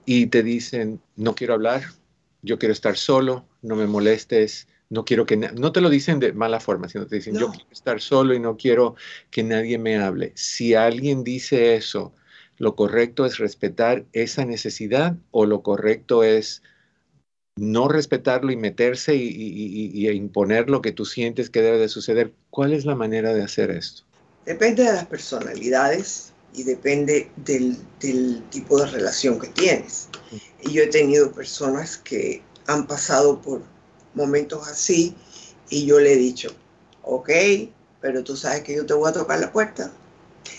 Y 0.05 0.27
te 0.27 0.43
dicen, 0.43 1.01
no 1.15 1.33
quiero 1.33 1.53
hablar, 1.53 1.83
yo 2.41 2.59
quiero 2.59 2.73
estar 2.73 2.95
solo, 2.97 3.47
no 3.61 3.75
me 3.75 3.87
molestes, 3.87 4.67
no 4.89 5.05
quiero 5.05 5.25
que, 5.25 5.37
no 5.37 5.71
te 5.71 5.81
lo 5.81 5.89
dicen 5.89 6.19
de 6.19 6.33
mala 6.33 6.59
forma, 6.59 6.89
sino 6.89 7.07
te 7.07 7.15
dicen, 7.15 7.33
no. 7.33 7.39
yo 7.41 7.51
quiero 7.51 7.71
estar 7.71 8.01
solo 8.01 8.33
y 8.33 8.39
no 8.39 8.57
quiero 8.57 8.95
que 9.31 9.43
nadie 9.43 9.77
me 9.77 9.97
hable. 9.97 10.31
Si 10.35 10.73
alguien 10.73 11.23
dice 11.23 11.75
eso, 11.75 12.13
lo 12.57 12.75
correcto 12.75 13.25
es 13.25 13.37
respetar 13.37 14.05
esa 14.13 14.45
necesidad 14.45 15.15
o 15.31 15.45
lo 15.45 15.61
correcto 15.61 16.23
es 16.23 16.61
no 17.57 17.87
respetarlo 17.87 18.51
y 18.51 18.57
meterse 18.57 19.15
y, 19.15 19.27
y, 19.27 19.91
y, 19.93 20.09
imponer 20.09 20.69
lo 20.69 20.81
que 20.81 20.91
tú 20.91 21.05
sientes 21.05 21.49
que 21.49 21.61
debe 21.61 21.77
de 21.77 21.89
suceder. 21.89 22.33
¿Cuál 22.49 22.73
es 22.73 22.85
la 22.85 22.95
manera 22.95 23.33
de 23.33 23.43
hacer 23.43 23.71
esto? 23.71 24.03
Depende 24.45 24.83
de 24.83 24.93
las 24.93 25.05
personalidades 25.05 26.33
y 26.53 26.63
depende 26.63 27.29
del, 27.37 27.77
del 27.99 28.43
tipo 28.49 28.79
de 28.79 28.87
relación 28.87 29.39
que 29.39 29.47
tienes. 29.47 30.09
Y 30.61 30.73
yo 30.73 30.83
he 30.83 30.87
tenido 30.87 31.31
personas 31.31 31.97
que 31.97 32.41
han 32.67 32.87
pasado 32.87 33.41
por 33.41 33.63
momentos 34.15 34.67
así 34.67 35.15
y 35.69 35.85
yo 35.85 35.99
le 35.99 36.13
he 36.13 36.17
dicho, 36.17 36.49
ok, 37.03 37.29
pero 38.01 38.23
tú 38.23 38.35
sabes 38.35 38.61
que 38.63 38.75
yo 38.75 38.85
te 38.85 38.93
voy 38.93 39.09
a 39.09 39.13
tocar 39.13 39.39
la 39.39 39.51
puerta. 39.51 39.91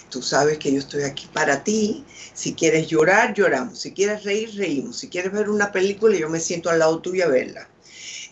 Tú 0.09 0.23
sabes 0.23 0.59
que 0.59 0.73
yo 0.73 0.79
estoy 0.79 1.03
aquí 1.03 1.29
para 1.33 1.63
ti. 1.63 2.05
Si 2.35 2.55
quieres 2.55 2.89
llorar, 2.89 3.35
lloramos. 3.35 3.79
Si 3.79 3.93
quieres 3.93 4.25
reír, 4.25 4.55
reímos. 4.57 4.99
Si 4.99 5.09
quieres 5.09 5.33
ver 5.33 5.49
una 5.49 5.73
película, 5.73 6.17
yo 6.17 6.29
me 6.29 6.41
siento 6.41 6.71
al 6.71 6.79
lado 6.79 7.01
tuyo 7.01 7.25
a 7.25 7.29
verla. 7.29 7.69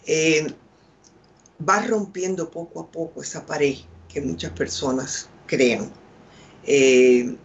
Eh, 0.07 0.47
vas 1.59 1.89
rompiendo 1.89 2.51
poco 2.51 2.81
a 2.81 2.91
poco 2.91 3.23
esa 3.23 3.47
pared 3.47 3.77
que 4.09 4.21
muchas 4.21 4.53
personas 4.53 5.29
crean. 5.47 5.91
Eh, 6.65 7.37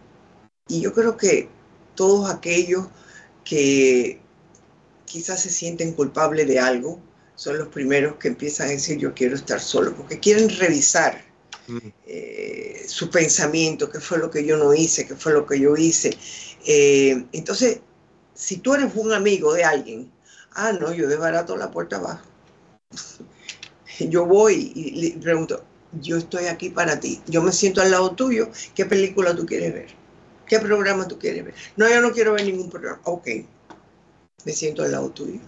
y 0.68 0.80
yo 0.80 0.92
creo 0.92 1.16
que 1.16 1.48
todos 1.94 2.30
aquellos 2.30 2.86
que 3.44 4.20
quizás 5.04 5.42
se 5.42 5.50
sienten 5.50 5.92
culpables 5.92 6.46
de 6.46 6.60
algo 6.60 7.00
son 7.40 7.56
los 7.56 7.68
primeros 7.68 8.16
que 8.16 8.28
empiezan 8.28 8.66
a 8.66 8.72
decir 8.72 8.98
yo 8.98 9.14
quiero 9.14 9.34
estar 9.34 9.60
solo, 9.60 9.94
porque 9.94 10.20
quieren 10.20 10.50
revisar 10.58 11.24
eh, 12.06 12.84
su 12.86 13.08
pensamiento, 13.08 13.88
qué 13.88 13.98
fue 13.98 14.18
lo 14.18 14.30
que 14.30 14.44
yo 14.44 14.58
no 14.58 14.74
hice, 14.74 15.06
qué 15.06 15.14
fue 15.14 15.32
lo 15.32 15.46
que 15.46 15.58
yo 15.58 15.74
hice. 15.74 16.10
Eh, 16.66 17.24
entonces, 17.32 17.80
si 18.34 18.58
tú 18.58 18.74
eres 18.74 18.92
un 18.94 19.14
amigo 19.14 19.54
de 19.54 19.64
alguien, 19.64 20.12
ah, 20.52 20.72
no, 20.72 20.92
yo 20.92 21.08
desbarato 21.08 21.56
la 21.56 21.70
puerta 21.70 21.96
abajo. 21.96 22.26
yo 24.00 24.26
voy 24.26 24.72
y 24.74 24.90
le 25.00 25.18
pregunto, 25.18 25.64
yo 25.98 26.18
estoy 26.18 26.44
aquí 26.44 26.68
para 26.68 27.00
ti, 27.00 27.22
yo 27.26 27.40
me 27.40 27.52
siento 27.52 27.80
al 27.80 27.90
lado 27.90 28.10
tuyo, 28.10 28.50
¿qué 28.74 28.84
película 28.84 29.34
tú 29.34 29.46
quieres 29.46 29.72
ver? 29.72 29.88
¿Qué 30.46 30.58
programa 30.58 31.08
tú 31.08 31.18
quieres 31.18 31.42
ver? 31.46 31.54
No, 31.78 31.88
yo 31.88 32.02
no 32.02 32.12
quiero 32.12 32.34
ver 32.34 32.44
ningún 32.44 32.68
programa. 32.68 33.00
Ok, 33.04 33.28
me 34.44 34.52
siento 34.52 34.82
al 34.82 34.92
lado 34.92 35.08
tuyo. 35.08 35.40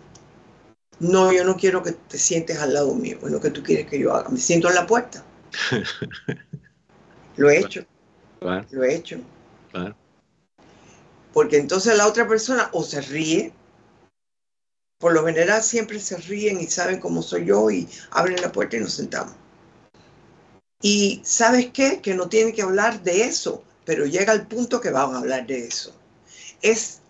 No, 1.02 1.32
yo 1.32 1.42
no 1.42 1.56
quiero 1.56 1.82
que 1.82 1.90
te 1.90 2.16
sientes 2.16 2.58
al 2.58 2.74
lado 2.74 2.94
mío, 2.94 3.18
es 3.24 3.30
lo 3.32 3.40
que 3.40 3.50
tú 3.50 3.60
quieres 3.60 3.88
que 3.88 3.98
yo 3.98 4.14
haga. 4.14 4.28
Me 4.28 4.38
siento 4.38 4.68
en 4.68 4.76
la 4.76 4.86
puerta. 4.86 5.24
lo 7.36 7.50
he 7.50 7.58
hecho. 7.58 7.84
Claro. 8.38 8.64
Lo 8.70 8.84
he 8.84 8.94
hecho. 8.94 9.18
Claro. 9.72 9.96
Porque 11.32 11.56
entonces 11.56 11.96
la 11.96 12.06
otra 12.06 12.28
persona 12.28 12.68
o 12.72 12.84
se 12.84 13.00
ríe, 13.00 13.52
por 14.98 15.12
lo 15.12 15.26
general 15.26 15.60
siempre 15.64 15.98
se 15.98 16.18
ríen 16.18 16.60
y 16.60 16.68
saben 16.68 17.00
cómo 17.00 17.20
soy 17.20 17.46
yo 17.46 17.68
y 17.68 17.88
abren 18.12 18.40
la 18.40 18.52
puerta 18.52 18.76
y 18.76 18.80
nos 18.80 18.94
sentamos. 18.94 19.34
Y 20.82 21.20
sabes 21.24 21.70
qué? 21.72 22.00
Que 22.00 22.14
no 22.14 22.28
tienen 22.28 22.54
que 22.54 22.62
hablar 22.62 23.02
de 23.02 23.24
eso, 23.24 23.64
pero 23.84 24.06
llega 24.06 24.32
el 24.32 24.46
punto 24.46 24.80
que 24.80 24.90
van 24.90 25.16
a 25.16 25.18
hablar 25.18 25.48
de 25.48 25.66
eso. 25.66 25.92
Es 26.60 27.01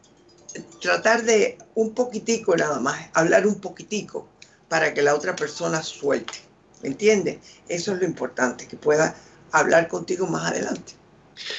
tratar 0.80 1.24
de 1.24 1.58
un 1.74 1.94
poquitico 1.94 2.56
nada 2.56 2.80
más, 2.80 3.08
hablar 3.14 3.46
un 3.46 3.60
poquitico 3.60 4.28
para 4.68 4.94
que 4.94 5.02
la 5.02 5.14
otra 5.14 5.36
persona 5.36 5.82
suelte. 5.82 6.38
¿Me 6.82 6.88
entiendes? 6.88 7.38
Eso 7.68 7.92
es 7.92 8.00
lo 8.00 8.06
importante, 8.06 8.66
que 8.66 8.76
pueda 8.76 9.14
hablar 9.52 9.88
contigo 9.88 10.26
más 10.26 10.50
adelante. 10.50 10.94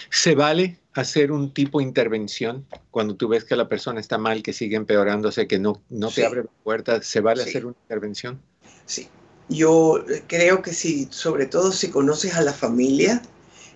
¿Se 0.10 0.36
vale 0.36 0.80
hacer 0.94 1.32
un 1.32 1.54
tipo 1.54 1.80
de 1.80 1.86
intervención 1.86 2.68
cuando 2.92 3.16
tú 3.16 3.28
ves 3.28 3.46
que 3.46 3.56
la 3.56 3.70
persona 3.70 4.00
está 4.00 4.18
mal, 4.18 4.44
que 4.44 4.54
sigue 4.54 4.76
empeorándose, 4.76 5.48
que 5.48 5.60
no, 5.60 5.82
no 5.90 6.10
te 6.10 6.16
sí. 6.16 6.24
abre 6.24 6.44
la 6.44 6.50
puerta? 6.64 7.02
¿Se 7.02 7.22
vale 7.22 7.44
sí. 7.44 7.50
hacer 7.50 7.66
una 7.66 7.76
intervención? 7.84 8.42
Sí, 8.86 9.08
yo 9.50 10.04
creo 10.28 10.62
que 10.62 10.74
si, 10.74 11.08
sobre 11.10 11.46
todo 11.46 11.72
si 11.72 11.90
conoces 11.90 12.36
a 12.36 12.42
la 12.42 12.54
familia, 12.54 13.22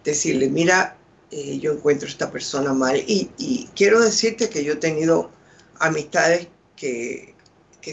decirle, 0.04 0.50
mira, 0.50 0.97
eh, 1.30 1.60
yo 1.60 1.74
encuentro 1.74 2.08
a 2.08 2.12
esta 2.12 2.32
persona 2.32 2.74
mal. 2.74 3.04
Y, 3.06 3.70
quiero 3.76 4.00
decirte 4.02 4.50
que 4.50 4.64
yo 4.64 4.74
he 4.74 4.78
tenido 4.78 5.32
amistades 5.80 6.48
que, 6.76 7.36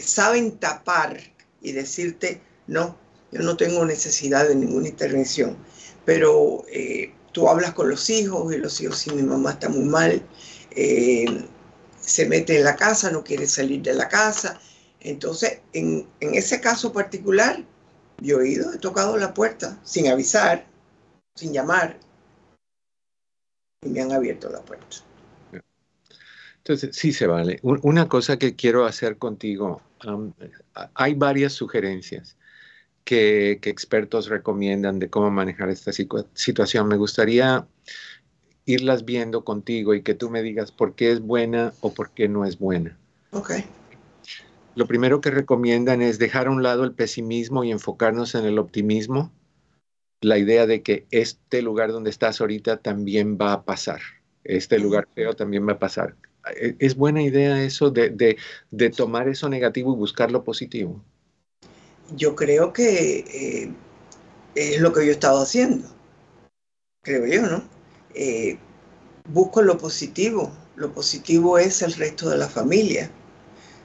saben 0.01 0.57
tapar 0.57 1.17
y 1.61 1.71
decirte, 1.71 2.41
no, 2.67 2.97
yo 3.31 3.41
no 3.41 3.55
tengo 3.55 3.85
necesidad 3.85 4.47
de 4.47 4.55
ninguna 4.55 4.89
intervención. 4.89 5.57
Pero 6.05 6.65
eh, 6.69 7.13
tú 7.31 7.47
hablas 7.47 7.73
con 7.73 7.89
los 7.89 8.09
hijos 8.09 8.53
y 8.53 8.57
los 8.57 8.81
hijos, 8.81 8.97
si 8.99 9.11
mi 9.11 9.23
mamá 9.23 9.51
está 9.51 9.69
muy 9.69 9.85
mal, 9.85 10.21
eh, 10.71 11.25
se 12.01 12.25
mete 12.27 12.57
en 12.57 12.65
la 12.65 12.75
casa, 12.75 13.09
no 13.09 13.23
quiere 13.23 13.47
salir 13.47 13.81
de 13.83 13.93
la 13.93 14.09
casa. 14.09 14.59
Entonces, 14.99 15.59
en, 15.73 16.07
en 16.19 16.35
ese 16.35 16.59
caso 16.59 16.91
particular, 16.91 17.63
yo 18.19 18.41
he 18.41 18.49
ido, 18.49 18.73
he 18.73 18.77
tocado 18.77 19.17
la 19.17 19.33
puerta 19.33 19.79
sin 19.83 20.09
avisar, 20.09 20.67
sin 21.35 21.53
llamar, 21.53 21.99
y 23.85 23.89
me 23.89 24.01
han 24.01 24.11
abierto 24.11 24.49
la 24.49 24.61
puerta. 24.61 24.97
Entonces, 26.57 26.95
sí 26.95 27.13
se 27.13 27.27
vale. 27.27 27.59
Una 27.61 28.09
cosa 28.09 28.37
que 28.37 28.55
quiero 28.55 28.85
hacer 28.85 29.17
contigo, 29.17 29.81
um, 30.07 30.33
hay 30.95 31.13
varias 31.13 31.53
sugerencias 31.53 32.37
que, 33.03 33.59
que, 33.61 33.69
expertos 33.69 34.27
recomiendan 34.27 34.97
de 34.97 35.09
cómo 35.09 35.29
manejar 35.29 35.69
esta 35.69 35.91
situación. 35.91 36.87
Me 36.87 36.97
gustaría 36.97 37.67
irlas 38.65 39.05
viendo 39.05 39.43
contigo 39.43 39.93
y 39.93 40.01
que 40.01 40.15
tú 40.15 40.31
me 40.31 40.41
digas 40.41 40.71
por 40.71 40.95
qué 40.95 41.11
es 41.11 41.21
buena 41.21 41.71
o 41.81 41.93
por 41.93 42.09
qué 42.11 42.27
no 42.27 42.45
es 42.45 42.57
buena. 42.57 42.97
Ok. 43.31 43.51
Lo 44.75 44.87
primero 44.87 45.21
que 45.21 45.31
recomiendan 45.31 46.01
es 46.01 46.19
dejar 46.19 46.47
a 46.47 46.51
un 46.51 46.61
lado 46.61 46.83
el 46.83 46.93
pesimismo 46.93 47.63
y 47.63 47.71
enfocarnos 47.71 48.35
en 48.35 48.45
el 48.45 48.59
optimismo. 48.59 49.31
La 50.25 50.39
idea 50.39 50.65
de 50.65 50.81
que 50.81 51.05
este 51.11 51.61
lugar 51.61 51.91
donde 51.91 52.09
estás 52.09 52.41
ahorita 52.41 52.77
también 52.77 53.37
va 53.39 53.53
a 53.53 53.63
pasar. 53.63 54.01
Este 54.43 54.79
lugar 54.79 55.07
feo 55.13 55.35
también 55.35 55.67
va 55.67 55.73
a 55.73 55.77
pasar. 55.77 56.15
E, 56.59 56.75
¿Es 56.79 56.95
buena 56.95 57.21
idea 57.21 57.63
eso 57.63 57.91
de, 57.91 58.09
de, 58.71 58.89
tomar 58.89 59.29
eso 59.29 59.47
negativo 59.49 59.93
y 59.93 59.97
buscar 59.97 60.31
lo 60.31 60.43
positivo? 60.43 60.99
Yo 62.15 62.35
creo 62.35 62.73
que 62.73 63.19
eh, 63.19 63.71
es 64.55 64.81
lo 64.81 64.91
que 64.93 65.05
yo 65.05 65.11
he 65.11 65.13
estado 65.13 65.43
haciendo, 65.43 65.87
creo 67.03 67.27
yo, 67.27 67.43
¿no? 67.43 67.63
Eh, 68.15 68.57
busco 69.29 69.61
lo 69.61 69.77
positivo, 69.77 70.51
lo 70.75 70.91
positivo 70.91 71.59
es 71.59 71.83
el 71.83 71.93
resto 71.93 72.31
de 72.31 72.37
la 72.37 72.49
familia. 72.49 73.11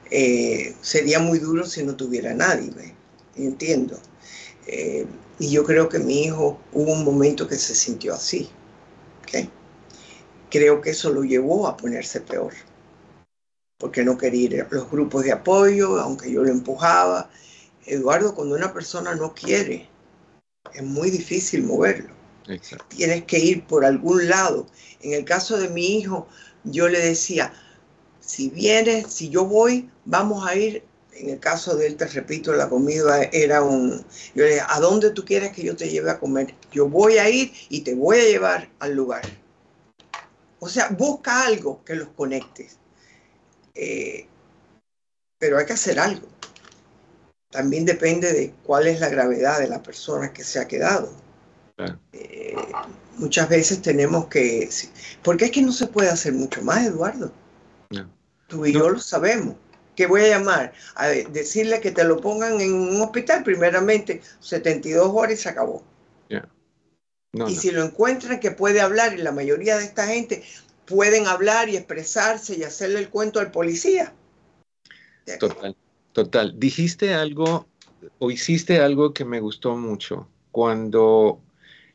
Eh, 0.09 0.73
sería 0.81 1.19
muy 1.19 1.37
duro 1.37 1.67
si 1.67 1.83
no 1.83 1.95
tuviera 1.95 2.33
nadie, 2.33 2.71
¿ve? 2.71 2.95
entiendo. 3.35 3.99
Y 5.41 5.49
yo 5.49 5.63
creo 5.63 5.89
que 5.89 5.99
mi 5.99 6.23
hijo 6.25 6.59
hubo 6.71 6.93
un 6.93 7.03
momento 7.03 7.47
que 7.47 7.55
se 7.55 7.73
sintió 7.73 8.13
así. 8.13 8.49
¿okay? 9.23 9.49
creo 10.51 10.81
que 10.81 10.91
eso 10.91 11.09
lo 11.09 11.23
llevó 11.23 11.67
a 11.67 11.77
ponerse 11.77 12.21
peor, 12.21 12.53
porque 13.79 14.03
no 14.03 14.17
quería 14.17 14.43
ir 14.43 14.61
a 14.61 14.67
los 14.69 14.91
grupos 14.91 15.23
de 15.23 15.31
apoyo, 15.31 15.99
aunque 15.99 16.31
yo 16.31 16.43
lo 16.43 16.51
empujaba. 16.51 17.31
Eduardo, 17.85 18.35
cuando 18.35 18.55
una 18.55 18.71
persona 18.71 19.15
no 19.15 19.33
quiere, 19.33 19.89
es 20.73 20.83
muy 20.83 21.09
difícil 21.09 21.63
moverlo. 21.63 22.13
Tienes 22.89 23.23
que 23.23 23.39
ir 23.39 23.65
por 23.65 23.85
algún 23.85 24.27
lado. 24.27 24.67
En 24.99 25.13
el 25.13 25.25
caso 25.25 25.57
de 25.57 25.69
mi 25.69 25.97
hijo, 25.97 26.27
yo 26.65 26.87
le 26.89 26.99
decía, 26.99 27.53
si 28.19 28.49
vienes, 28.49 29.11
si 29.11 29.29
yo 29.29 29.45
voy, 29.45 29.89
vamos 30.05 30.45
a 30.45 30.55
ir. 30.55 30.83
En 31.21 31.29
el 31.29 31.39
caso 31.39 31.75
de 31.75 31.85
él, 31.85 31.97
te 31.97 32.07
repito, 32.07 32.51
la 32.51 32.67
comida 32.67 33.21
era 33.25 33.61
un... 33.61 34.03
Yo 34.33 34.43
le 34.43 34.49
decía, 34.49 34.65
¿a 34.69 34.79
dónde 34.79 35.11
tú 35.11 35.23
quieres 35.23 35.51
que 35.51 35.61
yo 35.61 35.75
te 35.75 35.87
lleve 35.87 36.09
a 36.09 36.19
comer? 36.19 36.55
Yo 36.71 36.89
voy 36.89 37.19
a 37.19 37.29
ir 37.29 37.53
y 37.69 37.81
te 37.81 37.93
voy 37.93 38.17
a 38.17 38.23
llevar 38.23 38.69
al 38.79 38.95
lugar. 38.95 39.21
O 40.59 40.67
sea, 40.67 40.89
busca 40.89 41.45
algo 41.45 41.83
que 41.85 41.93
los 41.93 42.07
conecte. 42.09 42.69
Eh, 43.75 44.25
pero 45.37 45.59
hay 45.59 45.67
que 45.67 45.73
hacer 45.73 45.99
algo. 45.99 46.27
También 47.51 47.85
depende 47.85 48.33
de 48.33 48.55
cuál 48.63 48.87
es 48.87 48.99
la 48.99 49.09
gravedad 49.09 49.59
de 49.59 49.67
la 49.67 49.83
persona 49.83 50.33
que 50.33 50.43
se 50.43 50.57
ha 50.57 50.67
quedado. 50.67 51.13
Eh, 52.13 52.55
muchas 53.17 53.47
veces 53.47 53.83
tenemos 53.83 54.25
que... 54.25 54.67
Porque 55.21 55.45
es 55.45 55.51
que 55.51 55.61
no 55.61 55.71
se 55.71 55.85
puede 55.85 56.09
hacer 56.09 56.33
mucho 56.33 56.63
más, 56.63 56.83
Eduardo. 56.83 57.31
Tú 58.47 58.65
y 58.65 58.73
yo 58.73 58.89
lo 58.89 58.99
sabemos. 58.99 59.55
¿Qué 60.01 60.07
voy 60.07 60.21
a 60.21 60.29
llamar? 60.29 60.73
A 60.95 61.09
decirle 61.09 61.79
que 61.79 61.91
te 61.91 62.03
lo 62.03 62.19
pongan 62.19 62.59
en 62.59 62.73
un 62.73 62.99
hospital, 63.01 63.43
primeramente 63.43 64.23
72 64.39 65.11
horas 65.13 65.33
y 65.33 65.37
se 65.37 65.49
acabó. 65.49 65.83
Y 67.47 67.55
si 67.55 67.69
lo 67.69 67.83
encuentran 67.83 68.39
que 68.39 68.49
puede 68.49 68.81
hablar, 68.81 69.13
y 69.13 69.21
la 69.21 69.31
mayoría 69.31 69.77
de 69.77 69.83
esta 69.83 70.07
gente 70.07 70.41
pueden 70.85 71.27
hablar 71.27 71.69
y 71.69 71.77
expresarse 71.77 72.57
y 72.57 72.63
hacerle 72.63 72.97
el 72.97 73.09
cuento 73.09 73.39
al 73.39 73.51
policía. 73.51 74.11
Total, 75.39 75.77
total. 76.13 76.55
Dijiste 76.57 77.13
algo 77.13 77.67
o 78.17 78.31
hiciste 78.31 78.79
algo 78.79 79.13
que 79.13 79.23
me 79.23 79.39
gustó 79.39 79.77
mucho. 79.77 80.27
Cuando 80.49 81.39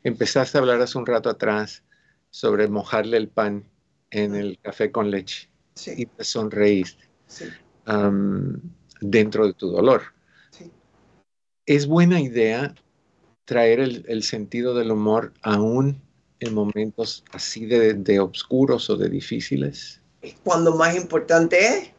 empezaste 0.05 0.57
a 0.57 0.61
hablar 0.61 0.81
hace 0.81 0.97
un 0.97 1.05
rato 1.05 1.29
atrás 1.29 1.83
sobre 2.29 2.69
mojarle 2.69 3.17
el 3.17 3.27
pan 3.27 3.65
en 4.11 4.33
el 4.33 4.57
café 4.61 4.93
con 4.93 5.11
leche 5.11 5.49
y 5.97 6.05
te 6.05 6.23
sonreíste 6.23 7.05
dentro 9.01 9.47
de 9.47 9.53
tu 9.53 9.69
dolor. 9.69 10.01
Es 11.65 11.85
buena 11.87 12.21
idea 12.21 12.73
traer 13.47 13.79
el, 13.79 14.23
sentido 14.23 14.75
del 14.75 14.91
humor 14.91 15.33
aún 15.41 16.01
en 16.39 16.53
momentos 16.53 17.23
así 17.31 17.65
de, 17.65 17.93
de 17.93 18.19
oscuros 18.19 18.89
o 18.89 18.97
de 18.97 19.09
difíciles? 19.09 20.01
Es 20.21 20.35
cuando 20.43 20.75
más 20.75 20.95
importante 20.95 21.65
es. 21.65 21.91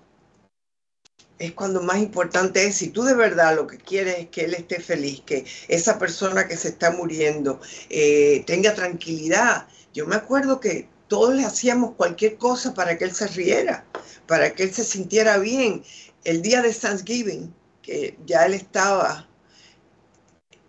Es 1.39 1.53
cuando 1.53 1.80
más 1.80 1.99
importante 1.99 2.66
es, 2.66 2.76
si 2.76 2.91
tú 2.91 3.03
de 3.05 3.14
verdad 3.14 3.55
lo 3.55 3.66
que 3.66 3.78
quieres 3.78 4.18
es 4.18 4.26
que 4.28 4.45
él 4.45 4.55
esté 4.55 4.80
feliz, 4.80 5.22
que 5.24 5.47
esa 5.68 5.99
persona 5.99 6.49
que 6.49 6.57
se 6.57 6.68
está 6.68 6.91
muriendo 6.91 7.61
eh, 7.91 8.43
tenga 8.47 8.74
tranquilidad. 8.74 9.68
Yo 9.95 10.07
me 10.07 10.16
acuerdo 10.16 10.61
que 10.61 10.89
todos 11.07 11.34
le 11.34 11.45
hacíamos 11.45 11.95
cualquier 11.95 12.36
cosa 12.36 12.74
para 12.74 12.99
que 12.99 13.05
él 13.05 13.12
se 13.12 13.28
riera, 13.28 13.86
para 14.29 14.55
que 14.55 14.62
él 14.62 14.72
se 14.72 14.85
sintiera 14.85 15.39
bien. 15.39 15.83
El 16.22 16.43
día 16.43 16.62
de 16.62 16.72
Thanksgiving, 16.72 17.53
que 17.83 18.16
ya 18.26 18.47
él 18.47 18.55
estaba 18.55 19.29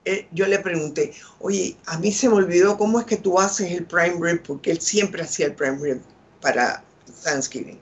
eh, 0.06 0.28
yo 0.32 0.48
le 0.48 0.58
pregunté, 0.58 1.14
oye, 1.40 1.78
a 1.86 2.00
mí 2.00 2.12
se 2.12 2.30
me 2.30 2.34
olvidó 2.36 2.80
cómo 2.80 3.00
es 3.00 3.06
que 3.06 3.18
tú 3.18 3.40
haces 3.40 3.72
el 3.72 3.86
prime 3.86 4.18
rib, 4.20 4.42
porque 4.42 4.72
él 4.72 4.82
siempre 4.82 5.22
hacía 5.22 5.46
el 5.46 5.54
prime 5.54 5.78
rib 5.78 6.02
para 6.42 6.84
Thanksgiving. 7.24 7.80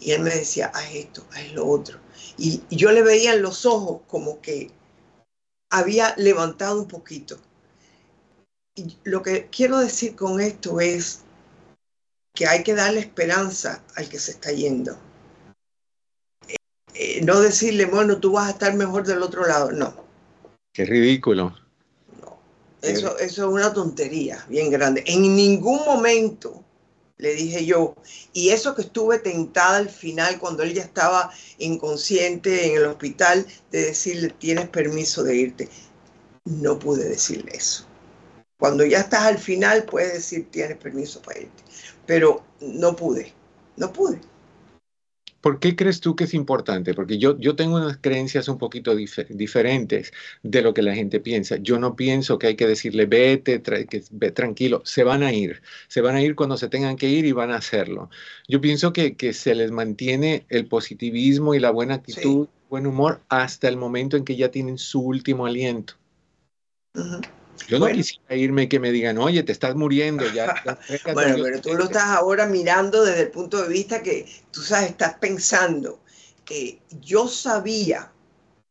Y 0.00 0.10
él 0.10 0.22
me 0.22 0.30
decía, 0.30 0.72
haz 0.74 0.92
esto, 0.92 1.24
haz 1.32 1.52
lo 1.52 1.68
otro. 1.68 2.00
Y, 2.36 2.62
yo 2.70 2.90
le 2.90 3.02
veía 3.02 3.34
en 3.34 3.42
los 3.42 3.64
ojos 3.64 4.00
como 4.08 4.40
que 4.40 4.72
había 5.70 6.14
levantado 6.16 6.80
un 6.80 6.88
poquito. 6.88 7.38
Y 8.74 8.96
lo 9.04 9.22
que 9.22 9.48
quiero 9.48 9.78
decir 9.78 10.16
con 10.16 10.40
esto 10.40 10.80
es 10.80 11.20
que 12.34 12.46
hay 12.46 12.62
que 12.62 12.74
darle 12.74 13.00
esperanza 13.00 13.82
al 13.96 14.08
que 14.08 14.18
se 14.18 14.32
está 14.32 14.52
yendo. 14.52 14.98
Eh, 16.48 16.56
eh, 16.94 17.20
no 17.24 17.40
decirle, 17.40 17.86
bueno, 17.86 18.18
tú 18.18 18.32
vas 18.32 18.48
a 18.48 18.52
estar 18.52 18.74
mejor 18.74 19.06
del 19.06 19.22
otro 19.22 19.46
lado, 19.46 19.72
no. 19.72 19.94
Qué 20.72 20.84
ridículo. 20.84 21.54
No, 22.20 22.38
eso, 22.80 23.18
eso 23.18 23.46
es 23.46 23.52
una 23.52 23.72
tontería 23.72 24.44
bien 24.48 24.70
grande. 24.70 25.04
En 25.06 25.36
ningún 25.36 25.84
momento 25.84 26.64
le 27.22 27.34
dije 27.34 27.64
yo, 27.64 27.94
y 28.32 28.48
eso 28.48 28.74
que 28.74 28.82
estuve 28.82 29.20
tentada 29.20 29.76
al 29.76 29.88
final 29.88 30.40
cuando 30.40 30.64
él 30.64 30.74
ya 30.74 30.82
estaba 30.82 31.30
inconsciente 31.58 32.66
en 32.66 32.78
el 32.78 32.86
hospital, 32.86 33.46
de 33.70 33.82
decirle, 33.82 34.30
tienes 34.30 34.68
permiso 34.68 35.22
de 35.22 35.36
irte. 35.36 35.68
No 36.44 36.80
pude 36.80 37.08
decirle 37.08 37.52
eso. 37.54 37.86
Cuando 38.58 38.84
ya 38.84 38.98
estás 38.98 39.22
al 39.22 39.38
final, 39.38 39.84
puedes 39.84 40.14
decir, 40.14 40.50
tienes 40.50 40.78
permiso 40.78 41.22
para 41.22 41.40
irte. 41.40 41.62
Pero 42.12 42.42
no 42.60 42.94
pude, 42.94 43.32
no 43.78 43.90
pude. 43.90 44.20
¿Por 45.40 45.60
qué 45.60 45.74
crees 45.74 45.98
tú 46.02 46.14
que 46.14 46.24
es 46.24 46.34
importante? 46.34 46.92
Porque 46.92 47.16
yo, 47.16 47.38
yo 47.38 47.56
tengo 47.56 47.76
unas 47.76 47.96
creencias 47.96 48.48
un 48.48 48.58
poquito 48.58 48.94
diferentes 48.94 50.12
de 50.42 50.60
lo 50.60 50.74
que 50.74 50.82
la 50.82 50.94
gente 50.94 51.20
piensa. 51.20 51.56
Yo 51.56 51.78
no 51.78 51.96
pienso 51.96 52.38
que 52.38 52.48
hay 52.48 52.54
que 52.54 52.66
decirle 52.66 53.06
vete, 53.06 53.62
que, 53.62 54.04
ve, 54.10 54.30
tranquilo, 54.30 54.82
se 54.84 55.04
van 55.04 55.22
a 55.22 55.32
ir, 55.32 55.62
se 55.88 56.02
van 56.02 56.16
a 56.16 56.20
ir 56.20 56.34
cuando 56.34 56.58
se 56.58 56.68
tengan 56.68 56.96
que 56.96 57.08
ir 57.08 57.24
y 57.24 57.32
van 57.32 57.50
a 57.50 57.56
hacerlo. 57.56 58.10
Yo 58.46 58.60
pienso 58.60 58.92
que, 58.92 59.16
que 59.16 59.32
se 59.32 59.54
les 59.54 59.70
mantiene 59.70 60.44
el 60.50 60.66
positivismo 60.66 61.54
y 61.54 61.60
la 61.60 61.70
buena 61.70 61.94
actitud, 61.94 62.46
buen 62.68 62.86
humor 62.86 63.22
hasta 63.30 63.68
el 63.68 63.78
momento 63.78 64.18
en 64.18 64.26
que 64.26 64.36
ya 64.36 64.50
tienen 64.50 64.76
su 64.76 65.00
último 65.00 65.46
aliento. 65.46 65.94
Yo 67.68 67.78
no 67.78 67.86
quisiera 67.86 68.34
irme 68.34 68.62
y 68.64 68.68
que 68.68 68.80
me 68.80 68.90
digan, 68.90 69.18
oye, 69.18 69.42
te 69.42 69.52
estás 69.52 69.74
muriendo 69.74 70.24
ya. 70.32 70.54
bueno, 71.14 71.36
pero 71.42 71.60
tú 71.60 71.74
lo 71.74 71.84
estás 71.84 72.04
ahora 72.04 72.46
mirando 72.46 73.04
desde 73.04 73.22
el 73.22 73.30
punto 73.30 73.62
de 73.62 73.68
vista 73.68 74.02
que 74.02 74.26
tú 74.50 74.60
sabes, 74.60 74.90
estás 74.90 75.14
pensando 75.14 76.00
que 76.44 76.80
yo 77.00 77.28
sabía 77.28 78.10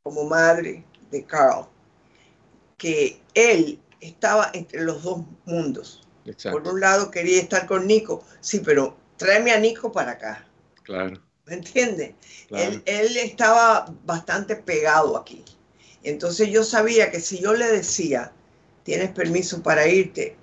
como 0.04 0.26
madre 0.26 0.84
de 1.10 1.24
Carl 1.26 1.68
que 2.78 3.22
él 3.36 3.80
estaba 4.00 4.50
entre 4.54 4.82
los 4.82 5.04
dos 5.04 5.22
mundos. 5.46 6.02
Por 6.52 6.68
un 6.68 6.80
lado 6.80 7.12
quería 7.12 7.40
estar 7.40 7.68
con 7.68 7.88
Nico, 7.88 8.24
sí, 8.40 8.60
pero 8.60 8.98
tráeme 9.18 9.52
a 9.52 9.60
Nico 9.60 9.92
para 9.92 10.14
acá. 10.14 10.46
Claro. 10.84 11.22
¿Me 11.46 11.56
entiendes? 11.56 12.14
Él, 12.50 12.82
él, 12.86 13.18
estaba 13.18 13.94
bastante 14.04 14.56
pegado 14.56 15.18
aquí. 15.18 15.44
Entonces 16.04 16.50
yo 16.50 16.64
sabía 16.64 17.12
que 17.12 17.20
si 17.20 17.40
yo 17.40 17.54
le 17.54 17.68
decía, 17.68 18.32
tienes 18.84 19.12
permiso 19.12 19.62
para 19.62 19.88
irte, 19.88 20.36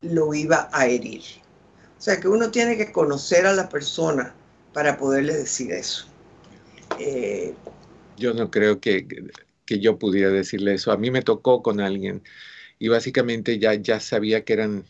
lo 0.00 0.34
iba 0.34 0.68
a 0.72 0.86
herir. 0.86 1.22
O 1.98 2.00
sea 2.00 2.20
que 2.20 2.28
uno 2.28 2.50
tiene 2.50 2.76
que 2.76 2.92
conocer 2.92 3.46
a 3.46 3.52
la 3.52 3.68
persona 3.68 4.34
para 4.72 4.96
poderle 4.96 5.34
decir 5.34 5.72
eso. 5.72 6.06
Eh, 6.98 7.54
yo 8.16 8.34
no 8.34 8.50
creo 8.50 8.80
que, 8.80 9.06
que, 9.64 9.80
yo 9.80 9.98
pudiera 9.98 10.30
decirle 10.30 10.74
eso. 10.74 10.92
A 10.92 10.96
mí 10.96 11.10
me 11.10 11.22
tocó 11.22 11.62
con 11.62 11.80
alguien 11.80 12.22
y 12.78 12.88
básicamente 12.88 13.58
ya, 13.58 13.74
ya 13.74 14.00
sabía 14.00 14.44
que 14.44 14.52
eran 14.52 14.84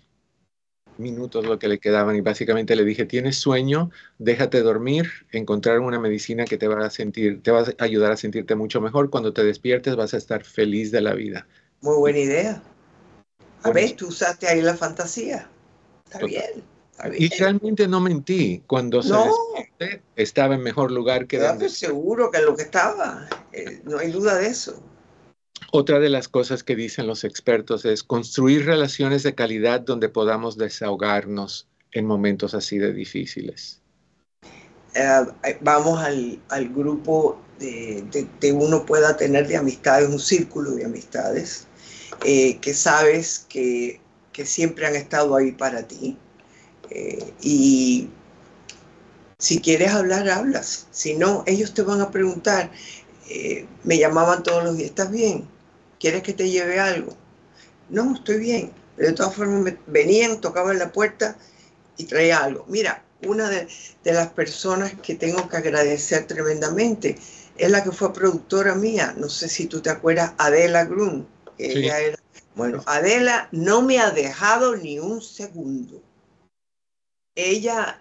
minutos 0.99 1.44
lo 1.44 1.59
que 1.59 1.68
le 1.68 1.78
quedaban 1.78 2.16
y 2.16 2.20
básicamente 2.20 2.74
le 2.74 2.84
dije, 2.84 3.05
tienes 3.05 3.36
sueño, 3.36 3.90
déjate 4.18 4.62
dormir, 4.62 5.11
encontrar 5.30 5.80
una 5.80 6.01
medicina 6.01 6.44
que 6.44 6.57
te 6.57 6.68
va 6.68 6.86
a 6.86 6.90
sentir, 6.90 7.42
te 7.42 7.51
va 7.51 7.61
a 7.61 7.84
ayudar 7.84 8.12
a 8.12 8.16
sentirte 8.16 8.55
mucho 8.55 8.80
mejor. 8.80 9.11
Cuando 9.11 9.32
te 9.32 9.44
despiertes 9.44 9.94
vas 9.94 10.14
a 10.14 10.16
estar 10.16 10.42
feliz 10.44 10.90
de 10.90 11.01
la 11.03 11.14
vida. 11.14 11.47
Muy 11.82 11.97
buena 11.97 12.18
idea. 12.18 12.62
A 13.66 13.72
ver, 13.72 13.92
tú 13.92 14.08
usaste 14.08 14.46
ahí 14.46 14.62
la 14.62 14.76
fantasía. 14.76 15.48
Está 16.04 16.24
bien. 16.24 16.64
Y 17.18 17.28
realmente 17.28 17.86
no 17.86 18.00
mentí. 18.00 18.62
Cuando 18.66 19.02
se 19.02 19.10
no. 19.10 19.30
estaba 20.16 20.54
en 20.54 20.62
mejor 20.62 20.90
lugar 20.90 21.26
que 21.26 21.38
donde... 21.38 21.68
seguro 21.68 22.30
que 22.30 22.40
lo 22.40 22.56
que 22.56 22.62
estaba. 22.62 23.28
Eh, 23.52 23.82
no 23.84 23.98
hay 23.98 24.10
duda 24.10 24.36
de 24.36 24.46
eso. 24.46 24.82
Otra 25.72 25.98
de 25.98 26.08
las 26.08 26.28
cosas 26.28 26.62
que 26.62 26.76
dicen 26.76 27.06
los 27.06 27.24
expertos 27.24 27.84
es 27.84 28.02
construir 28.02 28.64
relaciones 28.64 29.22
de 29.22 29.34
calidad 29.34 29.80
donde 29.80 30.08
podamos 30.08 30.56
desahogarnos 30.56 31.68
en 31.92 32.06
momentos 32.06 32.54
así 32.54 32.78
de 32.78 32.92
difíciles. 32.92 33.82
Eh, 34.94 35.58
vamos 35.60 35.98
al, 36.00 36.40
al 36.48 36.68
grupo 36.68 37.38
de, 37.58 38.28
de, 38.40 38.52
uno 38.52 38.86
pueda 38.86 39.16
tener 39.16 39.46
de 39.46 39.56
amistades, 39.56 40.08
un 40.08 40.18
círculo 40.18 40.72
de 40.72 40.84
amistades, 40.84 41.66
eh, 42.24 42.58
que 42.58 42.74
sabes 42.74 43.46
que, 43.48 44.00
que 44.32 44.46
siempre 44.46 44.86
han 44.86 44.96
estado 44.96 45.36
ahí 45.36 45.52
para 45.52 45.86
ti 45.86 46.18
eh, 46.90 47.32
y 47.40 48.08
si 49.38 49.60
quieres 49.60 49.90
hablar, 49.92 50.28
hablas. 50.28 50.86
Si 50.90 51.14
no, 51.14 51.44
ellos 51.46 51.74
te 51.74 51.82
van 51.82 52.00
a 52.00 52.10
preguntar. 52.10 52.70
Eh, 53.28 53.66
me 53.84 53.98
llamaban 53.98 54.42
todos 54.42 54.64
los 54.64 54.76
días, 54.76 54.90
¿estás 54.90 55.10
bien? 55.10 55.48
¿Quieres 55.98 56.22
que 56.22 56.32
te 56.32 56.48
lleve 56.48 56.78
algo? 56.78 57.16
No, 57.90 58.14
estoy 58.14 58.38
bien. 58.38 58.72
Pero 58.96 59.08
de 59.08 59.14
todas 59.14 59.34
formas, 59.34 59.74
venían, 59.86 60.40
tocaban 60.40 60.78
la 60.78 60.92
puerta 60.92 61.36
y 61.96 62.04
traía 62.04 62.38
algo. 62.38 62.64
Mira, 62.68 63.04
una 63.26 63.48
de, 63.50 63.68
las 64.04 64.28
personas 64.28 64.94
que 65.02 65.14
tengo 65.14 65.48
que 65.48 65.56
agradecer 65.56 66.26
tremendamente 66.26 67.18
es 67.58 67.70
la 67.70 67.82
que 67.82 67.92
fue 67.92 68.12
productora 68.12 68.74
mía. 68.74 69.14
No 69.18 69.28
sé 69.28 69.48
si 69.48 69.66
tú 69.66 69.80
te 69.80 69.90
acuerdas, 69.90 70.32
Adela 70.38 70.84
Grun. 70.84 71.26
Ella 71.59 71.98
era, 72.00 72.18
bueno, 72.54 72.82
Adela 72.86 73.48
no 73.52 73.82
me 73.82 73.98
ha 73.98 74.11
dejado 74.11 74.76
ni 74.76 74.98
un 74.98 75.20
segundo 75.22 76.02
ella, 77.36 78.00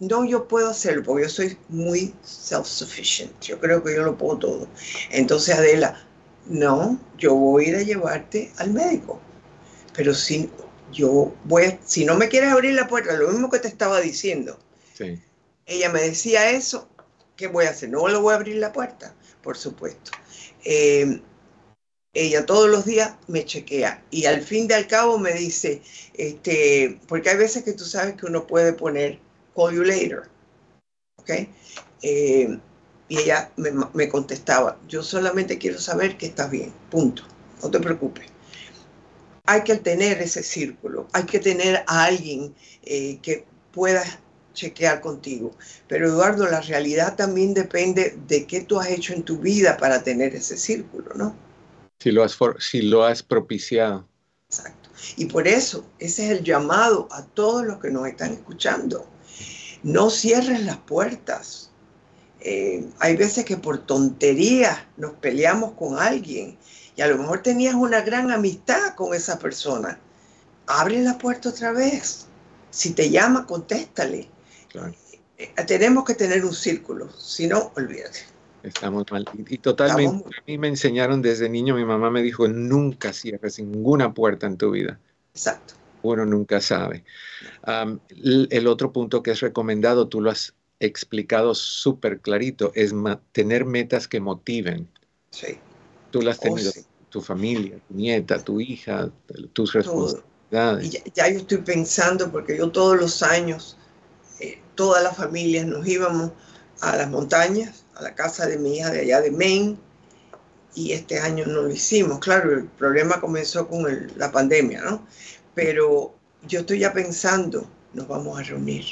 no, 0.00 0.24
yo 0.24 0.46
puedo 0.46 0.70
hacerlo 0.70 1.02
porque 1.04 1.22
yo 1.22 1.28
soy 1.28 1.56
muy 1.68 2.12
self-sufficient. 2.22 3.32
Yo 3.40 3.58
creo 3.58 3.82
que 3.82 3.94
yo 3.94 4.02
lo 4.02 4.18
puedo 4.18 4.38
todo. 4.38 4.68
Entonces, 5.10 5.54
Adela, 5.54 6.04
no, 6.46 7.00
yo 7.16 7.34
voy 7.34 7.66
a 7.66 7.68
ir 7.68 7.76
a 7.76 7.82
llevarte 7.82 8.52
al 8.58 8.72
médico. 8.72 9.20
Pero 9.94 10.12
si 10.12 10.50
yo 10.92 11.32
voy, 11.44 11.78
si 11.84 12.04
no 12.04 12.16
me 12.16 12.28
quieres 12.28 12.50
abrir 12.50 12.74
la 12.74 12.88
puerta, 12.88 13.14
lo 13.14 13.30
mismo 13.30 13.48
que 13.48 13.60
te 13.60 13.68
estaba 13.68 14.00
diciendo. 14.00 14.58
Ella 15.66 15.90
me 15.90 16.02
decía 16.02 16.50
eso, 16.50 16.88
¿qué 17.36 17.46
voy 17.46 17.66
a 17.66 17.70
hacer? 17.70 17.88
No 17.88 18.06
le 18.08 18.18
voy 18.18 18.32
a 18.32 18.36
abrir 18.36 18.56
la 18.56 18.72
puerta, 18.72 19.14
por 19.42 19.56
supuesto. 19.56 20.10
Eh, 20.64 21.20
ella 22.16 22.46
todos 22.46 22.68
los 22.68 22.84
días 22.84 23.14
me 23.28 23.44
chequea 23.44 24.02
y 24.10 24.24
al 24.24 24.40
fin 24.42 24.66
de 24.66 24.74
al 24.74 24.86
cabo 24.86 25.18
me 25.18 25.32
dice, 25.34 25.82
este, 26.14 26.98
porque 27.08 27.30
hay 27.30 27.36
veces 27.36 27.62
que 27.62 27.72
tú 27.72 27.84
sabes 27.84 28.14
que 28.16 28.26
uno 28.26 28.46
puede 28.46 28.72
poner 28.72 29.18
call 29.54 29.74
you 29.74 29.82
later, 29.82 30.22
¿ok? 31.16 31.30
Eh, 32.02 32.58
y 33.08 33.18
ella 33.18 33.52
me, 33.56 34.08
contestaba, 34.08 34.78
yo 34.88 35.02
solamente 35.02 35.58
quiero 35.58 35.78
saber 35.78 36.16
que 36.16 36.26
estás 36.26 36.50
bien, 36.50 36.72
punto, 36.90 37.22
no 37.62 37.70
te 37.70 37.80
preocupes. 37.80 38.26
Hay 39.44 39.62
que 39.62 39.76
tener 39.76 40.20
ese 40.20 40.42
círculo, 40.42 41.06
hay 41.12 41.24
que 41.24 41.38
tener 41.38 41.84
a 41.86 42.04
alguien 42.04 42.54
eh, 42.82 43.18
que 43.22 43.44
pueda 43.72 44.02
chequear 44.54 45.00
contigo. 45.00 45.52
Pero 45.86 46.08
Eduardo, 46.08 46.48
la 46.48 46.62
realidad 46.62 47.14
también 47.14 47.54
depende 47.54 48.18
de 48.26 48.46
qué 48.46 48.62
tú 48.62 48.80
has 48.80 48.88
hecho 48.88 49.12
en 49.12 49.22
tu 49.22 49.38
vida 49.38 49.76
para 49.76 50.02
tener 50.02 50.34
ese 50.34 50.56
círculo, 50.56 51.14
¿no? 51.14 51.45
Si 51.98 52.10
lo 52.10 52.22
has, 52.22 52.36
si 52.58 52.82
lo 52.82 53.04
has 53.04 53.22
propiciado. 53.22 54.06
Exacto. 54.48 54.90
Y 55.16 55.26
por 55.26 55.46
eso, 55.46 55.84
ese 55.98 56.26
es 56.26 56.38
el 56.38 56.44
llamado 56.44 57.08
a 57.10 57.24
todos 57.24 57.64
los 57.64 57.78
que 57.78 57.90
nos 57.90 58.06
están 58.06 58.32
escuchando. 58.32 59.06
No 59.82 60.10
cierres 60.10 60.64
las 60.64 60.78
puertas. 60.78 61.70
Eh, 62.40 62.88
hay 62.98 63.16
veces 63.16 63.44
que 63.44 63.56
por 63.56 63.78
tonterías 63.78 64.78
nos 64.96 65.12
peleamos 65.14 65.72
con 65.72 65.98
alguien 65.98 66.58
y 66.96 67.02
a 67.02 67.08
lo 67.08 67.18
mejor 67.18 67.42
tenías 67.42 67.74
una 67.74 68.00
gran 68.00 68.30
amistad 68.30 68.94
con 68.94 69.14
esa 69.14 69.38
persona. 69.38 69.98
Abre 70.66 71.02
la 71.02 71.18
puerta 71.18 71.50
otra 71.50 71.72
vez. 71.72 72.26
Si 72.70 72.92
te 72.92 73.10
llama, 73.10 73.46
contéstale. 73.46 74.28
Eh, 75.38 75.52
tenemos 75.66 76.04
que 76.04 76.14
tener 76.14 76.44
un 76.44 76.54
círculo, 76.54 77.10
si 77.18 77.46
no, 77.46 77.72
olvídate. 77.76 78.35
Estamos 78.66 79.04
mal. 79.12 79.24
Y, 79.48 79.58
totalmente, 79.58 80.24
a 80.26 80.42
mí 80.46 80.58
me 80.58 80.66
enseñaron 80.66 81.22
desde 81.22 81.48
niño, 81.48 81.76
mi 81.76 81.84
mamá 81.84 82.10
me 82.10 82.20
dijo, 82.20 82.48
nunca 82.48 83.12
cierres 83.12 83.60
ninguna 83.60 84.12
puerta 84.12 84.46
en 84.46 84.56
tu 84.56 84.72
vida. 84.72 84.98
Exacto. 85.32 85.74
Uno 86.02 86.26
nunca 86.26 86.60
sabe. 86.60 87.04
el, 88.10 88.66
otro 88.66 88.92
punto 88.92 89.22
que 89.22 89.30
es 89.30 89.40
recomendado, 89.40 90.08
tú 90.08 90.20
lo 90.20 90.30
has 90.30 90.54
explicado 90.80 91.54
súper 91.54 92.20
clarito, 92.20 92.72
es 92.74 92.92
tener 93.32 93.64
metas 93.64 94.08
que 94.08 94.20
motiven. 94.20 94.88
Sí. 95.30 95.58
Tú 96.10 96.22
las 96.22 96.38
has 96.38 96.50
oh, 96.50 96.54
tenido, 96.54 96.72
tu 97.08 97.20
familia, 97.20 97.78
tu 97.86 97.94
nieta, 97.94 98.42
tu 98.42 98.60
hija, 98.60 99.10
tus 99.52 99.72
responsabilidades. 99.74 100.92
Y 100.92 101.12
ya, 101.14 101.28
yo 101.30 101.38
estoy 101.38 101.58
pensando, 101.58 102.32
porque 102.32 102.58
yo 102.58 102.70
todos 102.70 102.96
los 102.96 103.22
años, 103.22 103.76
eh, 104.40 104.60
todas 104.74 105.04
las 105.04 105.16
familias 105.16 105.66
nos 105.66 105.86
íbamos 105.86 106.32
a 106.80 106.96
las 106.96 107.08
montañas 107.08 107.85
a 107.96 108.02
la 108.02 108.14
casa 108.14 108.46
de 108.46 108.58
mi 108.58 108.76
hija 108.76 108.90
de 108.90 109.00
allá 109.00 109.22
de 109.22 109.30
Maine 109.30 109.78
y 110.74 110.92
este 110.92 111.18
año 111.18 111.46
no 111.46 111.62
lo 111.62 111.70
hicimos. 111.70 112.18
Claro, 112.18 112.52
el 112.52 112.66
problema 112.66 113.20
comenzó 113.20 113.66
con 113.66 113.86
la 114.16 114.30
pandemia, 114.30 114.82
¿no? 114.82 115.06
Pero 115.54 116.14
yo 116.46 116.60
estoy 116.60 116.80
ya 116.80 116.92
pensando, 116.92 117.66
nos 117.94 118.06
vamos 118.06 118.38
a 118.38 118.42
reunir, 118.42 118.84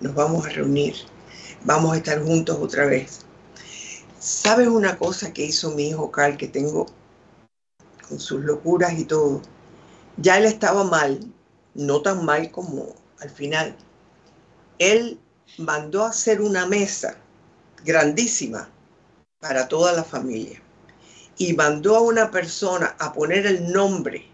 nos 0.00 0.14
vamos 0.14 0.46
a 0.46 0.48
reunir, 0.48 0.94
vamos 1.64 1.92
a 1.92 1.98
estar 1.98 2.22
juntos 2.22 2.56
otra 2.58 2.86
vez. 2.86 3.20
¿Sabes 4.18 4.68
una 4.68 4.96
cosa 4.98 5.32
que 5.32 5.44
hizo 5.44 5.70
mi 5.72 5.90
hijo 5.90 6.10
Carl 6.10 6.38
que 6.38 6.48
tengo 6.48 6.86
con 8.08 8.18
sus 8.18 8.42
locuras 8.42 8.98
y 8.98 9.04
todo? 9.04 9.42
Ya 10.16 10.38
él 10.38 10.46
estaba 10.46 10.84
mal, 10.84 11.20
no 11.74 12.00
tan 12.00 12.24
mal 12.24 12.50
como 12.50 12.94
al 13.20 13.28
final. 13.28 13.76
Él 14.78 15.20
mandó 15.58 16.04
a 16.04 16.08
hacer 16.08 16.40
una 16.40 16.66
mesa 16.66 17.18
grandísima 17.84 18.68
para 19.40 19.68
toda 19.68 19.92
la 19.92 20.04
familia. 20.04 20.60
Y 21.36 21.52
mandó 21.52 21.96
a 21.96 22.02
una 22.02 22.30
persona 22.30 22.96
a 22.98 23.12
poner 23.12 23.46
el 23.46 23.72
nombre 23.72 24.26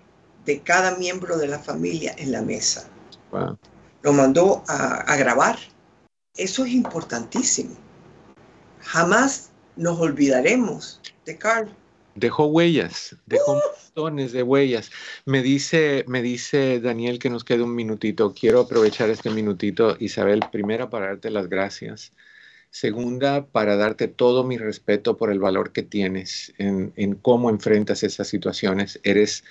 de 0.44 0.60
cada 0.60 0.96
miembro 0.96 1.36
de 1.36 1.48
la 1.48 1.58
familia 1.58 2.14
en 2.18 2.32
la 2.32 2.42
mesa. 2.42 2.88
Lo 4.02 4.12
mandó 4.12 4.62
a, 4.68 5.16
grabar. 5.16 5.58
Eso 6.36 6.64
es 6.64 6.72
importantísimo. 6.72 7.76
Jamás 8.80 9.50
nos 9.76 9.98
olvidaremos 9.98 11.00
de 11.24 11.36
Carl. 11.38 11.68
Dejó 12.14 12.46
huellas, 12.46 13.16
dejó 13.26 13.54
uh. 13.54 13.60
montones 13.94 14.32
de 14.32 14.42
huellas. 14.42 14.90
Me 15.24 15.42
dice, 15.42 16.04
me 16.06 16.22
dice 16.22 16.80
Daniel 16.80 17.18
que 17.18 17.30
nos 17.30 17.44
queda 17.44 17.64
un 17.64 17.74
minutito. 17.74 18.32
Quiero 18.32 18.60
aprovechar 18.60 19.10
este 19.10 19.30
minutito, 19.30 19.96
Isabel, 19.98 20.44
primero 20.52 20.90
para 20.90 21.06
darte 21.06 21.30
las 21.30 21.48
gracias 21.48 22.12
Segunda, 22.74 23.46
para 23.46 23.76
darte 23.76 24.08
todo 24.08 24.42
mi 24.42 24.58
respeto 24.58 25.16
por 25.16 25.30
el 25.30 25.38
valor 25.38 25.70
que 25.70 25.84
tienes 25.84 26.52
en, 26.58 27.14
cómo 27.22 27.48
enfrentas 27.48 28.02
esas 28.02 28.26
situaciones. 28.26 28.98
Eres, 29.04 29.44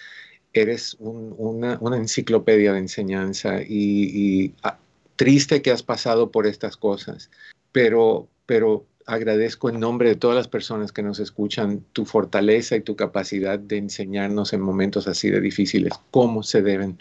eres 0.51 0.97
una, 0.99 1.79
enciclopedia 1.95 2.73
de 2.73 2.79
enseñanza 2.79 3.61
y, 3.61 4.53
ah, 4.61 4.77
triste 5.15 5.61
que 5.61 5.71
has 5.71 5.83
pasado 5.83 6.31
por 6.31 6.45
estas 6.45 6.75
cosas, 6.75 7.31
pero, 7.71 8.27
pero 8.45 8.85
agradezco 9.05 9.69
en 9.69 9.79
nombre 9.79 10.09
de 10.09 10.15
todas 10.15 10.35
las 10.35 10.49
personas 10.49 10.91
que 10.91 11.01
nos 11.01 11.21
escuchan 11.21 11.85
tu 11.93 12.03
fortaleza 12.03 12.75
y 12.75 12.81
tu 12.81 12.97
capacidad 12.97 13.57
de 13.57 13.77
enseñarnos 13.77 14.51
en 14.51 14.59
momentos 14.59 15.07
así 15.07 15.29
de 15.29 15.39
difíciles 15.39 15.93
cómo 16.11 16.43
se 16.43 16.61
deben 16.61 16.99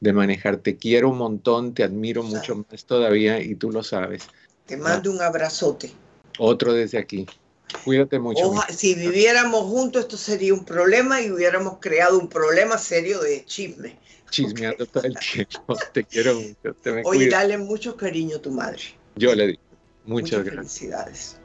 de 0.00 0.12
manejar. 0.12 0.56
Te 0.56 0.74
quiero 0.74 1.10
un 1.10 1.18
montón, 1.18 1.74
te 1.74 1.84
admiro 1.84 2.24
mucho 2.24 2.66
más 2.68 2.86
todavía 2.86 3.40
y 3.40 3.54
tú 3.54 3.70
lo 3.70 3.84
sabes. 3.84 4.26
Te 4.70 4.76
mando 4.76 5.10
un 5.10 5.20
abrazote. 5.20 5.90
Otro 6.38 6.72
desde 6.72 6.96
aquí. 6.96 7.26
Cuídate 7.84 8.20
mucho. 8.20 8.54
si 8.68 8.94
viviéramos 8.94 9.62
juntos 9.64 10.02
esto 10.02 10.16
sería 10.16 10.54
un 10.54 10.64
problema 10.64 11.20
y 11.20 11.32
hubiéramos 11.32 11.78
creado 11.80 12.16
un 12.20 12.28
problema 12.28 12.78
serio 12.78 13.20
de 13.20 13.44
chisme. 13.44 13.98
Chismeando 14.30 14.86
todo 14.86 15.02
el 15.02 15.16
tiempo. 15.18 15.76
Te 15.92 16.04
quiero 16.04 16.36
mucho. 16.36 16.76
Oye, 17.02 17.28
dale 17.28 17.58
mucho 17.58 17.96
cariño 17.96 18.36
a 18.36 18.40
tu 18.40 18.52
madre. 18.52 18.82
Yo 19.16 19.34
le 19.34 19.48
digo. 19.48 19.62
Muchas, 20.04 20.44
gracias. 20.44 20.78
Felicidades. 20.78 21.36